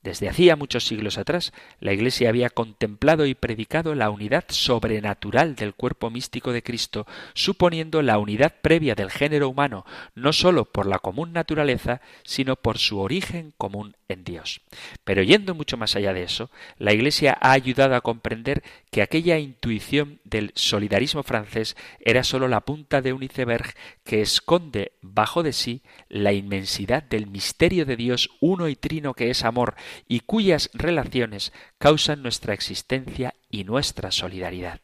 Desde 0.00 0.28
hacía 0.28 0.56
muchos 0.56 0.86
siglos 0.86 1.18
atrás, 1.18 1.52
la 1.80 1.92
Iglesia 1.92 2.28
había 2.28 2.50
contemplado 2.50 3.26
y 3.26 3.34
predicado 3.34 3.94
la 3.94 4.10
unidad 4.10 4.44
sobrenatural 4.48 5.56
del 5.56 5.74
cuerpo 5.74 6.08
místico 6.08 6.52
de 6.52 6.62
Cristo, 6.62 7.06
suponiendo 7.34 8.00
la 8.00 8.18
unidad 8.18 8.54
previa 8.62 8.94
del 8.94 9.10
género 9.10 9.48
humano, 9.48 9.84
no 10.14 10.32
sólo 10.32 10.64
por 10.64 10.86
la 10.86 11.00
común 11.00 11.32
naturaleza, 11.32 12.00
sino 12.22 12.56
por 12.56 12.78
su 12.78 13.00
origen 13.00 13.52
común 13.58 13.97
en 14.08 14.24
Dios. 14.24 14.62
Pero 15.04 15.22
yendo 15.22 15.54
mucho 15.54 15.76
más 15.76 15.94
allá 15.94 16.12
de 16.12 16.22
eso, 16.22 16.50
la 16.78 16.92
Iglesia 16.92 17.36
ha 17.40 17.52
ayudado 17.52 17.94
a 17.94 18.00
comprender 18.00 18.62
que 18.90 19.02
aquella 19.02 19.38
intuición 19.38 20.20
del 20.24 20.52
solidarismo 20.54 21.22
francés 21.22 21.76
era 22.00 22.24
sólo 22.24 22.48
la 22.48 22.62
punta 22.62 23.02
de 23.02 23.12
un 23.12 23.22
iceberg 23.22 23.74
que 24.04 24.22
esconde 24.22 24.92
bajo 25.02 25.42
de 25.42 25.52
sí 25.52 25.82
la 26.08 26.32
inmensidad 26.32 27.02
del 27.02 27.26
misterio 27.26 27.84
de 27.84 27.96
Dios 27.96 28.30
uno 28.40 28.68
y 28.68 28.76
trino 28.76 29.14
que 29.14 29.30
es 29.30 29.44
amor 29.44 29.74
y 30.08 30.20
cuyas 30.20 30.70
relaciones 30.72 31.52
causan 31.78 32.22
nuestra 32.22 32.54
existencia 32.54 33.34
y 33.50 33.64
nuestra 33.64 34.10
solidaridad. 34.10 34.80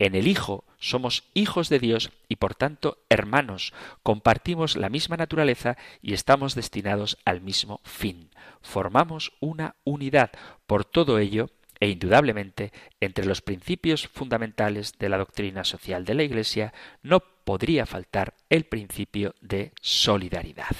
En 0.00 0.14
el 0.14 0.28
Hijo 0.28 0.64
somos 0.78 1.24
hijos 1.34 1.68
de 1.68 1.78
Dios 1.78 2.10
y 2.26 2.36
por 2.36 2.54
tanto 2.54 2.96
hermanos, 3.10 3.74
compartimos 4.02 4.76
la 4.76 4.88
misma 4.88 5.18
naturaleza 5.18 5.76
y 6.00 6.14
estamos 6.14 6.54
destinados 6.54 7.18
al 7.26 7.42
mismo 7.42 7.80
fin. 7.84 8.29
Formamos 8.60 9.32
una 9.40 9.76
unidad. 9.84 10.30
Por 10.66 10.84
todo 10.84 11.18
ello, 11.18 11.50
e 11.80 11.88
indudablemente, 11.88 12.72
entre 13.00 13.24
los 13.24 13.40
principios 13.40 14.06
fundamentales 14.06 14.98
de 14.98 15.08
la 15.08 15.18
doctrina 15.18 15.64
social 15.64 16.04
de 16.04 16.14
la 16.14 16.22
Iglesia 16.22 16.74
no 17.02 17.20
podría 17.20 17.86
faltar 17.86 18.34
el 18.50 18.64
principio 18.64 19.34
de 19.40 19.72
solidaridad. 19.80 20.76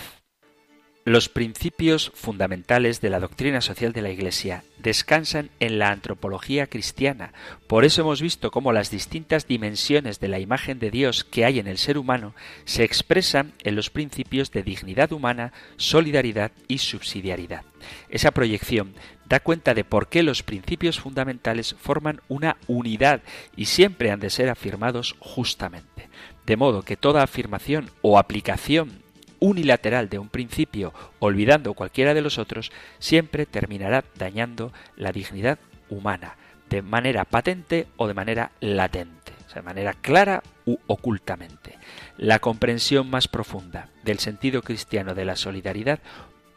Los 1.07 1.30
principios 1.30 2.12
fundamentales 2.14 3.01
de 3.01 3.09
la 3.09 3.20
doctrina 3.20 3.62
social 3.62 3.94
de 3.94 4.03
la 4.03 4.11
Iglesia 4.11 4.64
descansan 4.76 5.48
en 5.59 5.78
la 5.78 5.88
antropología 5.88 6.66
cristiana. 6.66 7.32
Por 7.66 7.86
eso 7.86 8.03
hemos 8.03 8.20
visto 8.20 8.51
cómo 8.51 8.70
las 8.74 8.90
distintas 8.90 9.46
dimensiones 9.46 10.20
de 10.20 10.28
la 10.28 10.40
imagen 10.40 10.78
de 10.78 10.90
Dios 10.90 11.24
que 11.24 11.46
hay 11.46 11.59
en 11.59 11.68
el 11.68 11.78
ser 11.78 11.96
humano 11.96 12.34
se 12.66 12.84
expresan 12.84 13.55
en 13.64 13.76
los 13.76 13.88
principios 13.88 14.51
de 14.51 14.62
dignidad 14.62 15.11
humana, 15.12 15.55
solidaridad 15.78 16.53
y 16.68 16.78
subsidiariedad. 16.78 17.64
Esa 18.11 18.32
proyección 18.32 18.92
da 19.26 19.40
cuenta 19.40 19.72
de 19.72 19.84
por 19.84 20.09
qué 20.09 20.22
los 20.22 20.42
principios 20.42 21.01
fundamentales 21.01 21.76
forman 21.80 22.20
una 22.28 22.59
unidad 22.66 23.22
y 23.57 23.64
siempre 23.64 24.11
han 24.11 24.20
de 24.20 24.28
ser 24.28 24.51
afirmados 24.51 25.16
justamente. 25.18 26.11
De 26.44 26.59
modo 26.59 26.82
que 26.82 26.98
toda 26.98 27.22
afirmación 27.22 27.90
o 28.03 28.18
aplicación 28.18 29.03
unilateral 29.41 30.09
de 30.09 30.18
un 30.18 30.28
principio, 30.28 30.95
olvidando 31.18 31.74
cualquiera 31.74 32.14
de 32.14 32.20
los 32.20 32.38
otros, 32.38 32.70
siempre 32.99 33.47
terminará 33.47 34.05
dañando 34.16 34.72
la 34.97 35.12
dignidad 35.12 35.59
humana, 35.88 36.36
de 36.68 36.82
manera 36.82 37.24
patente 37.24 37.88
o 37.97 38.07
de 38.07 38.14
manera 38.14 38.53
latente, 38.61 39.32
o 39.47 39.51
sea, 39.51 39.62
de 39.62 39.66
manera 39.66 39.95
clara 39.95 40.43
u 40.64 40.78
ocultamente. 40.86 41.78
La 42.16 42.38
comprensión 42.38 43.11
más 43.11 43.26
profunda 43.26 43.88
del 44.05 44.18
sentido 44.18 44.62
cristiano 44.62 45.14
de 45.14 45.24
la 45.24 45.36
solidaridad 45.36 45.99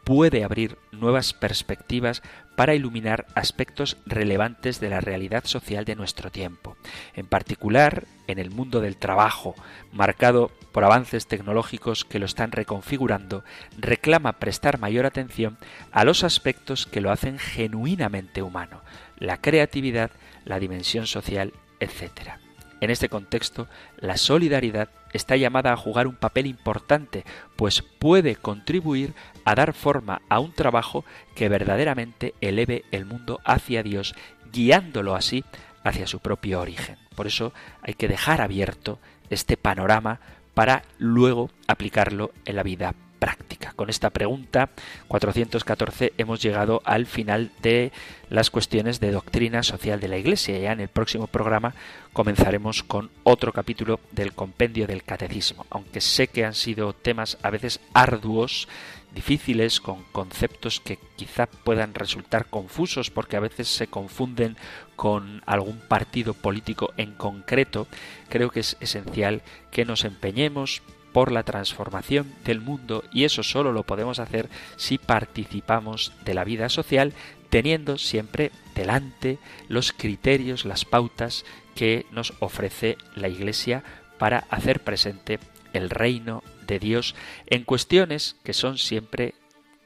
puede 0.04 0.44
abrir 0.44 0.78
nuevas 0.92 1.32
perspectivas 1.32 2.22
para 2.56 2.74
iluminar 2.74 3.26
aspectos 3.34 3.96
relevantes 4.06 4.78
de 4.78 4.90
la 4.90 5.00
realidad 5.00 5.44
social 5.44 5.84
de 5.84 5.96
nuestro 5.96 6.30
tiempo. 6.30 6.76
En 7.14 7.26
particular, 7.26 8.04
en 8.28 8.38
el 8.38 8.50
mundo 8.50 8.80
del 8.80 8.96
trabajo, 8.96 9.54
marcado 9.92 10.50
por 10.72 10.84
avances 10.84 11.26
tecnológicos 11.26 12.04
que 12.04 12.18
lo 12.18 12.26
están 12.26 12.52
reconfigurando, 12.52 13.44
reclama 13.78 14.34
prestar 14.34 14.78
mayor 14.78 15.06
atención 15.06 15.58
a 15.90 16.04
los 16.04 16.22
aspectos 16.22 16.86
que 16.86 17.00
lo 17.00 17.10
hacen 17.10 17.38
genuinamente 17.38 18.42
humano, 18.42 18.82
la 19.18 19.40
creatividad, 19.40 20.10
la 20.44 20.58
dimensión 20.58 21.06
social, 21.06 21.52
etc. 21.80 22.38
En 22.80 22.90
este 22.90 23.08
contexto, 23.08 23.68
la 23.96 24.16
solidaridad 24.16 24.90
está 25.12 25.36
llamada 25.36 25.72
a 25.72 25.76
jugar 25.76 26.06
un 26.06 26.16
papel 26.16 26.46
importante, 26.46 27.24
pues 27.56 27.82
puede 27.82 28.36
contribuir 28.36 29.14
a 29.44 29.54
dar 29.54 29.72
forma 29.72 30.22
a 30.28 30.40
un 30.40 30.52
trabajo 30.52 31.04
que 31.34 31.48
verdaderamente 31.48 32.34
eleve 32.40 32.84
el 32.90 33.04
mundo 33.04 33.40
hacia 33.44 33.82
Dios, 33.82 34.14
guiándolo 34.52 35.14
así 35.14 35.44
hacia 35.82 36.06
su 36.06 36.20
propio 36.20 36.60
origen. 36.60 36.96
Por 37.14 37.26
eso 37.26 37.52
hay 37.82 37.94
que 37.94 38.08
dejar 38.08 38.40
abierto 38.40 38.98
este 39.30 39.56
panorama 39.56 40.20
para 40.54 40.82
luego 40.98 41.50
aplicarlo 41.66 42.32
en 42.44 42.56
la 42.56 42.62
vida 42.62 42.94
práctica. 43.24 43.72
Con 43.74 43.88
esta 43.88 44.10
pregunta 44.10 44.68
414 45.08 46.12
hemos 46.18 46.42
llegado 46.42 46.82
al 46.84 47.06
final 47.06 47.50
de 47.62 47.90
las 48.28 48.50
cuestiones 48.50 49.00
de 49.00 49.12
doctrina 49.12 49.62
social 49.62 49.98
de 49.98 50.08
la 50.08 50.18
Iglesia. 50.18 50.58
Ya 50.58 50.72
en 50.72 50.80
el 50.80 50.88
próximo 50.88 51.26
programa 51.26 51.74
comenzaremos 52.12 52.82
con 52.82 53.10
otro 53.22 53.52
capítulo 53.52 53.98
del 54.12 54.34
compendio 54.34 54.86
del 54.86 55.04
catecismo. 55.04 55.64
Aunque 55.70 56.02
sé 56.02 56.28
que 56.28 56.44
han 56.44 56.54
sido 56.54 56.92
temas 56.92 57.38
a 57.42 57.48
veces 57.48 57.80
arduos, 57.94 58.68
difíciles, 59.14 59.80
con 59.80 60.02
conceptos 60.04 60.80
que 60.80 60.98
quizá 61.16 61.46
puedan 61.46 61.94
resultar 61.94 62.46
confusos 62.46 63.10
porque 63.10 63.36
a 63.36 63.40
veces 63.40 63.68
se 63.68 63.86
confunden 63.86 64.56
con 64.96 65.42
algún 65.46 65.78
partido 65.78 66.34
político 66.34 66.92
en 66.96 67.14
concreto, 67.14 67.86
creo 68.28 68.50
que 68.50 68.60
es 68.60 68.76
esencial 68.80 69.42
que 69.70 69.84
nos 69.84 70.04
empeñemos 70.04 70.82
por 71.12 71.30
la 71.30 71.44
transformación 71.44 72.34
del 72.44 72.60
mundo 72.60 73.04
y 73.12 73.22
eso 73.22 73.44
solo 73.44 73.72
lo 73.72 73.84
podemos 73.84 74.18
hacer 74.18 74.50
si 74.76 74.98
participamos 74.98 76.12
de 76.24 76.34
la 76.34 76.42
vida 76.42 76.68
social 76.68 77.12
teniendo 77.50 77.98
siempre 77.98 78.50
delante 78.74 79.38
los 79.68 79.92
criterios, 79.92 80.64
las 80.64 80.84
pautas 80.84 81.44
que 81.76 82.04
nos 82.10 82.34
ofrece 82.40 82.98
la 83.14 83.28
Iglesia 83.28 83.84
para 84.18 84.40
hacer 84.50 84.80
presente 84.80 85.38
el 85.72 85.88
reino 85.88 86.42
de 86.66 86.78
Dios 86.78 87.14
en 87.46 87.64
cuestiones 87.64 88.36
que 88.42 88.52
son 88.52 88.78
siempre 88.78 89.34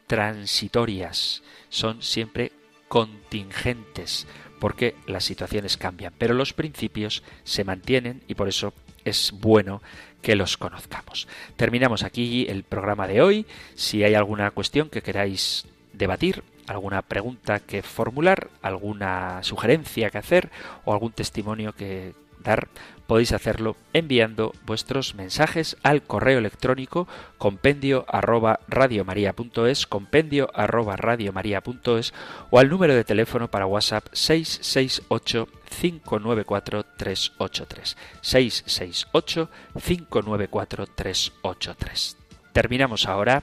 transitorias, 0.07 1.43
son 1.68 2.03
siempre 2.03 2.53
contingentes, 2.89 4.26
porque 4.59 4.95
las 5.07 5.24
situaciones 5.24 5.76
cambian, 5.76 6.12
pero 6.18 6.35
los 6.35 6.53
principios 6.53 7.22
se 7.45 7.64
mantienen 7.64 8.22
y 8.26 8.35
por 8.35 8.49
eso 8.49 8.72
es 9.05 9.33
bueno 9.33 9.83
que 10.22 10.35
los 10.35 10.57
conozcamos. 10.57 11.29
Terminamos 11.57 12.03
aquí 12.03 12.47
el 12.49 12.64
programa 12.64 13.07
de 13.07 13.22
hoy. 13.22 13.47
Si 13.74 14.03
hay 14.03 14.14
alguna 14.14 14.51
cuestión 14.51 14.91
que 14.91 15.03
queráis 15.03 15.66
debatir, 15.93 16.43
alguna 16.66 17.03
pregunta 17.03 17.61
que 17.61 17.83
formular, 17.83 18.49
alguna 18.62 19.43
sugerencia 19.43 20.11
que 20.11 20.18
hacer 20.18 20.51
o 20.85 20.93
algún 20.93 21.12
testimonio 21.12 21.72
que 21.72 22.14
dar, 22.43 22.68
podéis 23.09 23.32
hacerlo 23.32 23.74
enviando 23.94 24.52
vuestros 24.66 25.14
mensajes 25.14 25.78
al 25.82 26.02
correo 26.02 26.38
electrónico 26.38 27.09
compendio 27.38 28.04
arroba 28.06 28.61
radiomaria.es, 28.68 29.86
compendio 29.86 30.50
arroba 30.54 30.94
radiomaria.es 30.96 32.12
o 32.50 32.59
al 32.59 32.68
número 32.68 32.94
de 32.94 33.04
teléfono 33.04 33.48
para 33.48 33.66
WhatsApp 33.66 34.06
668 34.12 35.48
594 35.80 36.84
383 36.98 37.96
668 38.20 39.50
594 39.72 40.86
383. 40.86 42.16
Terminamos 42.52 43.06
ahora 43.06 43.42